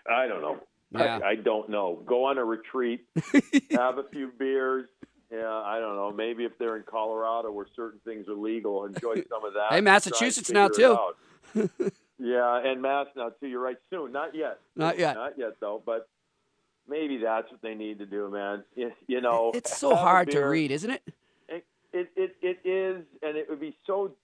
I 0.09 0.27
don't 0.27 0.41
know. 0.41 0.57
Yeah. 0.93 1.19
I, 1.23 1.29
I 1.29 1.35
don't 1.35 1.69
know. 1.69 2.01
Go 2.07 2.25
on 2.25 2.39
a 2.39 2.43
retreat, 2.43 3.05
have 3.71 3.99
a 3.99 4.03
few 4.11 4.31
beers. 4.39 4.87
Yeah, 5.31 5.47
I 5.47 5.79
don't 5.79 5.95
know. 5.95 6.11
Maybe 6.11 6.43
if 6.43 6.57
they're 6.57 6.75
in 6.75 6.83
Colorado 6.83 7.51
where 7.51 7.67
certain 7.75 7.99
things 8.03 8.27
are 8.27 8.35
legal, 8.35 8.85
enjoy 8.85 9.15
some 9.29 9.45
of 9.45 9.53
that. 9.53 9.67
Hey, 9.69 9.81
Massachusetts 9.81 10.49
now, 10.49 10.67
too. 10.67 10.97
yeah, 12.17 12.61
and 12.65 12.81
Mass 12.81 13.07
now 13.15 13.29
too. 13.39 13.47
You're 13.47 13.61
right. 13.61 13.77
Soon, 13.91 14.11
not 14.11 14.33
yet. 14.35 14.59
Not 14.75 14.97
yet. 14.97 15.15
Not 15.15 15.37
yet 15.37 15.53
though. 15.59 15.81
But 15.85 16.09
maybe 16.87 17.17
that's 17.17 17.51
what 17.51 17.61
they 17.61 17.75
need 17.75 17.99
to 17.99 18.05
do, 18.05 18.29
man. 18.29 18.63
You, 18.75 18.91
you 19.07 19.21
know, 19.21 19.51
It's 19.53 19.77
so 19.77 19.95
hard 19.95 20.31
to 20.31 20.41
read, 20.41 20.71
isn't 20.71 20.89
it? 20.89 21.03
It, 21.47 21.65
it 21.93 22.09
it 22.15 22.35
it 22.41 22.67
is, 22.67 23.03
and 23.21 23.37
it 23.37 23.49
would 23.49 23.59
be 23.59 23.75
so 23.85 24.15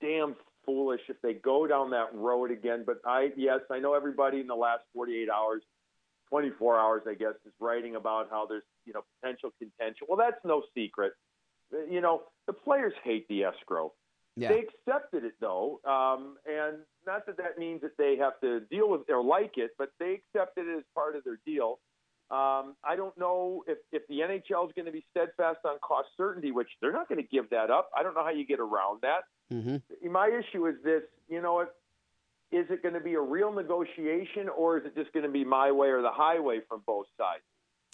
damn 0.00 0.34
foolish 0.64 1.00
if 1.08 1.20
they 1.22 1.34
go 1.34 1.66
down 1.66 1.90
that 1.90 2.14
road 2.14 2.50
again. 2.50 2.84
But 2.86 2.98
I 3.06 3.30
yes, 3.36 3.60
I 3.70 3.78
know 3.78 3.94
everybody 3.94 4.40
in 4.40 4.46
the 4.46 4.54
last 4.54 4.82
48 4.94 5.28
hours, 5.30 5.62
24 6.28 6.78
hours, 6.78 7.02
I 7.08 7.14
guess, 7.14 7.34
is 7.46 7.52
writing 7.60 7.96
about 7.96 8.28
how 8.30 8.46
there's 8.46 8.64
you 8.84 8.92
know 8.92 9.02
potential 9.20 9.50
contention. 9.58 10.06
Well, 10.08 10.18
that's 10.18 10.44
no 10.44 10.62
secret. 10.74 11.12
You 11.90 12.00
know, 12.00 12.22
the 12.46 12.52
players 12.52 12.92
hate 13.02 13.26
the 13.28 13.44
escrow. 13.44 13.92
Yeah. 14.36 14.48
They 14.48 14.60
accepted 14.60 15.24
it 15.24 15.34
though, 15.40 15.80
um, 15.84 16.36
and 16.46 16.78
not 17.06 17.26
that 17.26 17.36
that 17.36 17.58
means 17.58 17.82
that 17.82 17.96
they 17.98 18.16
have 18.16 18.40
to 18.40 18.60
deal 18.60 18.88
with 18.88 19.02
or 19.10 19.22
like 19.22 19.58
it, 19.58 19.72
but 19.78 19.90
they 19.98 20.14
accepted 20.14 20.66
it 20.66 20.78
as 20.78 20.84
part 20.94 21.16
of 21.16 21.24
their 21.24 21.38
deal. 21.44 21.78
Um, 22.32 22.76
I 22.82 22.96
don't 22.96 23.16
know 23.18 23.62
if, 23.68 23.76
if 23.92 24.08
the 24.08 24.20
NHL 24.20 24.66
is 24.66 24.72
going 24.74 24.86
to 24.86 24.92
be 24.92 25.04
steadfast 25.10 25.58
on 25.66 25.78
cost 25.80 26.08
certainty, 26.16 26.50
which 26.50 26.68
they're 26.80 26.92
not 26.92 27.06
going 27.06 27.20
to 27.20 27.28
give 27.28 27.50
that 27.50 27.70
up. 27.70 27.90
I 27.94 28.02
don't 28.02 28.14
know 28.14 28.24
how 28.24 28.30
you 28.30 28.46
get 28.46 28.58
around 28.58 29.02
that. 29.02 29.24
Mm-hmm. 29.52 30.10
My 30.10 30.28
issue 30.28 30.66
is 30.66 30.76
this: 30.82 31.02
you 31.28 31.42
know, 31.42 31.60
if, 31.60 31.68
is 32.50 32.70
it 32.70 32.82
going 32.82 32.94
to 32.94 33.00
be 33.00 33.14
a 33.14 33.20
real 33.20 33.52
negotiation, 33.52 34.48
or 34.48 34.78
is 34.78 34.86
it 34.86 34.94
just 34.94 35.12
going 35.12 35.26
to 35.26 35.30
be 35.30 35.44
my 35.44 35.72
way 35.72 35.88
or 35.88 36.00
the 36.00 36.10
highway 36.10 36.60
from 36.66 36.82
both 36.86 37.04
sides? 37.18 37.42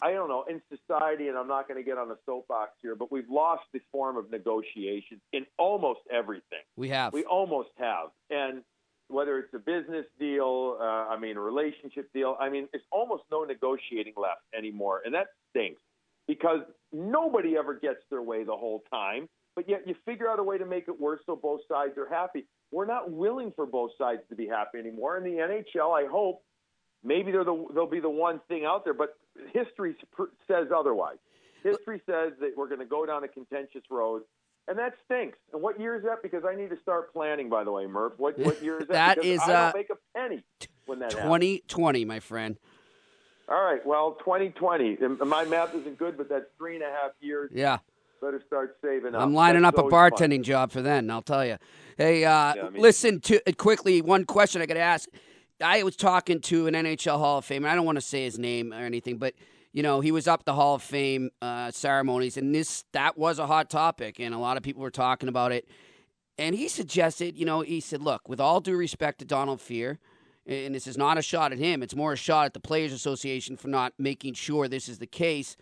I 0.00 0.12
don't 0.12 0.28
know. 0.28 0.44
In 0.48 0.62
society, 0.68 1.26
and 1.26 1.36
I'm 1.36 1.48
not 1.48 1.66
going 1.66 1.82
to 1.82 1.84
get 1.84 1.98
on 1.98 2.08
a 2.12 2.16
soapbox 2.24 2.74
here, 2.80 2.94
but 2.94 3.10
we've 3.10 3.28
lost 3.28 3.64
the 3.72 3.80
form 3.90 4.16
of 4.16 4.30
negotiation 4.30 5.20
in 5.32 5.46
almost 5.58 6.00
everything. 6.12 6.62
We 6.76 6.90
have. 6.90 7.12
We 7.12 7.24
almost 7.24 7.70
have. 7.78 8.10
And 8.30 8.62
whether 9.08 9.38
it's 9.38 9.52
a 9.54 9.58
business 9.58 10.06
deal, 10.18 10.76
uh, 10.80 10.84
I 10.84 11.18
mean, 11.18 11.36
a 11.36 11.40
relationship 11.40 12.12
deal, 12.12 12.36
I 12.40 12.48
mean, 12.48 12.68
there's 12.72 12.84
almost 12.92 13.24
no 13.30 13.44
negotiating 13.44 14.14
left 14.16 14.42
anymore. 14.56 15.02
And 15.04 15.14
that 15.14 15.28
stinks 15.50 15.80
because 16.26 16.60
nobody 16.92 17.56
ever 17.56 17.74
gets 17.74 18.00
their 18.10 18.22
way 18.22 18.44
the 18.44 18.56
whole 18.56 18.82
time. 18.90 19.28
But 19.56 19.68
yet 19.68 19.88
you 19.88 19.96
figure 20.04 20.28
out 20.28 20.38
a 20.38 20.42
way 20.42 20.58
to 20.58 20.66
make 20.66 20.86
it 20.86 21.00
worse 21.00 21.20
so 21.26 21.34
both 21.34 21.62
sides 21.68 21.98
are 21.98 22.08
happy. 22.08 22.46
We're 22.70 22.86
not 22.86 23.10
willing 23.10 23.52
for 23.56 23.66
both 23.66 23.90
sides 23.98 24.20
to 24.28 24.36
be 24.36 24.46
happy 24.46 24.78
anymore. 24.78 25.16
In 25.16 25.24
the 25.24 25.30
NHL, 25.30 25.90
I 25.90 26.08
hope 26.08 26.42
maybe 27.02 27.32
they're 27.32 27.44
the, 27.44 27.66
they'll 27.74 27.90
be 27.90 27.98
the 27.98 28.10
one 28.10 28.40
thing 28.46 28.64
out 28.64 28.84
there, 28.84 28.94
but 28.94 29.14
history 29.52 29.96
says 30.46 30.68
otherwise. 30.74 31.16
History 31.64 32.00
says 32.06 32.34
that 32.40 32.50
we're 32.56 32.68
going 32.68 32.80
to 32.80 32.86
go 32.86 33.04
down 33.04 33.24
a 33.24 33.28
contentious 33.28 33.82
road, 33.90 34.22
and 34.68 34.78
that 34.78 34.94
stinks. 35.04 35.38
And 35.52 35.62
what 35.62 35.80
year 35.80 35.96
is 35.96 36.04
that? 36.04 36.22
Because 36.22 36.44
I 36.44 36.54
need 36.54 36.70
to 36.70 36.78
start 36.82 37.12
planning. 37.12 37.48
By 37.48 37.64
the 37.64 37.72
way, 37.72 37.86
Murph, 37.86 38.14
what 38.18 38.38
what 38.38 38.62
year 38.62 38.80
is 38.80 38.88
that? 38.88 39.16
That 39.16 39.24
is, 39.24 39.40
I 39.40 39.46
don't 39.46 39.56
uh, 39.56 39.72
make 39.74 39.90
a 39.90 40.18
penny 40.18 40.44
when 40.86 40.98
that 41.00 41.12
happens. 41.12 41.24
2020, 41.24 42.04
my 42.04 42.20
friend. 42.20 42.56
All 43.48 43.64
right, 43.64 43.84
well, 43.86 44.12
2020. 44.20 44.98
My 45.24 45.44
math 45.46 45.74
isn't 45.74 45.98
good, 45.98 46.18
but 46.18 46.28
that's 46.28 46.44
three 46.58 46.74
and 46.74 46.84
a 46.84 46.88
half 46.88 47.12
years. 47.20 47.50
Yeah. 47.54 47.78
Better 48.20 48.42
start 48.46 48.76
saving 48.82 49.14
up. 49.14 49.22
I'm 49.22 49.32
lining 49.32 49.62
That's 49.62 49.78
up 49.78 49.84
a 49.90 49.94
always 49.94 50.10
fun. 50.18 50.30
bartending 50.30 50.42
job 50.42 50.70
for 50.72 50.82
then. 50.82 51.08
I'll 51.08 51.22
tell 51.22 51.46
you. 51.46 51.56
Hey, 51.96 52.24
uh, 52.24 52.54
Yeah, 52.54 52.68
me 52.70 52.80
listen 52.80 53.20
to 53.20 53.40
uh, 53.48 53.52
quickly. 53.52 54.02
One 54.02 54.24
question 54.24 54.60
I 54.60 54.66
got 54.66 54.74
to 54.74 54.80
ask. 54.80 55.08
I 55.62 55.82
was 55.82 55.96
talking 55.96 56.40
to 56.42 56.66
an 56.66 56.74
NHL 56.74 57.16
Hall 57.18 57.38
of 57.38 57.46
Famer. 57.46 57.68
I 57.68 57.74
don't 57.74 57.86
want 57.86 57.96
to 57.96 58.02
say 58.02 58.24
his 58.24 58.38
name 58.38 58.72
or 58.72 58.76
anything, 58.76 59.18
but 59.18 59.34
you 59.78 59.84
know 59.84 60.00
he 60.00 60.10
was 60.10 60.26
up 60.26 60.44
the 60.44 60.54
Hall 60.54 60.74
of 60.74 60.82
Fame 60.82 61.30
uh, 61.40 61.70
ceremonies, 61.70 62.36
and 62.36 62.52
this 62.52 62.84
that 62.90 63.16
was 63.16 63.38
a 63.38 63.46
hot 63.46 63.70
topic, 63.70 64.18
and 64.18 64.34
a 64.34 64.38
lot 64.38 64.56
of 64.56 64.64
people 64.64 64.82
were 64.82 64.90
talking 64.90 65.28
about 65.28 65.52
it. 65.52 65.68
And 66.36 66.56
he 66.56 66.66
suggested, 66.66 67.36
you 67.36 67.44
know, 67.44 67.60
he 67.60 67.78
said, 67.78 68.02
look, 68.02 68.28
with 68.28 68.40
all 68.40 68.60
due 68.60 68.76
respect 68.76 69.20
to 69.20 69.24
Donald 69.24 69.60
Fehr, 69.60 69.98
and 70.48 70.74
this 70.74 70.88
is 70.88 70.98
not 70.98 71.16
a 71.16 71.22
shot 71.22 71.52
at 71.52 71.58
him, 71.58 71.80
it's 71.84 71.94
more 71.94 72.14
a 72.14 72.16
shot 72.16 72.46
at 72.46 72.54
the 72.54 72.60
Players 72.60 72.92
Association 72.92 73.56
for 73.56 73.68
not 73.68 73.92
making 73.98 74.34
sure 74.34 74.66
this 74.66 74.88
is 74.88 74.98
the 74.98 75.06
case. 75.06 75.56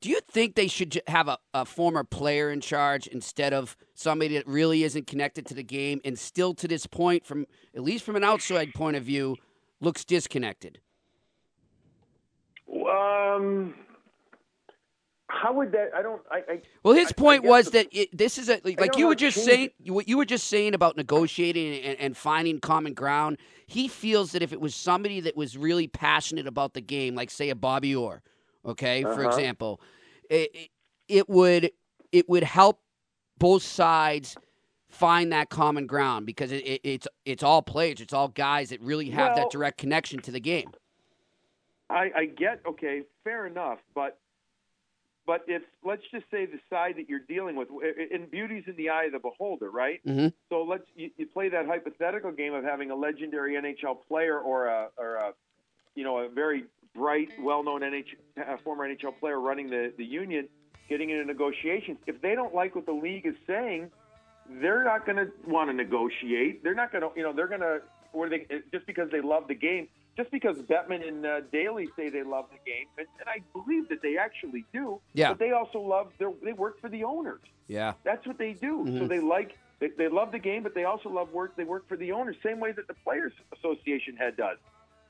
Do 0.00 0.08
you 0.08 0.20
think 0.20 0.54
they 0.54 0.68
should 0.68 1.02
have 1.08 1.26
a, 1.26 1.38
a 1.52 1.64
former 1.64 2.04
player 2.04 2.48
in 2.48 2.60
charge 2.60 3.08
instead 3.08 3.52
of 3.52 3.76
somebody 3.92 4.36
that 4.36 4.46
really 4.46 4.84
isn't 4.84 5.08
connected 5.08 5.46
to 5.46 5.54
the 5.54 5.64
game 5.64 6.00
and 6.04 6.16
still 6.16 6.54
to 6.54 6.68
this 6.68 6.86
point, 6.86 7.26
from 7.26 7.46
at 7.74 7.82
least 7.82 8.04
from 8.04 8.14
an 8.14 8.22
outside 8.22 8.72
point 8.72 8.96
of 8.96 9.02
view, 9.02 9.34
looks 9.80 10.04
disconnected? 10.04 10.78
Um, 12.70 13.74
how 15.28 15.52
would 15.54 15.72
that? 15.72 15.90
I 15.96 16.02
don't. 16.02 16.20
I. 16.30 16.36
I 16.48 16.62
Well, 16.82 16.94
his 16.94 17.08
I- 17.08 17.10
I 17.10 17.12
point 17.14 17.42
guess 17.42 17.48
was 17.50 17.64
the- 17.66 17.70
that 17.72 17.88
it, 17.92 18.16
this 18.16 18.38
is 18.38 18.48
a 18.48 18.60
like, 18.64 18.80
I 18.94 18.98
you 18.98 19.06
were 19.06 19.14
just 19.14 19.44
saying 19.44 19.70
what 19.86 20.08
you 20.08 20.16
were 20.18 20.24
just 20.24 20.46
saying 20.48 20.74
about 20.74 20.96
negotiating 20.96 21.80
and, 21.84 21.98
and 21.98 22.16
finding 22.16 22.60
common 22.60 22.94
ground. 22.94 23.38
He 23.66 23.88
feels 23.88 24.32
that 24.32 24.42
if 24.42 24.52
it 24.52 24.60
was 24.60 24.74
somebody 24.74 25.20
that 25.20 25.36
was 25.36 25.56
really 25.56 25.88
passionate 25.88 26.46
about 26.46 26.74
the 26.74 26.80
game, 26.82 27.14
like 27.14 27.30
say 27.30 27.48
a 27.50 27.54
Bobby 27.56 27.94
Orr, 27.96 28.22
okay, 28.66 29.02
for 29.02 29.10
Uh-huh. 29.12 29.28
example, 29.28 29.80
it, 30.28 30.50
it- 30.54 30.70
it 31.08 31.28
would 31.28 31.72
it 32.12 32.28
would 32.28 32.44
help 32.44 32.80
both 33.38 33.62
sides 33.62 34.36
find 34.88 35.32
that 35.32 35.48
common 35.48 35.86
ground 35.86 36.26
because 36.26 36.52
it, 36.52 36.64
it, 36.66 36.80
it's 36.84 37.08
it's 37.24 37.42
all 37.42 37.62
players, 37.62 38.00
it's 38.00 38.12
all 38.12 38.28
guys 38.28 38.68
that 38.70 38.80
really 38.82 39.10
have 39.10 39.34
Well- 39.34 39.44
that 39.44 39.50
direct 39.50 39.78
connection 39.78 40.20
to 40.20 40.30
the 40.30 40.40
game. 40.40 40.70
I, 41.90 42.10
I 42.16 42.24
get 42.26 42.60
okay, 42.66 43.02
fair 43.24 43.46
enough, 43.46 43.78
but 43.94 44.18
But 45.24 45.42
if 45.46 45.62
let's 45.84 46.02
just 46.10 46.24
say 46.30 46.46
the 46.46 46.58
side 46.68 46.96
that 46.96 47.08
you're 47.08 47.20
dealing 47.20 47.54
with, 47.54 47.68
and 48.12 48.30
beauty's 48.30 48.64
in 48.66 48.76
the 48.76 48.88
eye 48.90 49.04
of 49.04 49.12
the 49.12 49.18
beholder, 49.20 49.70
right? 49.70 50.00
Mm-hmm. 50.04 50.28
So 50.48 50.62
let's 50.62 50.84
you, 50.96 51.10
you 51.16 51.26
play 51.26 51.48
that 51.50 51.66
hypothetical 51.66 52.32
game 52.32 52.54
of 52.54 52.64
having 52.64 52.90
a 52.90 52.96
legendary 52.96 53.54
NHL 53.54 53.98
player 54.08 54.38
or 54.38 54.66
a 54.66 54.88
or 54.96 55.16
a 55.16 55.32
you 55.94 56.02
know 56.04 56.18
a 56.18 56.28
very 56.28 56.64
bright, 56.94 57.30
well-known 57.40 57.82
NHL 57.82 58.16
uh, 58.40 58.56
former 58.64 58.86
NHL 58.88 59.18
player 59.20 59.40
running 59.40 59.70
the 59.70 59.92
the 59.96 60.04
union, 60.04 60.48
getting 60.88 61.10
into 61.10 61.24
negotiations. 61.24 61.98
If 62.06 62.20
they 62.20 62.34
don't 62.34 62.54
like 62.54 62.74
what 62.74 62.86
the 62.86 62.92
league 62.92 63.26
is 63.26 63.36
saying, 63.46 63.90
they're 64.60 64.84
not 64.84 65.06
going 65.06 65.16
to 65.16 65.28
want 65.46 65.70
to 65.70 65.74
negotiate. 65.74 66.64
They're 66.64 66.74
not 66.74 66.90
going 66.90 67.02
to 67.02 67.10
you 67.14 67.22
know 67.22 67.32
they're 67.32 67.48
going 67.48 67.60
to 67.60 67.80
or 68.12 68.28
they 68.28 68.46
just 68.72 68.86
because 68.86 69.08
they 69.12 69.20
love 69.20 69.46
the 69.46 69.54
game. 69.54 69.88
Just 70.16 70.30
because 70.30 70.58
Bettman 70.58 71.06
and 71.08 71.24
uh, 71.24 71.40
Daly 71.52 71.88
say 71.96 72.10
they 72.10 72.22
love 72.22 72.44
the 72.50 72.70
game, 72.70 72.86
and, 72.98 73.06
and 73.18 73.28
I 73.28 73.38
believe 73.58 73.88
that 73.88 74.02
they 74.02 74.18
actually 74.18 74.64
do. 74.72 75.00
Yeah. 75.14 75.30
But 75.30 75.38
they 75.38 75.52
also 75.52 75.80
love. 75.80 76.12
Their, 76.18 76.32
they 76.42 76.52
work 76.52 76.80
for 76.80 76.90
the 76.90 77.04
owners. 77.04 77.40
Yeah. 77.66 77.94
That's 78.04 78.26
what 78.26 78.36
they 78.36 78.52
do. 78.52 78.84
So 78.86 78.92
Mhm. 79.04 79.08
they 79.08 79.20
like 79.20 79.56
they, 79.78 79.88
they 79.88 80.08
love 80.08 80.30
the 80.30 80.38
game, 80.38 80.62
but 80.62 80.74
they 80.74 80.84
also 80.84 81.08
love 81.08 81.32
work. 81.32 81.56
They 81.56 81.64
work 81.64 81.88
for 81.88 81.96
the 81.96 82.12
owners, 82.12 82.36
same 82.42 82.60
way 82.60 82.72
that 82.72 82.86
the 82.88 82.94
Players 83.04 83.32
Association 83.56 84.16
head 84.16 84.36
does. 84.36 84.58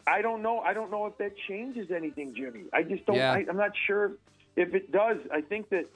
I 0.06 0.22
don't 0.22 0.40
know. 0.40 0.60
I 0.60 0.72
don't 0.72 0.90
know 0.90 1.06
if 1.06 1.18
that 1.18 1.32
changes 1.48 1.90
anything, 1.90 2.34
Jimmy. 2.34 2.64
I 2.72 2.82
just 2.84 3.04
don't. 3.04 3.16
Yeah. 3.16 3.32
I, 3.32 3.44
I'm 3.48 3.56
not 3.56 3.72
sure 3.86 4.12
if 4.56 4.72
it 4.74 4.92
does. 4.92 5.18
I 5.32 5.40
think 5.40 5.68
that 5.70 5.86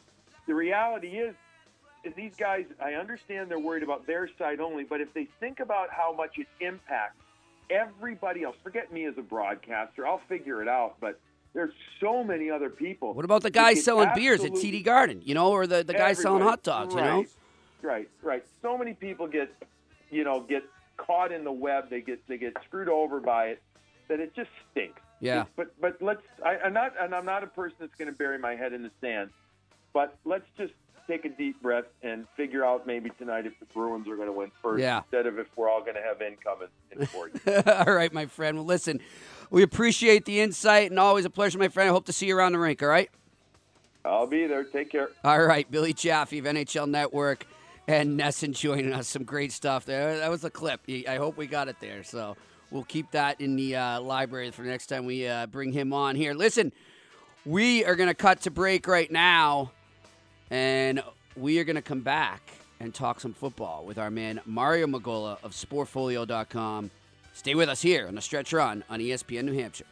the 0.49 0.55
reality 0.55 1.19
is, 1.19 1.35
is 2.03 2.13
these 2.17 2.35
guys. 2.37 2.65
I 2.83 2.95
understand 2.95 3.51
they're 3.53 3.59
worried 3.61 3.85
about 3.85 4.07
their 4.07 4.29
side 4.37 4.59
only, 4.59 4.83
but 4.83 5.01
if 5.01 5.15
they 5.15 5.29
think 5.39 5.61
about 5.61 5.91
how 5.91 6.13
much 6.13 6.39
it 6.39 6.49
impacts 6.61 7.23
everybody 7.71 8.43
else, 8.43 8.57
forget 8.63 8.93
me 8.93 9.07
as 9.07 9.15
a 9.19 9.23
broadcaster. 9.23 10.07
I'll 10.07 10.23
figure 10.29 10.63
it 10.63 10.69
out, 10.69 10.97
but. 11.01 11.21
There's 11.55 11.73
so 12.01 12.23
many 12.23 12.51
other 12.51 12.69
people. 12.69 13.15
What 13.15 13.25
about 13.25 13.43
the 13.43 13.51
guys 13.51 13.83
selling 13.83 14.11
beers 14.15 14.45
at 14.45 14.53
TD 14.53 14.85
Garden? 14.85 15.23
You 15.25 15.33
know, 15.33 15.51
or 15.53 15.67
the, 15.67 15.83
the 15.83 15.95
guys 15.95 16.21
selling 16.21 16.43
hot 16.43 16.63
dogs, 16.63 16.95
you 16.95 17.01
know? 17.01 17.25
Right, 17.81 18.11
right. 18.23 18.45
So 18.61 18.77
many 18.77 18.93
people 18.93 19.27
get, 19.27 19.51
you 20.11 20.23
know, 20.23 20.41
get 20.41 20.65
caught 20.99 21.33
in 21.33 21.45
the 21.45 21.53
web. 21.53 21.89
They 21.89 22.03
get 22.03 22.27
they 22.29 22.37
get 22.37 22.57
screwed 22.67 22.91
over 22.91 23.21
by 23.21 23.47
it. 23.47 23.63
That 24.09 24.21
it 24.21 24.35
just 24.35 24.51
stinks. 24.71 25.01
Yeah. 25.21 25.45
But 25.57 25.81
but 25.81 25.97
let's. 26.03 26.21
I, 26.45 26.59
I'm 26.59 26.75
not 26.75 26.93
and 27.01 27.15
I'm 27.15 27.25
not 27.25 27.43
a 27.43 27.47
person 27.47 27.77
that's 27.81 27.95
going 27.95 28.11
to 28.11 28.17
bury 28.17 28.39
my 28.39 28.55
head 28.55 28.75
in 28.75 28.83
the 28.83 28.91
sand. 29.01 29.31
But 29.95 30.19
let's 30.27 30.45
just 30.59 30.75
take 31.07 31.25
a 31.25 31.29
deep 31.29 31.61
breath 31.63 31.85
and 32.03 32.27
figure 32.37 32.65
out 32.65 32.87
maybe 32.87 33.11
tonight 33.19 33.47
if 33.47 33.59
the 33.61 33.67
Bruins 33.67 34.09
are 34.09 34.17
going 34.17 34.29
to 34.29 34.33
win 34.33 34.51
first 34.63 34.81
Yeah. 34.81 34.99
instead 34.99 35.27
of 35.27 35.39
if 35.39 35.47
we're 35.57 35.69
all 35.71 35.81
going 35.81 35.95
to 35.95 36.03
have 36.03 36.21
income 36.23 36.59
in, 36.93 37.01
in 37.01 37.07
four 37.07 37.31
all 37.87 37.95
right, 37.95 38.13
my 38.13 38.27
friend. 38.27 38.57
Well, 38.57 38.67
listen, 38.67 39.01
we 39.51 39.63
appreciate 39.63 40.25
the 40.25 40.41
insight 40.41 40.91
and 40.91 40.99
always 40.99 41.25
a 41.25 41.31
pleasure, 41.31 41.59
my 41.59 41.69
friend. 41.69 41.89
I 41.89 41.93
hope 41.93 42.07
to 42.07 42.13
see 42.13 42.27
you 42.27 42.37
around 42.37 42.53
the 42.53 42.59
rink, 42.59 42.83
all 42.83 42.89
right? 42.89 43.11
I'll 44.05 44.27
be 44.27 44.47
there. 44.47 44.65
Take 44.65 44.91
care. 44.91 45.09
All 45.25 45.43
right, 45.45 45.69
Billy 45.71 45.93
Jaffe 45.93 46.39
of 46.39 46.45
NHL 46.45 46.89
Network 46.89 47.47
and 47.89 48.19
NESN 48.19 48.53
joining 48.55 48.93
us. 48.93 49.09
Some 49.09 49.25
great 49.25 49.53
stuff 49.53 49.85
there. 49.85 50.19
That 50.19 50.31
was 50.31 50.45
a 50.45 50.51
clip. 50.51 50.81
I 51.09 51.17
hope 51.17 51.37
we 51.37 51.47
got 51.47 51.69
it 51.69 51.77
there. 51.81 52.05
So 52.05 52.37
we'll 52.71 52.85
keep 52.85 53.11
that 53.13 53.41
in 53.41 53.57
the 53.57 53.77
uh, 53.77 54.01
library 54.01 54.51
for 54.53 54.63
next 54.63 54.87
time 54.87 55.07
we 55.07 55.27
uh, 55.27 55.47
bring 55.47 55.73
him 55.73 55.93
on 55.93 56.15
here. 56.15 56.35
Listen, 56.35 56.73
we 57.45 57.85
are 57.85 57.97
going 57.97 58.09
to 58.09 58.15
cut 58.15 58.43
to 58.43 58.51
break 58.51 58.87
right 58.87 59.11
now, 59.11 59.73
and 60.51 61.03
we 61.37 61.59
are 61.59 61.65
going 61.65 61.77
to 61.77 61.83
come 61.83 62.01
back 62.01 62.51
and 62.81 62.95
talk 62.95 63.21
some 63.21 63.33
football 63.33 63.85
with 63.85 63.99
our 63.99 64.11
man 64.11 64.41
Mario 64.45 64.87
Magola 64.87 65.39
of 65.43 65.53
Sportfolio.com. 65.53 66.91
Stay 67.33 67.55
with 67.55 67.69
us 67.69 67.83
here 67.83 68.09
on 68.09 68.15
the 68.15 68.23
Stretch 68.23 68.53
Run 68.53 68.85
on 68.89 69.01
ESPN 69.01 69.45
New 69.45 69.53
Hampshire. 69.53 69.85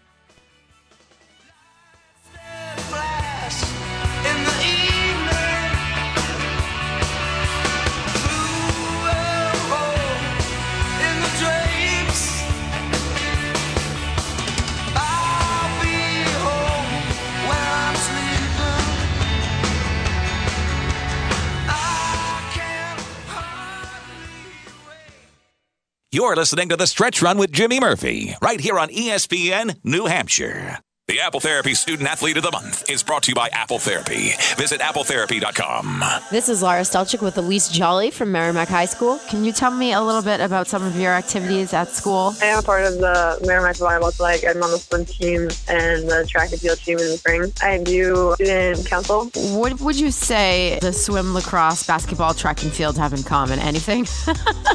You're 26.15 26.37
listening 26.37 26.69
to 26.69 26.77
The 26.77 26.87
Stretch 26.87 27.23
Run 27.23 27.39
with 27.39 27.51
Jimmy 27.51 27.81
Murphy, 27.81 28.37
right 28.41 28.61
here 28.61 28.79
on 28.79 28.89
ESPN 28.89 29.81
New 29.83 30.07
Hampshire. 30.07 30.79
The 31.07 31.21
Apple 31.21 31.41
Therapy 31.41 31.75
Student 31.75 32.09
Athlete 32.09 32.39
of 32.39 32.45
the 32.45 32.51
Month 32.51 32.89
is 32.89 33.03
brought 33.03 33.25
to 33.25 33.31
you 33.31 33.35
by 33.35 33.51
Apple 33.53 33.79
Therapy. 33.79 34.31
Visit 34.57 34.81
appletherapy.com. 34.81 36.03
This 36.31 36.49
is 36.49 36.63
Laura 36.63 36.81
Stelchik 36.81 37.21
with 37.21 37.37
Elise 37.37 37.69
Jolly 37.69 38.11
from 38.11 38.33
Merrimack 38.33 38.69
High 38.69 38.87
School. 38.87 39.21
Can 39.29 39.45
you 39.45 39.53
tell 39.53 39.71
me 39.71 39.93
a 39.93 40.01
little 40.01 40.23
bit 40.23 40.41
about 40.41 40.67
some 40.67 40.83
of 40.83 40.99
your 40.99 41.13
activities 41.13 41.75
at 41.75 41.89
school? 41.89 42.35
I 42.41 42.47
am 42.47 42.61
a 42.61 42.63
part 42.63 42.87
of 42.87 42.95
the 42.95 43.39
Merrimack 43.47 43.77
Volleyball 43.77 44.15
Flag. 44.15 44.47
I'm 44.47 44.63
on 44.63 44.71
the 44.71 44.79
swim 44.79 45.05
team 45.05 45.43
and 45.69 46.09
the 46.09 46.27
track 46.27 46.53
and 46.53 46.61
field 46.63 46.79
team 46.79 46.97
in 46.97 47.05
the 47.05 47.19
spring. 47.19 47.53
I 47.61 47.83
do 47.83 48.33
student 48.37 48.87
council. 48.87 49.31
What 49.61 49.79
would 49.83 50.01
you 50.01 50.11
say 50.11 50.79
the 50.81 50.95
swim, 50.95 51.35
lacrosse, 51.35 51.87
basketball, 51.87 52.33
track, 52.33 52.63
and 52.63 52.73
field 52.73 52.97
have 52.97 53.13
in 53.13 53.25
common? 53.25 53.59
Anything? 53.59 54.05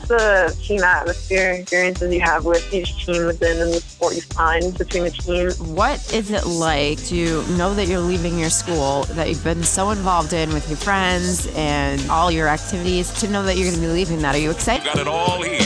the 0.09 0.55
team 0.61 0.83
atmosphere, 0.83 1.53
experiences 1.53 2.13
you 2.13 2.21
have 2.21 2.45
with 2.45 2.71
each 2.71 3.03
team 3.03 3.25
within 3.25 3.59
and 3.59 3.73
the 3.73 3.81
sport 3.81 4.13
you 4.13 4.21
find 4.21 4.77
between 4.77 5.05
the 5.05 5.09
team. 5.09 5.49
what 5.75 5.97
is 6.13 6.18
it 6.27 6.45
like 6.45 7.01
to 7.05 7.47
know 7.55 7.73
that 7.73 7.87
you're 7.87 7.99
leaving 7.99 8.37
your 8.37 8.49
school 8.49 9.03
that 9.15 9.29
you've 9.29 9.43
been 9.43 9.63
so 9.63 9.91
involved 9.91 10.33
in 10.33 10.51
with 10.53 10.67
your 10.67 10.77
friends 10.77 11.47
and 11.55 12.01
all 12.11 12.29
your 12.29 12.49
activities 12.49 13.09
to 13.21 13.29
know 13.29 13.41
that 13.43 13.55
you're 13.55 13.69
going 13.69 13.79
to 13.79 13.87
be 13.87 13.87
leaving 13.87 14.19
that? 14.19 14.35
Are 14.35 14.37
you 14.37 14.51
excited? 14.51 14.83
Got 14.83 14.99
it 14.99 15.07
all 15.07 15.41
here 15.41 15.61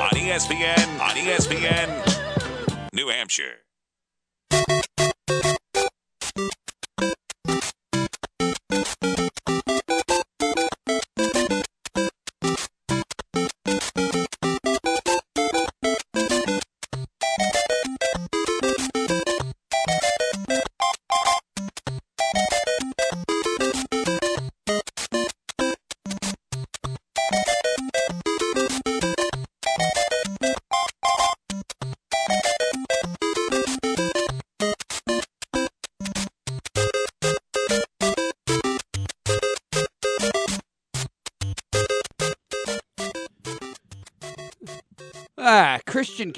on 0.00 0.10
ESPN, 0.10 0.98
on 0.98 1.10
ESPN 1.10 2.90
New 2.94 3.08
Hampshire. 3.08 3.58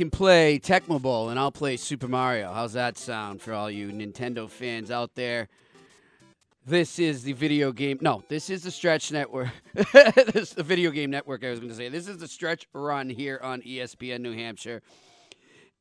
Can 0.01 0.11
play 0.11 0.59
Tecmo 0.59 0.99
Bowl, 1.01 1.29
and 1.29 1.39
I'll 1.39 1.53
play 1.53 1.77
Super 1.77 2.09
Mario. 2.09 2.55
How's 2.55 2.73
that 2.73 2.97
sound 2.97 3.43
for 3.43 3.53
all 3.53 3.71
you 3.71 3.89
Nintendo 3.89 4.49
fans 4.49 4.91
out 4.91 5.15
there? 5.15 5.47
This 6.65 6.99
is 6.99 7.23
the 7.23 7.35
video 7.35 7.71
game. 7.71 7.99
No, 8.01 8.25
this 8.29 8.49
is 8.49 8.63
the 8.63 8.71
Stretch 8.71 9.13
Network. 9.13 9.51
this 9.75 10.35
is 10.35 10.55
the 10.55 10.63
video 10.63 10.91
game 10.91 11.11
network. 11.11 11.45
I 11.45 11.51
was 11.51 11.59
going 11.59 11.69
to 11.69 11.77
say 11.77 11.91
this 11.91 12.09
is 12.09 12.17
the 12.17 12.29
Stretch 12.29 12.67
Run 12.73 13.11
here 13.11 13.39
on 13.43 13.61
ESPN 13.61 14.21
New 14.21 14.33
Hampshire. 14.33 14.81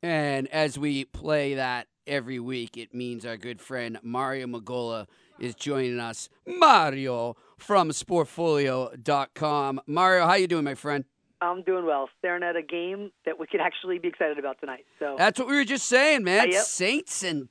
And 0.03 0.49
as 0.49 0.78
we 0.78 1.05
play 1.05 1.53
that 1.53 1.88
every 2.05 2.41
week, 2.41 2.76
it 2.76 2.93
means 2.93 3.26
our 3.26 3.38
good 3.38 3.61
friend 3.61 3.99
Mario 4.03 4.47
Magola 4.47 5.07
is 5.39 5.55
joining 5.55 5.97
us. 5.97 6.28
Mario 6.45 7.38
from 7.57 7.91
Sportfolio.com. 7.91 9.80
Mario, 9.88 10.26
how 10.26 10.34
you 10.34 10.47
doing, 10.47 10.65
my 10.65 10.76
friend? 10.76 11.05
I'm 11.42 11.64
doing 11.64 11.86
well. 11.86 12.10
Staring 12.20 12.44
at 12.44 12.56
a 12.56 12.62
game 12.62 13.12
that 13.26 13.40
we 13.40 13.48
could 13.48 13.62
actually 13.62 14.00
be 14.00 14.08
excited 14.08 14.38
about 14.38 14.60
tonight. 14.60 14.86
So 15.00 15.16
That's 15.18 15.40
what 15.40 15.48
we 15.48 15.56
were 15.56 15.66
just 15.66 15.88
saying, 15.88 16.24
man. 16.24 16.50
Uh, 16.50 16.54
yep. 16.54 16.64
Saints 16.64 17.24
and 17.24 17.50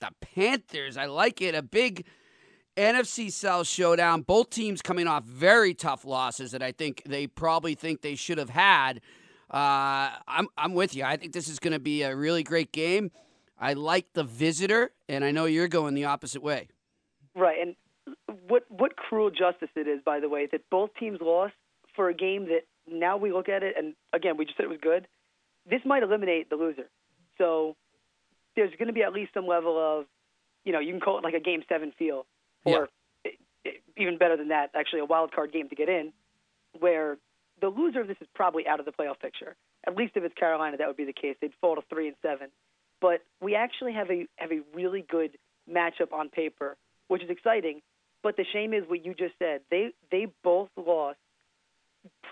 the 0.00 0.10
Panthers. 0.20 0.96
I 0.96 1.06
like 1.06 1.40
it. 1.40 1.54
A 1.54 1.62
big 1.62 2.04
NFC 2.76 3.30
South 3.30 3.66
showdown. 3.66 4.22
Both 4.22 4.50
teams 4.50 4.82
coming 4.82 5.06
off 5.06 5.24
very 5.24 5.74
tough 5.74 6.04
losses 6.04 6.52
that 6.52 6.62
I 6.62 6.72
think 6.72 7.02
they 7.06 7.26
probably 7.26 7.74
think 7.74 8.02
they 8.02 8.14
should 8.14 8.38
have 8.38 8.50
had. 8.50 9.00
Uh, 9.50 10.16
I'm 10.26 10.48
I'm 10.56 10.72
with 10.72 10.96
you. 10.96 11.04
I 11.04 11.16
think 11.16 11.32
this 11.32 11.48
is 11.48 11.58
going 11.58 11.74
to 11.74 11.80
be 11.80 12.02
a 12.02 12.16
really 12.16 12.42
great 12.42 12.72
game. 12.72 13.10
I 13.58 13.74
like 13.74 14.06
the 14.14 14.24
visitor, 14.24 14.90
and 15.08 15.24
I 15.24 15.30
know 15.30 15.44
you're 15.44 15.68
going 15.68 15.94
the 15.94 16.06
opposite 16.06 16.42
way. 16.42 16.68
right, 17.36 17.58
and 17.60 17.76
what 18.48 18.64
what 18.68 18.96
cruel 18.96 19.30
justice 19.30 19.68
it 19.76 19.86
is, 19.86 20.00
by 20.04 20.20
the 20.20 20.28
way, 20.28 20.48
that 20.50 20.62
both 20.70 20.90
teams 20.98 21.18
lost 21.20 21.54
for 21.94 22.08
a 22.08 22.14
game 22.14 22.46
that 22.46 22.62
now 22.90 23.16
we 23.16 23.32
look 23.32 23.48
at 23.48 23.62
it, 23.62 23.74
and 23.76 23.94
again, 24.12 24.36
we 24.36 24.44
just 24.44 24.56
said 24.56 24.64
it 24.64 24.68
was 24.68 24.78
good. 24.82 25.06
This 25.68 25.80
might 25.84 26.02
eliminate 26.02 26.50
the 26.50 26.56
loser. 26.56 26.88
So 27.38 27.76
there's 28.56 28.72
going 28.78 28.88
to 28.88 28.92
be 28.92 29.02
at 29.02 29.12
least 29.12 29.32
some 29.34 29.46
level 29.46 29.78
of, 29.78 30.06
you 30.64 30.72
know, 30.72 30.80
you 30.80 30.92
can 30.92 31.00
call 31.00 31.18
it 31.18 31.24
like 31.24 31.34
a 31.34 31.40
game 31.40 31.62
seven 31.68 31.92
feel 31.98 32.26
or 32.74 32.88
i- 33.26 33.78
even 33.96 34.18
better 34.18 34.36
than 34.36 34.48
that, 34.48 34.70
actually 34.74 35.00
a 35.00 35.04
wild 35.04 35.32
card 35.32 35.52
game 35.52 35.68
to 35.68 35.74
get 35.74 35.88
in, 35.88 36.12
where 36.78 37.16
the 37.60 37.68
loser 37.68 38.00
of 38.00 38.08
this 38.08 38.16
is 38.20 38.26
probably 38.34 38.66
out 38.66 38.80
of 38.80 38.86
the 38.86 38.92
playoff 38.92 39.18
picture. 39.20 39.54
At 39.86 39.96
least 39.96 40.12
if 40.16 40.24
it's 40.24 40.34
Carolina, 40.34 40.76
that 40.76 40.86
would 40.86 40.96
be 40.96 41.04
the 41.04 41.12
case. 41.12 41.36
They'd 41.40 41.52
fall 41.60 41.76
to 41.76 41.82
three 41.88 42.08
and 42.08 42.16
seven. 42.22 42.48
But 43.00 43.22
we 43.40 43.54
actually 43.56 43.92
have 43.94 44.10
a 44.10 44.26
have 44.36 44.52
a 44.52 44.60
really 44.74 45.02
good 45.08 45.36
matchup 45.70 46.12
on 46.12 46.28
paper, 46.28 46.76
which 47.08 47.22
is 47.22 47.30
exciting. 47.30 47.82
But 48.22 48.36
the 48.36 48.44
shame 48.52 48.72
is 48.74 48.84
what 48.88 49.04
you 49.04 49.12
just 49.14 49.34
said. 49.40 49.62
They 49.70 49.92
they 50.12 50.26
both 50.44 50.68
lost 50.76 51.18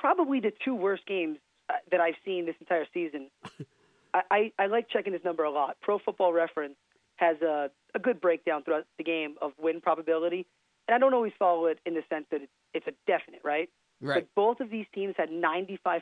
probably 0.00 0.40
the 0.40 0.52
two 0.64 0.74
worst 0.74 1.06
games 1.06 1.38
uh, 1.68 1.74
that 1.90 2.00
I've 2.00 2.14
seen 2.24 2.46
this 2.46 2.56
entire 2.60 2.86
season. 2.92 3.30
I, 4.14 4.22
I, 4.30 4.52
I 4.58 4.66
like 4.66 4.88
checking 4.88 5.12
this 5.12 5.24
number 5.24 5.44
a 5.44 5.50
lot. 5.50 5.76
Pro 5.80 5.98
Football 5.98 6.32
Reference 6.32 6.74
has 7.16 7.40
a, 7.42 7.70
a 7.94 7.98
good 7.98 8.20
breakdown 8.20 8.62
throughout 8.64 8.86
the 8.98 9.04
game 9.04 9.36
of 9.40 9.52
win 9.58 9.80
probability, 9.80 10.46
and 10.88 10.94
I 10.94 10.98
don't 10.98 11.14
always 11.14 11.32
follow 11.38 11.66
it 11.66 11.78
in 11.86 11.94
the 11.94 12.02
sense 12.08 12.26
that 12.30 12.42
it's, 12.42 12.52
it's 12.74 12.86
a 12.86 12.92
definite, 13.06 13.40
right? 13.44 13.68
Right. 14.00 14.26
But 14.34 14.34
both 14.34 14.60
of 14.60 14.70
these 14.70 14.86
teams 14.94 15.14
had 15.18 15.28
95% 15.28 16.00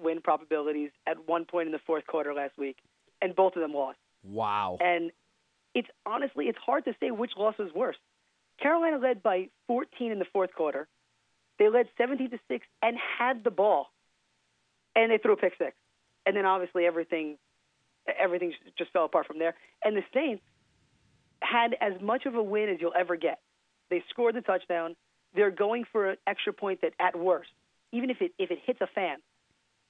win 0.00 0.20
probabilities 0.22 0.90
at 1.06 1.28
one 1.28 1.44
point 1.44 1.66
in 1.66 1.72
the 1.72 1.80
fourth 1.84 2.06
quarter 2.06 2.32
last 2.32 2.56
week, 2.56 2.76
and 3.20 3.34
both 3.34 3.56
of 3.56 3.62
them 3.62 3.74
lost. 3.74 3.98
Wow. 4.22 4.78
And 4.80 5.10
it's 5.74 5.88
honestly, 6.06 6.46
it's 6.46 6.58
hard 6.64 6.84
to 6.84 6.94
say 7.00 7.10
which 7.10 7.32
loss 7.36 7.56
was 7.58 7.72
worse. 7.74 7.96
Carolina 8.62 8.98
led 8.98 9.22
by 9.22 9.48
14 9.66 10.12
in 10.12 10.18
the 10.18 10.24
fourth 10.32 10.54
quarter. 10.54 10.86
They 11.60 11.68
led 11.68 11.88
17 11.98 12.30
to 12.30 12.38
six 12.48 12.66
and 12.82 12.96
had 13.18 13.44
the 13.44 13.50
ball, 13.50 13.92
and 14.96 15.12
they 15.12 15.18
threw 15.18 15.34
a 15.34 15.36
pick 15.36 15.52
six. 15.58 15.76
And 16.24 16.34
then 16.34 16.46
obviously 16.46 16.86
everything, 16.86 17.36
everything 18.18 18.54
just 18.78 18.90
fell 18.92 19.04
apart 19.04 19.26
from 19.26 19.38
there. 19.38 19.54
And 19.84 19.94
the 19.94 20.02
Saints 20.12 20.42
had 21.42 21.76
as 21.82 22.00
much 22.00 22.24
of 22.24 22.34
a 22.34 22.42
win 22.42 22.70
as 22.70 22.78
you'll 22.80 22.94
ever 22.98 23.14
get. 23.14 23.40
They 23.90 24.02
scored 24.08 24.36
the 24.36 24.40
touchdown. 24.40 24.96
They're 25.34 25.50
going 25.50 25.84
for 25.92 26.10
an 26.10 26.16
extra 26.26 26.52
point 26.54 26.80
that, 26.80 26.94
at 26.98 27.16
worst, 27.16 27.50
even 27.92 28.08
if 28.08 28.22
it 28.22 28.32
if 28.38 28.50
it 28.50 28.58
hits 28.64 28.80
a 28.80 28.86
fan, 28.86 29.18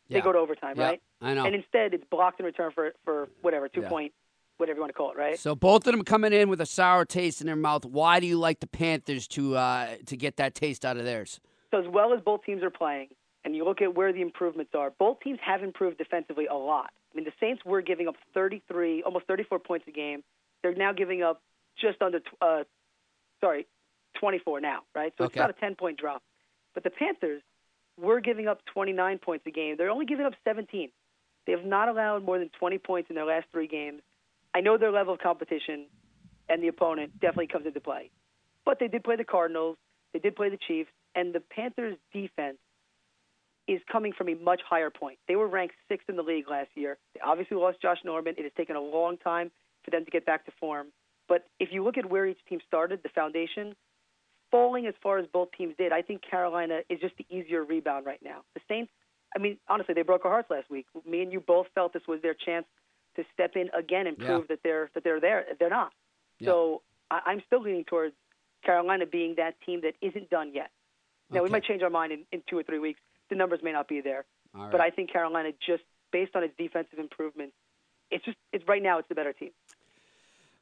they 0.09 0.21
go 0.21 0.33
to 0.33 0.39
overtime, 0.39 0.75
Yeah, 0.77 0.85
right? 0.85 1.03
I 1.23 1.35
know. 1.35 1.45
And 1.47 1.55
instead, 1.55 1.95
it's 1.95 2.05
blocked 2.11 2.41
in 2.41 2.47
return 2.47 2.73
for 2.75 2.93
for 3.05 3.29
whatever 3.43 3.69
two 3.69 3.83
Yeah. 3.83 3.89
point, 3.89 4.13
whatever 4.57 4.79
you 4.79 4.81
want 4.83 4.91
to 4.91 4.95
call 4.97 5.13
it, 5.13 5.17
right? 5.17 5.39
So 5.39 5.55
both 5.55 5.87
of 5.87 5.93
them 5.93 6.05
coming 6.05 6.33
in 6.33 6.49
with 6.49 6.61
a 6.61 6.67
sour 6.67 7.05
taste 7.05 7.41
in 7.41 7.47
their 7.47 7.57
mouth. 7.57 7.85
Why 7.85 8.19
do 8.21 8.27
you 8.27 8.39
like 8.39 8.61
the 8.61 8.67
Panthers 8.67 9.29
to 9.29 9.57
uh, 9.57 9.97
to 10.07 10.17
get 10.17 10.37
that 10.37 10.55
taste 10.55 10.85
out 10.85 10.97
of 10.97 11.05
theirs? 11.05 11.41
So 11.71 11.79
as 11.79 11.87
well 11.89 12.13
as 12.13 12.21
both 12.21 12.43
teams 12.45 12.63
are 12.63 12.71
playing, 12.71 13.09
and 13.45 13.55
you 13.55 13.65
look 13.65 13.81
at 13.81 13.95
where 13.95 14.13
the 14.13 14.21
improvements 14.21 14.73
are, 14.75 14.91
both 14.99 15.21
teams 15.21 15.39
have 15.43 15.63
improved 15.63 15.99
defensively 15.99 16.47
a 16.47 16.55
lot. 16.55 16.91
I 17.13 17.17
mean, 17.17 17.25
the 17.25 17.33
Saints 17.41 17.65
were 17.65 17.81
giving 17.81 18.07
up 18.09 18.17
33, 18.35 19.03
almost 19.03 19.27
34 19.27 19.59
points 19.61 19.87
a 19.89 19.91
game. 19.91 20.23
They're 20.63 20.75
now 20.75 20.93
giving 20.93 21.23
up 21.23 21.41
just 21.81 22.03
under, 22.03 22.21
uh, 22.41 22.65
sorry, 23.41 23.67
24 24.19 24.61
now, 24.61 24.81
right? 24.95 25.13
So 25.17 25.25
it's 25.25 25.35
about 25.35 25.51
a 25.51 25.55
10 25.55 25.77
point 25.77 25.99
drop. 25.99 26.23
But 26.75 26.85
the 26.85 26.91
Panthers 26.91 27.43
were 27.99 28.21
giving 28.21 28.47
up 28.47 28.61
29 28.73 29.19
points 29.19 29.47
a 29.47 29.51
game. 29.51 29.77
They're 29.77 29.91
only 29.91 30.07
giving 30.07 30.27
up 30.27 30.35
17. 30.45 30.91
They 31.47 31.53
have 31.53 31.65
not 31.65 31.89
allowed 31.89 32.25
more 32.25 32.39
than 32.39 32.51
20 32.59 32.79
points 32.79 33.11
in 33.11 33.17
their 33.17 33.25
last 33.25 33.47
three 33.53 33.67
games. 33.67 34.03
I 34.55 34.61
know 34.61 34.77
their 34.77 34.93
level 34.93 35.15
of 35.15 35.21
competition 35.21 35.87
and 36.49 36.63
the 36.63 36.69
opponent 36.69 37.13
definitely 37.21 37.47
comes 37.47 37.67
into 37.67 37.81
play. 37.81 38.11
But 38.65 38.79
they 38.79 38.89
did 38.89 39.05
play 39.05 39.17
the 39.17 39.25
Cardinals, 39.25 39.77
they 40.13 40.19
did 40.19 40.37
play 40.37 40.51
the 40.51 40.59
Chiefs, 40.69 40.91
and 41.15 41.35
the 41.35 41.41
Panthers' 41.41 41.97
defense 42.13 42.59
is 43.69 43.81
coming 43.91 44.13
from 44.13 44.29
a 44.29 44.35
much 44.35 44.61
higher 44.69 44.91
point. 44.91 45.19
They 45.29 45.37
were 45.37 45.47
ranked 45.47 45.75
sixth 45.89 46.09
in 46.09 46.17
the 46.17 46.23
league 46.23 46.49
last 46.51 46.71
year. 46.75 46.99
They 47.15 47.21
obviously 47.21 47.57
lost 47.57 47.81
Josh 47.81 47.99
Norman. 48.05 48.35
It 48.37 48.43
has 48.43 48.53
taken 48.57 48.75
a 48.77 48.81
long 48.81 49.17
time 49.19 49.51
for 49.85 49.91
them 49.91 50.05
to 50.05 50.11
get 50.11 50.27
back 50.27 50.45
to 50.47 50.53
form. 50.59 50.89
But 51.29 51.47
if 51.61 51.69
you 51.73 51.85
look 51.85 51.97
at 51.97 52.07
where 52.09 52.27
each 52.27 52.45
team 52.49 52.59
started, 52.67 53.01
the 53.03 53.09
foundation, 53.11 53.77
falling 54.51 54.87
as 54.87 54.95
far 55.03 55.19
as 55.19 55.27
both 55.33 55.49
teams 55.57 55.75
did, 55.79 55.93
I 55.93 56.03
think 56.03 56.23
Carolina 56.29 56.81
is 56.89 56.99
just 57.01 57.15
the 57.17 57.27
easier 57.31 57.63
rebound 57.65 58.07
right 58.07 58.19
now. 58.25 58.41
The 58.55 58.61
Saints, 58.69 58.91
I 59.37 59.39
mean, 59.39 59.57
honestly, 59.69 59.95
they 59.95 60.03
broke 60.03 60.25
our 60.25 60.31
hearts 60.33 60.51
last 60.51 60.69
week. 60.69 60.87
Me 61.07 61.23
and 61.23 61.33
you 61.33 61.39
both 61.39 61.69
felt 61.75 61.93
this 61.93 62.03
was 62.09 62.21
their 62.23 62.35
chance 62.35 62.67
to 63.17 63.25
step 63.33 63.53
in 63.55 63.71
again 63.77 64.09
and 64.09 64.17
Yeah. 64.19 64.27
prove 64.27 64.49
that 64.49 64.61
they're 64.65 64.91
that 64.95 65.05
they're 65.05 65.21
there. 65.21 65.47
They're 65.59 65.71
not. 65.71 65.93
So 66.45 66.83
I, 67.11 67.21
I'm 67.27 67.43
still 67.47 67.61
leaning 67.61 67.85
towards 67.85 68.15
Carolina 68.65 69.07
being 69.07 69.35
that 69.37 69.61
team 69.61 69.81
that 69.83 69.95
isn't 70.01 70.31
done 70.31 70.53
yet. 70.55 70.71
Now 71.31 71.43
we 71.43 71.51
might 71.51 71.65
change 71.65 71.83
our 71.83 71.91
mind 71.91 72.13
in, 72.13 72.25
in 72.33 72.43
two 72.49 72.59
or 72.59 72.63
three 72.63 72.79
weeks. 72.79 73.01
The 73.29 73.37
numbers 73.37 73.61
may 73.63 73.73
not 73.73 73.89
be 73.89 74.01
there, 74.01 74.25
right. 74.53 74.71
but 74.71 74.81
I 74.81 74.91
think 74.91 75.13
Carolina 75.13 75.51
just 75.65 75.83
based 76.13 76.35
on 76.35 76.43
its 76.43 76.55
defensive 76.59 76.99
improvement, 76.99 77.53
it's 78.11 78.25
just 78.25 78.37
it's 78.53 78.67
right 78.67 78.83
now 78.83 78.99
it's 78.99 79.09
the 79.09 79.15
better 79.15 79.33
team. 79.33 79.51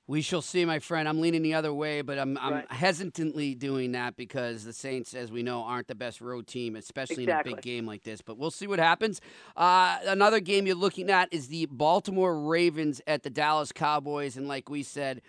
We 0.06 0.22
shall 0.22 0.40
see, 0.40 0.64
my 0.64 0.78
friend. 0.78 1.06
I'm 1.06 1.20
leaning 1.20 1.42
the 1.42 1.52
other 1.52 1.72
way, 1.72 2.00
but 2.00 2.18
I'm, 2.18 2.38
I'm 2.38 2.54
Right. 2.54 2.72
hesitantly 2.72 3.54
doing 3.54 3.92
that 3.92 4.16
because 4.16 4.64
the 4.64 4.72
Saints, 4.72 5.12
as 5.12 5.30
we 5.30 5.42
know, 5.42 5.60
aren't 5.64 5.86
the 5.86 5.94
best 5.94 6.22
road 6.22 6.46
team, 6.46 6.76
especially 6.76 7.24
in 7.24 7.30
a 7.30 7.42
big 7.44 7.60
game 7.60 7.84
like 7.84 8.04
this. 8.04 8.22
But 8.22 8.38
we'll 8.38 8.50
see 8.50 8.66
what 8.66 8.78
happens. 8.78 9.20
Uh, 9.54 9.98
another 10.06 10.40
game 10.40 10.66
you're 10.66 10.76
looking 10.76 11.10
at 11.10 11.28
is 11.30 11.48
the 11.48 11.66
Baltimore 11.66 12.40
Ravens 12.40 13.02
at 13.06 13.22
the 13.22 13.28
Dallas 13.28 13.70
Cowboys. 13.70 14.38
And 14.38 14.48
like 14.48 14.70
we 14.70 14.82
said, 14.82 15.20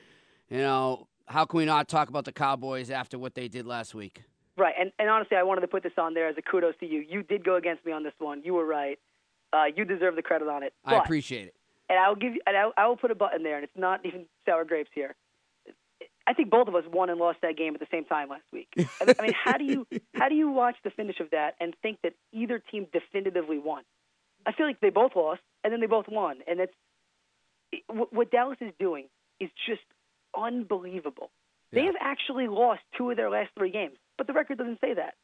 you 0.50 0.60
know, 0.60 1.10
how 1.26 1.44
can 1.44 1.58
we 1.58 1.66
not 1.66 1.90
talk 1.90 2.08
about 2.08 2.24
the 2.24 2.32
Cowboys 2.32 2.90
after 2.90 3.20
what 3.20 3.36
they 3.36 3.50
did 3.50 3.68
last 3.68 3.94
week? 3.94 4.24
Right, 4.60 4.74
and 4.80 4.92
and 5.00 5.10
honestly, 5.10 5.38
I 5.38 5.44
wanted 5.44 5.62
to 5.62 5.68
put 5.68 5.84
this 5.84 5.94
on 5.98 6.14
there 6.14 6.28
as 6.28 6.36
a 6.38 6.42
kudos 6.42 6.76
to 6.82 6.86
you. 6.86 7.00
You 7.08 7.24
did 7.24 7.44
go 7.46 7.56
against 7.56 7.86
me 7.86 7.92
on 7.94 8.04
this 8.04 8.14
one. 8.20 8.42
You 8.44 8.54
were 8.56 8.66
right. 8.66 9.00
Uh, 9.54 9.66
you 9.76 9.86
deserve 9.86 10.16
the 10.16 10.22
credit 10.22 10.48
on 10.50 10.62
it. 10.64 10.74
I 10.86 10.96
appreciate 11.04 11.48
it. 11.48 11.56
and 11.90 11.98
I'll 11.98 12.16
give 12.16 12.34
you, 12.36 12.42
and 12.46 12.56
I, 12.56 12.70
I 12.78 12.88
will 12.88 12.98
put 12.98 13.10
a 13.10 13.16
button 13.16 13.42
there, 13.44 13.56
and 13.56 13.64
it's 13.64 13.78
not 13.78 14.06
even 14.06 14.26
sour 14.46 14.66
grapes 14.66 14.92
here. 14.94 15.16
I 16.28 16.34
think 16.34 16.52
both 16.52 16.68
of 16.68 16.76
us 16.76 16.84
won 16.92 17.10
and 17.10 17.20
lost 17.20 17.40
that 17.42 17.58
game 17.58 17.74
at 17.74 17.80
the 17.80 17.88
same 17.90 18.06
time 18.06 18.30
last 18.30 18.44
week. 18.54 18.68
I 18.78 19.06
mean- 19.06 19.16
I 19.20 19.22
mean, 19.24 19.34
how 19.46 19.58
do 19.58 19.64
you 19.64 19.88
how 20.14 20.30
do 20.30 20.36
you 20.36 20.52
watch 20.52 20.76
the 20.84 20.92
finish 20.92 21.20
of 21.20 21.30
that 21.32 21.56
and 21.60 21.74
think 21.82 22.00
that 22.04 22.14
either 22.34 22.60
team 22.60 22.86
definitively 22.94 23.58
won? 23.58 23.84
I 24.46 24.52
feel 24.52 24.66
like 24.68 24.80
they 24.82 24.90
both 24.92 25.16
lost 25.16 25.42
and 25.64 25.72
then 25.74 25.80
they 25.80 25.88
both 25.88 26.08
won, 26.10 26.40
and 26.48 26.60
it's 26.60 26.74
it- 27.72 27.84
what 27.88 28.12
what 28.14 28.30
Dallas 28.32 28.58
is 28.62 28.74
doing 28.80 29.06
is 29.40 29.50
just 29.66 29.82
unbelievable. 30.38 31.32
They 31.72 31.86
have 31.86 31.96
actually 32.02 32.48
lost 32.48 32.82
two 32.98 33.12
of 33.12 33.18
their 33.18 33.30
last 33.30 33.50
three 33.58 33.70
games, 33.72 33.96
but 34.20 34.28
the 34.28 34.34
record 34.34 34.60
doesn't 34.60 34.80
say 34.82 34.94
that. 34.94 35.16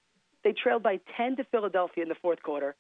They 0.44 0.54
trailed 0.54 0.82
by 0.82 1.00
10 1.18 1.36
to 1.38 1.44
Philadelphia 1.46 2.02
in 2.04 2.10
the 2.10 2.16
fourth 2.16 2.42
quarter, 2.42 2.76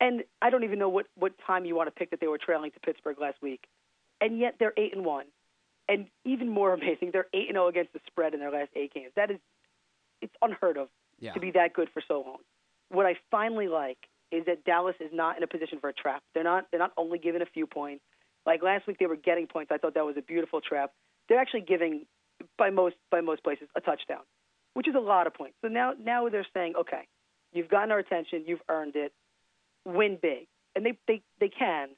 and 0.00 0.22
I 0.42 0.50
don't 0.50 0.62
even 0.64 0.78
know 0.78 0.88
what, 0.88 1.06
what 1.16 1.32
time 1.44 1.64
you 1.64 1.74
want 1.74 1.88
to 1.88 1.90
pick 1.92 2.10
that 2.10 2.20
they 2.20 2.26
were 2.28 2.38
trailing 2.38 2.70
to 2.72 2.80
Pittsburgh 2.80 3.16
last 3.20 3.40
week. 3.42 3.64
And 4.20 4.38
yet 4.38 4.56
they're 4.60 4.72
8 4.76 4.94
and 4.94 5.04
1. 5.04 5.24
And 5.88 6.06
even 6.24 6.48
more 6.48 6.72
amazing, 6.78 7.10
they're 7.12 7.26
8 7.34 7.48
and 7.48 7.54
0 7.56 7.68
against 7.68 7.92
the 7.92 8.00
spread 8.06 8.34
in 8.34 8.40
their 8.40 8.50
last 8.52 8.70
8 8.76 8.92
games. 8.94 9.12
That 9.16 9.30
is 9.30 9.38
it's 10.20 10.34
unheard 10.42 10.76
of 10.76 10.88
Yeah. 11.18 11.32
to 11.34 11.40
be 11.40 11.50
that 11.52 11.72
good 11.74 11.88
for 11.92 12.02
so 12.06 12.22
long. 12.26 12.38
What 12.90 13.06
I 13.06 13.16
finally 13.30 13.68
like 13.68 13.98
is 14.30 14.44
that 14.46 14.64
Dallas 14.64 14.96
is 15.00 15.10
not 15.12 15.36
in 15.36 15.42
a 15.42 15.46
position 15.46 15.78
for 15.80 15.88
a 15.88 15.92
trap. 15.92 16.22
They're 16.34 16.44
not 16.44 16.66
they're 16.70 16.80
not 16.80 16.92
only 16.96 17.18
giving 17.18 17.42
a 17.42 17.46
few 17.46 17.66
points. 17.66 18.02
Like 18.46 18.62
last 18.62 18.86
week 18.86 18.98
they 18.98 19.06
were 19.06 19.16
getting 19.16 19.46
points. 19.46 19.70
I 19.72 19.78
thought 19.78 19.94
that 19.94 20.04
was 20.04 20.16
a 20.16 20.22
beautiful 20.22 20.60
trap. 20.60 20.92
They're 21.28 21.38
actually 21.40 21.62
giving 21.62 22.06
by 22.58 22.70
most 22.70 22.96
by 23.10 23.20
most 23.20 23.42
places 23.44 23.68
a 23.76 23.80
touchdown, 23.80 24.22
which 24.74 24.86
is 24.86 24.94
a 24.94 25.00
lot 25.00 25.26
of 25.26 25.34
points. 25.34 25.56
So 25.62 25.68
now 25.68 25.94
now 25.98 26.28
they're 26.28 26.46
saying, 26.54 26.74
okay, 26.76 27.08
you've 27.52 27.68
gotten 27.68 27.90
our 27.90 27.98
attention, 27.98 28.44
you've 28.46 28.62
earned 28.68 28.96
it, 28.96 29.12
win 29.84 30.18
big, 30.20 30.46
and 30.76 30.84
they 30.84 30.98
they 31.08 31.22
they 31.40 31.48
can, 31.48 31.88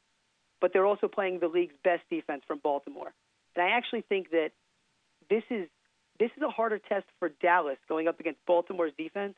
but 0.61 0.73
they're 0.73 0.87
also 0.87 1.09
playing 1.09 1.41
the 1.41 1.49
league's 1.49 1.75
best 1.83 2.03
defense 2.09 2.43
from 2.47 2.61
Baltimore, 2.63 3.13
and 3.55 3.65
I 3.65 3.71
actually 3.71 4.03
think 4.03 4.31
that 4.31 4.51
this 5.29 5.43
is 5.51 5.69
this 6.19 6.31
is 6.37 6.43
a 6.43 6.51
harder 6.51 6.79
test 6.79 7.07
for 7.19 7.29
Dallas 7.29 7.79
going 7.89 8.09
up 8.09 8.21
against 8.21 8.45
Baltimore's 8.47 8.93
defense 8.97 9.35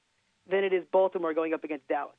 than 0.49 0.64
it 0.64 0.72
is 0.72 0.84
Baltimore 0.93 1.34
going 1.34 1.55
up 1.55 1.64
against 1.64 1.89
Dallas. 1.89 2.14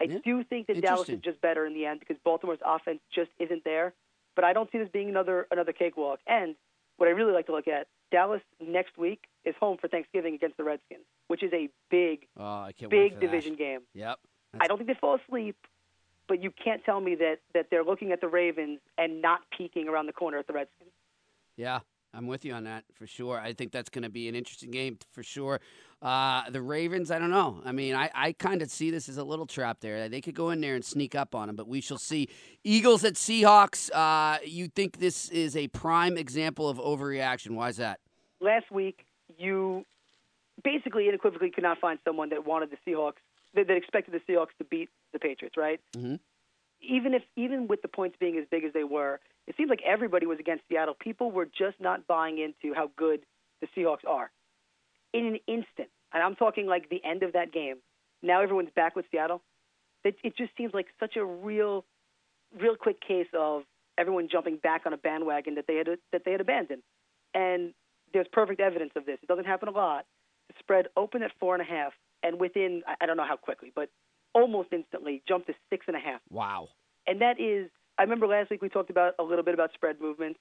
I 0.00 0.06
do 0.06 0.44
think 0.44 0.66
that 0.66 0.82
Dallas 0.82 1.08
is 1.08 1.20
just 1.20 1.40
better 1.40 1.64
in 1.64 1.72
the 1.72 1.86
end 1.86 2.00
because 2.00 2.16
Baltimore's 2.22 2.58
offense 2.64 3.00
just 3.14 3.30
isn't 3.38 3.64
there. 3.64 3.94
But 4.34 4.44
I 4.44 4.52
don't 4.52 4.70
see 4.70 4.78
this 4.78 4.90
being 4.92 5.08
another 5.08 5.46
another 5.50 5.72
cakewalk. 5.72 6.20
And 6.26 6.54
what 6.96 7.08
I 7.08 7.12
really 7.12 7.32
like 7.32 7.46
to 7.46 7.52
look 7.52 7.68
at, 7.68 7.86
Dallas 8.10 8.40
next 8.60 8.96
week 8.98 9.24
is 9.44 9.54
home 9.58 9.76
for 9.80 9.88
Thanksgiving 9.88 10.34
against 10.34 10.56
the 10.56 10.64
Redskins, 10.64 11.02
which 11.28 11.42
is 11.42 11.52
a 11.52 11.68
big, 11.90 12.26
Oh, 12.36 12.66
big 12.88 13.14
for 13.14 13.20
that. 13.20 13.20
division 13.20 13.54
game. 13.56 13.80
Yep. 13.94 14.18
I 14.60 14.66
don't 14.66 14.78
think 14.78 14.88
they 14.88 14.94
fall 15.00 15.18
asleep, 15.26 15.56
but 16.28 16.42
you 16.42 16.50
can't 16.50 16.82
tell 16.84 17.00
me 17.00 17.14
that 17.16 17.38
that 17.52 17.66
they're 17.70 17.84
looking 17.84 18.12
at 18.12 18.20
the 18.20 18.28
Ravens 18.28 18.78
and 18.96 19.20
not 19.20 19.40
peeking 19.56 19.88
around 19.88 20.06
the 20.06 20.12
corner 20.12 20.38
at 20.38 20.46
the 20.46 20.52
Redskins. 20.52 20.90
Yeah, 21.56 21.80
I'm 22.14 22.26
with 22.26 22.44
you 22.44 22.52
on 22.54 22.64
that 22.64 22.84
for 22.94 23.06
sure. 23.06 23.38
I 23.40 23.52
think 23.52 23.72
that's 23.72 23.90
going 23.90 24.04
to 24.04 24.08
be 24.10 24.28
an 24.28 24.34
interesting 24.34 24.70
game 24.70 24.98
for 25.12 25.22
sure. 25.22 25.60
Uh, 26.02 26.48
the 26.50 26.60
Ravens, 26.60 27.10
I 27.10 27.18
don't 27.18 27.30
know. 27.30 27.60
I 27.64 27.72
mean, 27.72 27.94
I, 27.94 28.10
I 28.14 28.32
kind 28.32 28.62
of 28.62 28.70
see 28.70 28.90
this 28.90 29.08
as 29.08 29.16
a 29.16 29.24
little 29.24 29.46
trap 29.46 29.78
there. 29.80 30.08
They 30.08 30.20
could 30.20 30.34
go 30.34 30.50
in 30.50 30.60
there 30.60 30.74
and 30.74 30.84
sneak 30.84 31.14
up 31.14 31.34
on 31.34 31.46
them, 31.46 31.56
but 31.56 31.66
we 31.66 31.80
shall 31.80 31.98
see. 31.98 32.28
Eagles 32.64 33.02
at 33.04 33.14
Seahawks. 33.14 33.90
Uh, 33.92 34.38
you 34.44 34.68
think 34.68 34.98
this 34.98 35.30
is 35.30 35.56
a 35.56 35.68
prime 35.68 36.16
example 36.16 36.68
of 36.68 36.78
overreaction? 36.78 37.52
Why 37.52 37.70
is 37.70 37.78
that? 37.78 38.00
last 38.40 38.70
week 38.70 39.04
you 39.38 39.84
basically 40.62 41.08
unequivocally 41.08 41.50
could 41.50 41.64
not 41.64 41.78
find 41.78 41.98
someone 42.04 42.30
that 42.30 42.46
wanted 42.46 42.70
the 42.70 42.76
Seahawks 42.86 43.20
that, 43.54 43.66
that 43.68 43.76
expected 43.76 44.14
the 44.14 44.32
Seahawks 44.32 44.56
to 44.58 44.64
beat 44.64 44.88
the 45.12 45.18
Patriots, 45.18 45.56
right? 45.56 45.80
Mm-hmm. 45.96 46.16
Even 46.80 47.14
if 47.14 47.22
even 47.36 47.68
with 47.68 47.82
the 47.82 47.88
points 47.88 48.16
being 48.20 48.38
as 48.38 48.44
big 48.50 48.64
as 48.64 48.72
they 48.72 48.84
were, 48.84 49.18
it 49.46 49.54
seems 49.56 49.70
like 49.70 49.80
everybody 49.84 50.26
was 50.26 50.38
against 50.38 50.64
Seattle. 50.68 50.94
People 50.98 51.30
were 51.30 51.46
just 51.46 51.80
not 51.80 52.06
buying 52.06 52.38
into 52.38 52.74
how 52.74 52.90
good 52.96 53.20
the 53.60 53.66
Seahawks 53.76 54.06
are. 54.06 54.30
In 55.18 55.26
an 55.26 55.38
instant, 55.46 55.88
and 56.12 56.22
I'm 56.22 56.36
talking 56.36 56.66
like 56.66 56.88
the 56.88 57.02
end 57.04 57.22
of 57.22 57.32
that 57.32 57.52
game. 57.52 57.76
Now 58.22 58.42
everyone's 58.42 58.70
back 58.74 58.96
with 58.96 59.06
Seattle. 59.10 59.42
It, 60.04 60.16
it 60.22 60.36
just 60.36 60.50
seems 60.56 60.72
like 60.72 60.86
such 61.00 61.16
a 61.16 61.24
real, 61.24 61.84
real 62.60 62.76
quick 62.76 63.00
case 63.00 63.26
of 63.36 63.62
everyone 63.98 64.28
jumping 64.30 64.56
back 64.56 64.82
on 64.86 64.92
a 64.92 64.96
bandwagon 64.96 65.54
that 65.56 65.66
they 65.66 65.76
had 65.76 65.88
that 66.12 66.22
they 66.24 66.32
had 66.32 66.40
abandoned, 66.40 66.82
and 67.34 67.72
there's 68.12 68.26
perfect 68.32 68.60
evidence 68.60 68.92
of 68.96 69.06
this. 69.06 69.18
It 69.22 69.28
doesn't 69.28 69.46
happen 69.46 69.68
a 69.68 69.72
lot. 69.72 70.06
The 70.48 70.54
spread 70.60 70.86
opened 70.96 71.24
at 71.24 71.32
four 71.40 71.54
and 71.54 71.62
a 71.62 71.66
half, 71.66 71.92
and 72.22 72.38
within 72.40 72.82
I- 73.00 73.06
don't 73.06 73.16
know 73.16 73.26
how 73.26 73.36
quickly, 73.36 73.72
but 73.74 73.90
almost 74.34 74.68
instantly 74.72 75.22
jumped 75.26 75.48
to 75.48 75.54
six 75.70 75.86
and 75.88 75.96
a 75.96 76.00
half. 76.00 76.20
Wow. 76.30 76.68
And 77.06 77.20
that 77.20 77.40
is, 77.40 77.70
I 77.98 78.02
remember 78.02 78.26
last 78.26 78.50
week 78.50 78.62
we 78.62 78.68
talked 78.68 78.90
about 78.90 79.14
a 79.18 79.22
little 79.22 79.44
bit 79.44 79.54
about 79.54 79.72
spread 79.72 80.00
movements. 80.00 80.38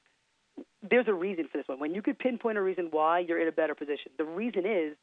There's 0.88 1.08
a 1.08 1.14
reason 1.14 1.48
for 1.52 1.58
this 1.58 1.68
one. 1.68 1.80
When 1.80 1.94
you 1.94 2.02
could 2.02 2.20
pinpoint 2.20 2.58
a 2.58 2.62
reason 2.62 2.88
why, 2.92 3.20
you're 3.20 3.42
in 3.42 3.48
a 3.48 3.52
better 3.52 3.76
position. 3.76 4.12
The 4.18 4.24
reason 4.24 4.66
is 4.66 4.96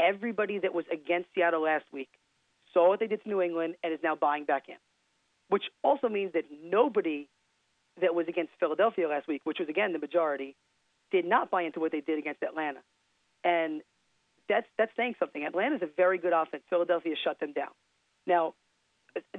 everybody 0.00 0.58
that 0.58 0.74
was 0.74 0.84
against 0.92 1.28
Seattle 1.34 1.62
last 1.62 1.84
week 1.92 2.08
saw 2.74 2.88
what 2.88 3.00
they 3.00 3.06
did 3.06 3.22
to 3.22 3.28
New 3.28 3.40
England 3.40 3.74
and 3.82 3.92
is 3.92 4.00
now 4.02 4.14
buying 4.14 4.44
back 4.44 4.64
in, 4.68 4.76
which 5.48 5.64
also 5.82 6.08
means 6.08 6.32
that 6.34 6.44
nobody 6.62 7.28
that 8.00 8.14
was 8.14 8.26
against 8.28 8.52
Philadelphia 8.60 9.08
last 9.08 9.26
week, 9.26 9.40
which 9.44 9.58
was 9.58 9.68
again 9.68 9.92
the 9.92 9.98
majority, 9.98 10.54
did 11.10 11.24
not 11.24 11.50
buy 11.50 11.62
into 11.62 11.80
what 11.80 11.92
they 11.92 12.00
did 12.00 12.18
against 12.18 12.42
Atlanta. 12.42 12.80
And 13.44 13.82
that's 14.48 14.66
that's 14.76 14.92
saying 14.96 15.14
something. 15.18 15.44
Atlanta's 15.44 15.82
a 15.82 15.90
very 15.96 16.18
good 16.18 16.32
offense. 16.32 16.62
Philadelphia 16.68 17.14
shut 17.24 17.40
them 17.40 17.52
down. 17.52 17.70
Now, 18.26 18.54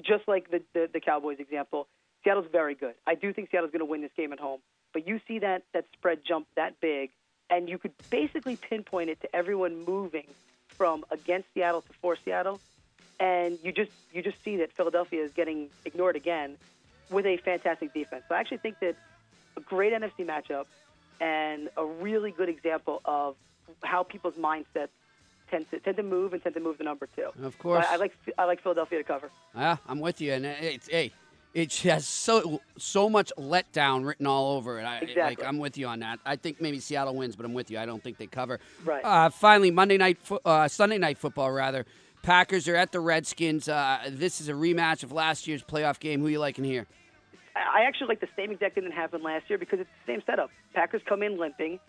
just 0.01 0.27
like 0.27 0.49
the, 0.49 0.61
the, 0.73 0.89
the 0.91 0.99
Cowboys 0.99 1.37
example, 1.39 1.87
Seattle's 2.23 2.47
very 2.51 2.75
good. 2.75 2.95
I 3.07 3.15
do 3.15 3.33
think 3.33 3.49
Seattle's 3.51 3.71
going 3.71 3.79
to 3.79 3.85
win 3.85 4.01
this 4.01 4.11
game 4.17 4.33
at 4.33 4.39
home. 4.39 4.59
But 4.93 5.07
you 5.07 5.19
see 5.27 5.39
that, 5.39 5.63
that 5.73 5.85
spread 5.93 6.19
jump 6.25 6.47
that 6.55 6.79
big, 6.81 7.11
and 7.49 7.69
you 7.69 7.77
could 7.77 7.93
basically 8.09 8.55
pinpoint 8.55 9.09
it 9.09 9.21
to 9.21 9.35
everyone 9.35 9.85
moving 9.85 10.27
from 10.67 11.05
against 11.11 11.47
Seattle 11.53 11.81
to 11.81 11.93
for 12.01 12.15
Seattle, 12.15 12.59
and 13.19 13.59
you 13.63 13.71
just 13.71 13.91
you 14.13 14.21
just 14.21 14.41
see 14.43 14.57
that 14.57 14.71
Philadelphia 14.73 15.23
is 15.23 15.31
getting 15.31 15.69
ignored 15.85 16.15
again 16.15 16.57
with 17.09 17.25
a 17.25 17.37
fantastic 17.37 17.93
defense. 17.93 18.23
So 18.29 18.35
I 18.35 18.39
actually 18.39 18.57
think 18.57 18.79
that 18.79 18.95
a 19.57 19.61
great 19.61 19.93
NFC 19.93 20.25
matchup 20.25 20.65
and 21.19 21.69
a 21.75 21.85
really 21.85 22.31
good 22.31 22.49
example 22.49 23.01
of 23.05 23.35
how 23.83 24.03
people's 24.03 24.35
mindsets 24.35 24.89
tend 25.49 25.69
to 25.71 25.79
tend 25.79 25.97
to 25.97 26.03
move 26.03 26.33
and 26.33 26.41
tend 26.41 26.55
to 26.55 26.61
move 26.61 26.77
the 26.77 26.83
number 26.83 27.07
two. 27.15 27.29
Of 27.43 27.57
course. 27.59 27.85
I, 27.89 27.95
I 27.95 27.97
like 27.97 28.13
I 28.37 28.45
like 28.45 28.61
Philadelphia 28.61 28.99
to 28.99 29.03
cover. 29.03 29.31
Yeah, 29.55 29.77
I'm 29.87 29.99
with 29.99 30.21
you, 30.21 30.33
and 30.33 30.45
it's 30.45 30.87
hey, 30.87 31.11
it 31.53 31.73
has 31.77 32.07
so 32.07 32.61
so 32.77 33.09
much 33.09 33.31
letdown 33.37 34.05
written 34.05 34.27
all 34.27 34.57
over 34.57 34.79
it. 34.79 34.83
I, 34.83 34.97
Exactly. 34.97 35.21
Like 35.21 35.43
I'm 35.43 35.57
with 35.57 35.77
you 35.77 35.87
on 35.87 35.99
that. 35.99 36.19
I 36.25 36.35
think 36.35 36.61
maybe 36.61 36.79
Seattle 36.79 37.15
wins, 37.15 37.35
but 37.35 37.45
I'm 37.45 37.53
with 37.53 37.71
you. 37.71 37.79
I 37.79 37.85
don't 37.85 38.03
think 38.03 38.17
they 38.17 38.27
cover. 38.27 38.59
Right. 38.85 39.03
Uh, 39.03 39.29
finally, 39.29 39.71
Monday 39.71 39.97
night, 39.97 40.19
fo- 40.21 40.41
uh, 40.45 40.67
Sunday 40.67 40.97
night 40.97 41.17
football 41.17 41.51
rather. 41.51 41.85
Packers 42.21 42.67
are 42.67 42.75
at 42.75 42.91
the 42.91 42.99
Redskins. 42.99 43.69
Uh, 43.69 44.09
this 44.09 44.41
is 44.41 44.49
a 44.49 44.53
rematch 44.53 45.03
of 45.03 45.11
last 45.11 45.47
year's 45.47 45.63
playoff 45.63 45.99
game. 45.99 46.19
Who 46.19 46.27
you 46.27 46.39
liking 46.39 46.65
here? 46.65 46.85
I 47.55 47.83
actually 47.83 48.07
like 48.07 48.19
the 48.19 48.29
same 48.35 48.51
exact 48.51 48.75
thing 48.75 48.83
that 48.83 48.93
happened 48.93 49.23
last 49.23 49.49
year 49.49 49.57
because 49.57 49.79
it's 49.79 49.89
the 50.05 50.13
same 50.13 50.21
setup. 50.25 50.49
Packers 50.73 51.01
come 51.07 51.23
in 51.23 51.37
limping. 51.37 51.79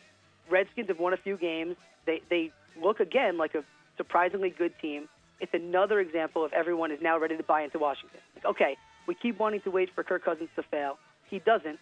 Redskins 0.49 0.89
have 0.89 0.99
won 0.99 1.13
a 1.13 1.17
few 1.17 1.37
games. 1.37 1.77
They 2.07 2.23
they 2.31 2.53
look 2.81 3.01
again 3.01 3.39
like 3.39 3.55
a 3.55 3.65
surprisingly 3.97 4.51
good 4.51 4.73
team. 4.81 5.09
It's 5.41 5.53
another 5.55 6.01
example 6.01 6.45
of 6.45 6.53
everyone 6.53 6.91
is 6.91 7.01
now 7.03 7.19
ready 7.19 7.37
to 7.37 7.43
buy 7.43 7.63
into 7.63 7.79
Washington. 7.79 8.21
Like, 8.37 8.45
okay, 8.47 8.77
we 9.11 9.15
keep 9.17 9.41
wanting 9.41 9.61
to 9.63 9.73
wait 9.73 9.91
for 9.93 10.05
Kirk 10.05 10.25
Cousins 10.25 10.51
to 10.55 10.63
fail. 10.63 10.97
He 11.29 11.41
doesn't. 11.41 11.81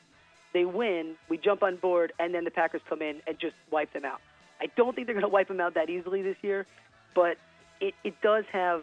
They 0.54 0.64
win. 0.64 1.14
We 1.28 1.36
jump 1.36 1.62
on 1.62 1.76
board, 1.76 2.14
and 2.18 2.34
then 2.34 2.44
the 2.44 2.50
Packers 2.50 2.80
come 2.88 3.02
in 3.02 3.20
and 3.26 3.38
just 3.38 3.54
wipe 3.70 3.92
them 3.92 4.06
out. 4.06 4.22
I 4.62 4.66
don't 4.78 4.94
think 4.94 5.06
they're 5.06 5.14
going 5.14 5.26
to 5.26 5.28
wipe 5.28 5.48
them 5.48 5.60
out 5.60 5.74
that 5.74 5.90
easily 5.90 6.22
this 6.22 6.38
year, 6.40 6.64
but 7.14 7.36
it, 7.82 7.92
it 8.02 8.14
does 8.22 8.44
have, 8.50 8.82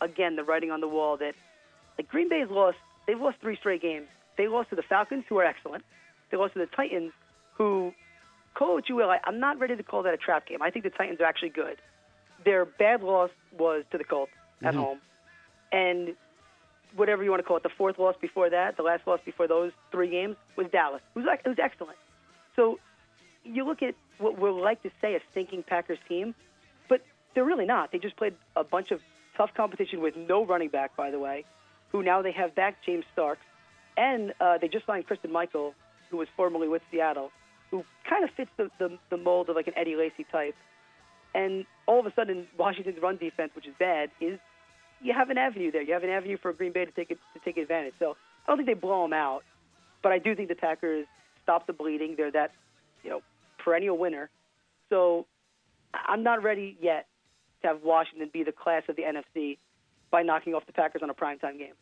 again, 0.00 0.34
the 0.34 0.42
writing 0.42 0.72
on 0.72 0.80
the 0.80 0.88
wall 0.88 1.16
that 1.18 1.34
like 1.96 2.08
Green 2.08 2.28
Bay's 2.28 2.50
lost. 2.50 2.76
They've 3.06 3.20
lost 3.20 3.36
three 3.40 3.54
straight 3.54 3.80
games. 3.82 4.08
They 4.36 4.48
lost 4.48 4.70
to 4.70 4.74
the 4.76 4.82
Falcons, 4.82 5.22
who 5.28 5.38
are 5.38 5.44
excellent. 5.44 5.84
They 6.32 6.36
lost 6.36 6.54
to 6.54 6.58
the 6.58 6.66
Titans, 6.66 7.12
who 7.56 7.94
call 8.54 8.72
it 8.72 8.74
what 8.74 8.88
you 8.88 8.96
will. 8.96 9.10
I, 9.10 9.20
I'm 9.22 9.38
not 9.38 9.60
ready 9.60 9.76
to 9.76 9.82
call 9.84 10.02
that 10.02 10.12
a 10.12 10.16
trap 10.16 10.48
game. 10.48 10.60
I 10.60 10.70
think 10.70 10.84
the 10.84 10.90
Titans 10.90 11.20
are 11.20 11.24
actually 11.24 11.50
good. 11.50 11.76
Their 12.44 12.64
bad 12.64 13.04
loss 13.04 13.30
was 13.56 13.84
to 13.92 13.96
the 13.98 14.02
Colts 14.04 14.32
at 14.64 14.74
Mhm. 14.74 14.78
home, 14.78 15.00
and 15.70 16.16
whatever 16.94 17.24
you 17.24 17.30
want 17.30 17.40
to 17.40 17.46
call 17.46 17.56
it, 17.56 17.62
the 17.62 17.70
fourth 17.76 17.98
loss 17.98 18.14
before 18.20 18.50
that, 18.50 18.76
the 18.76 18.82
last 18.82 19.06
loss 19.06 19.20
before 19.24 19.48
those 19.48 19.72
three 19.90 20.10
games 20.10 20.36
was 20.56 20.66
Dallas, 20.70 21.02
who's 21.14 21.24
who's 21.44 21.58
excellent. 21.62 21.98
So 22.54 22.78
you 23.44 23.64
look 23.64 23.82
at 23.82 23.94
what 24.18 24.38
we'll 24.38 24.60
like 24.60 24.82
to 24.82 24.90
say 25.00 25.14
a 25.14 25.20
stinking 25.30 25.64
Packers 25.64 25.98
team, 26.08 26.34
but 26.88 27.02
they're 27.34 27.44
really 27.44 27.66
not. 27.66 27.92
They 27.92 27.98
just 27.98 28.16
played 28.16 28.34
a 28.54 28.64
bunch 28.64 28.90
of 28.90 29.00
tough 29.36 29.50
competition 29.54 30.00
with 30.00 30.16
no 30.16 30.44
running 30.44 30.68
back, 30.68 30.96
by 30.96 31.10
the 31.10 31.18
way, 31.18 31.44
who 31.92 32.02
now 32.02 32.22
they 32.22 32.32
have 32.32 32.54
back 32.54 32.76
James 32.84 33.04
Starks, 33.12 33.44
and 33.96 34.32
uh, 34.40 34.58
they 34.58 34.68
just 34.68 34.86
signed 34.86 35.06
Christine 35.06 35.32
Michael, 35.32 35.74
who 36.10 36.16
was 36.16 36.28
formerly 36.36 36.68
with 36.68 36.82
Seattle, 36.90 37.30
who 37.70 37.84
kind 38.08 38.24
of 38.24 38.30
fits 38.30 38.50
the, 38.56 38.70
the, 38.78 38.98
the 39.10 39.16
mold 39.16 39.48
of 39.48 39.56
like 39.56 39.66
an 39.66 39.74
Eddie 39.76 39.96
Lacy 39.96 40.24
type. 40.30 40.54
And 41.34 41.66
all 41.86 42.00
of 42.00 42.06
a 42.06 42.12
sudden, 42.14 42.46
Washington's 42.56 43.00
run 43.02 43.18
defense, 43.18 43.52
which 43.54 43.66
is 43.66 43.74
bad, 43.78 44.10
is 44.20 44.38
you 45.02 45.12
have 45.12 45.30
an 45.30 45.38
avenue 45.38 45.70
there. 45.70 45.82
You 45.82 45.92
have 45.92 46.04
an 46.04 46.10
avenue 46.10 46.36
for 46.40 46.52
Green 46.52 46.72
Bay 46.72 46.84
to 46.84 46.90
take 46.90 47.10
it, 47.10 47.18
to 47.34 47.40
take 47.40 47.56
advantage. 47.56 47.94
So 47.98 48.16
I 48.46 48.50
don't 48.50 48.56
think 48.56 48.68
they 48.68 48.74
blow 48.74 49.02
them 49.02 49.12
out, 49.12 49.42
but 50.02 50.12
I 50.12 50.18
do 50.18 50.34
think 50.34 50.48
the 50.48 50.54
Packers 50.54 51.06
stop 51.42 51.66
the 51.66 51.72
bleeding. 51.72 52.14
They're 52.16 52.30
that 52.32 52.52
you 53.02 53.10
know 53.10 53.22
perennial 53.58 53.98
winner. 53.98 54.30
So 54.88 55.26
I'm 55.92 56.22
not 56.22 56.42
ready 56.42 56.76
yet 56.80 57.06
to 57.62 57.68
have 57.68 57.82
Washington 57.82 58.30
be 58.32 58.42
the 58.42 58.52
class 58.52 58.82
of 58.88 58.96
the 58.96 59.02
NFC 59.02 59.58
by 60.10 60.22
knocking 60.22 60.54
off 60.54 60.66
the 60.66 60.72
Packers 60.72 61.02
on 61.02 61.10
a 61.10 61.14
primetime 61.14 61.58
game. 61.58 61.74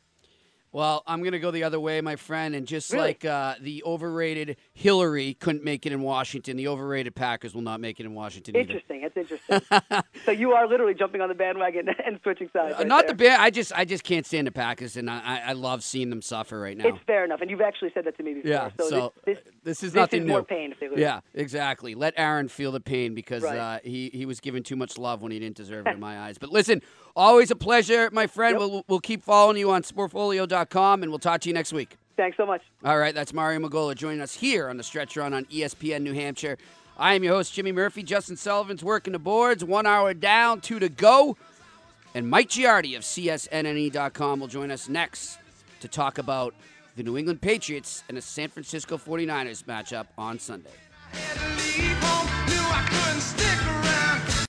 Well, 0.74 1.04
I'm 1.06 1.20
going 1.20 1.32
to 1.32 1.38
go 1.38 1.52
the 1.52 1.62
other 1.62 1.78
way, 1.78 2.00
my 2.00 2.16
friend. 2.16 2.52
And 2.52 2.66
just 2.66 2.92
Really? 2.92 3.06
like 3.06 3.24
uh, 3.24 3.54
the 3.60 3.84
overrated 3.84 4.56
Hillary 4.72 5.34
couldn't 5.34 5.62
make 5.62 5.86
it 5.86 5.92
in 5.92 6.02
Washington, 6.02 6.56
the 6.56 6.66
overrated 6.66 7.14
Packers 7.14 7.54
will 7.54 7.62
not 7.62 7.80
make 7.80 8.00
it 8.00 8.06
in 8.06 8.12
Washington 8.12 8.56
either. 8.56 8.72
Interesting. 8.72 9.00
That's 9.02 9.16
interesting. 9.16 10.02
so 10.24 10.32
you 10.32 10.50
are 10.52 10.66
literally 10.66 10.94
jumping 10.94 11.20
on 11.20 11.28
the 11.28 11.34
bandwagon 11.36 11.88
and 12.04 12.18
switching 12.24 12.50
sides. 12.52 12.74
Uh, 12.74 12.78
right 12.78 12.86
not 12.88 13.06
there. 13.06 13.14
the 13.14 13.24
band. 13.24 13.40
I 13.40 13.50
just, 13.50 13.72
I 13.72 13.84
just 13.84 14.02
can't 14.02 14.26
stand 14.26 14.48
the 14.48 14.52
Packers, 14.52 14.96
and 14.96 15.08
I, 15.08 15.42
I 15.46 15.52
love 15.52 15.84
seeing 15.84 16.10
them 16.10 16.20
suffer 16.20 16.58
right 16.58 16.76
now. 16.76 16.88
It's 16.88 16.98
fair 17.06 17.24
enough, 17.24 17.40
and 17.40 17.48
you've 17.50 17.60
actually 17.60 17.92
said 17.94 18.04
that 18.06 18.16
to 18.16 18.24
me 18.24 18.34
before. 18.34 18.50
Yeah, 18.50 18.70
So, 18.76 18.88
so, 18.90 19.12
this, 19.24 19.38
this, 19.44 19.53
this 19.64 19.82
is 19.82 19.92
this 19.92 20.00
nothing 20.00 20.20
is 20.22 20.26
new. 20.26 20.32
more 20.34 20.42
pain 20.44 20.72
if 20.72 20.78
they 20.80 20.88
lose. 20.88 20.98
Yeah, 20.98 21.20
exactly. 21.34 21.94
Let 21.94 22.14
Aaron 22.16 22.48
feel 22.48 22.70
the 22.72 22.80
pain 22.80 23.14
because 23.14 23.42
Right. 23.42 23.58
uh, 23.58 23.78
he 23.82 24.10
he 24.12 24.26
was 24.26 24.40
given 24.40 24.62
too 24.62 24.76
much 24.76 24.96
love 24.98 25.22
when 25.22 25.32
he 25.32 25.38
didn't 25.38 25.56
deserve 25.56 25.86
it 25.86 25.94
in 25.94 26.00
my 26.00 26.18
eyes. 26.20 26.38
But 26.38 26.50
listen, 26.50 26.82
always 27.16 27.50
a 27.50 27.56
pleasure, 27.56 28.10
my 28.12 28.26
friend. 28.26 28.56
We'll 28.58 28.84
we'll 28.88 29.00
keep 29.00 29.22
following 29.22 29.56
you 29.56 29.70
on 29.70 29.82
Sportfolio.com, 29.82 31.02
and 31.02 31.10
we'll 31.10 31.18
talk 31.18 31.40
to 31.42 31.48
you 31.48 31.54
next 31.54 31.72
week. 31.72 31.96
Thanks 32.16 32.36
so 32.36 32.46
much. 32.46 32.62
All 32.84 32.98
right, 32.98 33.14
that's 33.14 33.32
Mario 33.32 33.58
Magola 33.58 33.96
joining 33.96 34.20
us 34.20 34.34
here 34.34 34.68
on 34.68 34.76
the 34.76 34.84
Stretch 34.84 35.16
Run 35.16 35.34
on 35.34 35.46
ESPN 35.46 36.02
New 36.02 36.12
Hampshire. 36.14 36.58
I 36.96 37.14
am 37.14 37.24
your 37.24 37.34
host, 37.34 37.52
Jimmy 37.52 37.72
Murphy. 37.72 38.04
Justin 38.04 38.36
Sullivan's 38.36 38.84
working 38.84 39.12
the 39.14 39.18
boards. 39.18 39.64
One 39.64 39.84
hour 39.84 40.14
down, 40.14 40.60
two 40.60 40.78
to 40.78 40.88
go. 40.88 41.36
And 42.14 42.30
Mike 42.30 42.50
Giardi 42.50 42.96
of 42.96 43.02
CSNNE.com 43.02 44.38
will 44.38 44.46
join 44.46 44.70
us 44.70 44.88
next 44.88 45.38
to 45.80 45.88
talk 45.88 46.18
about 46.18 46.54
the 46.96 47.02
New 47.02 47.16
England 47.16 47.40
Patriots 47.40 48.04
and 48.08 48.16
the 48.16 48.22
San 48.22 48.48
Francisco 48.48 48.96
49ers 48.96 49.64
matchup 49.64 50.06
on 50.16 50.38
Sunday. 50.38 50.70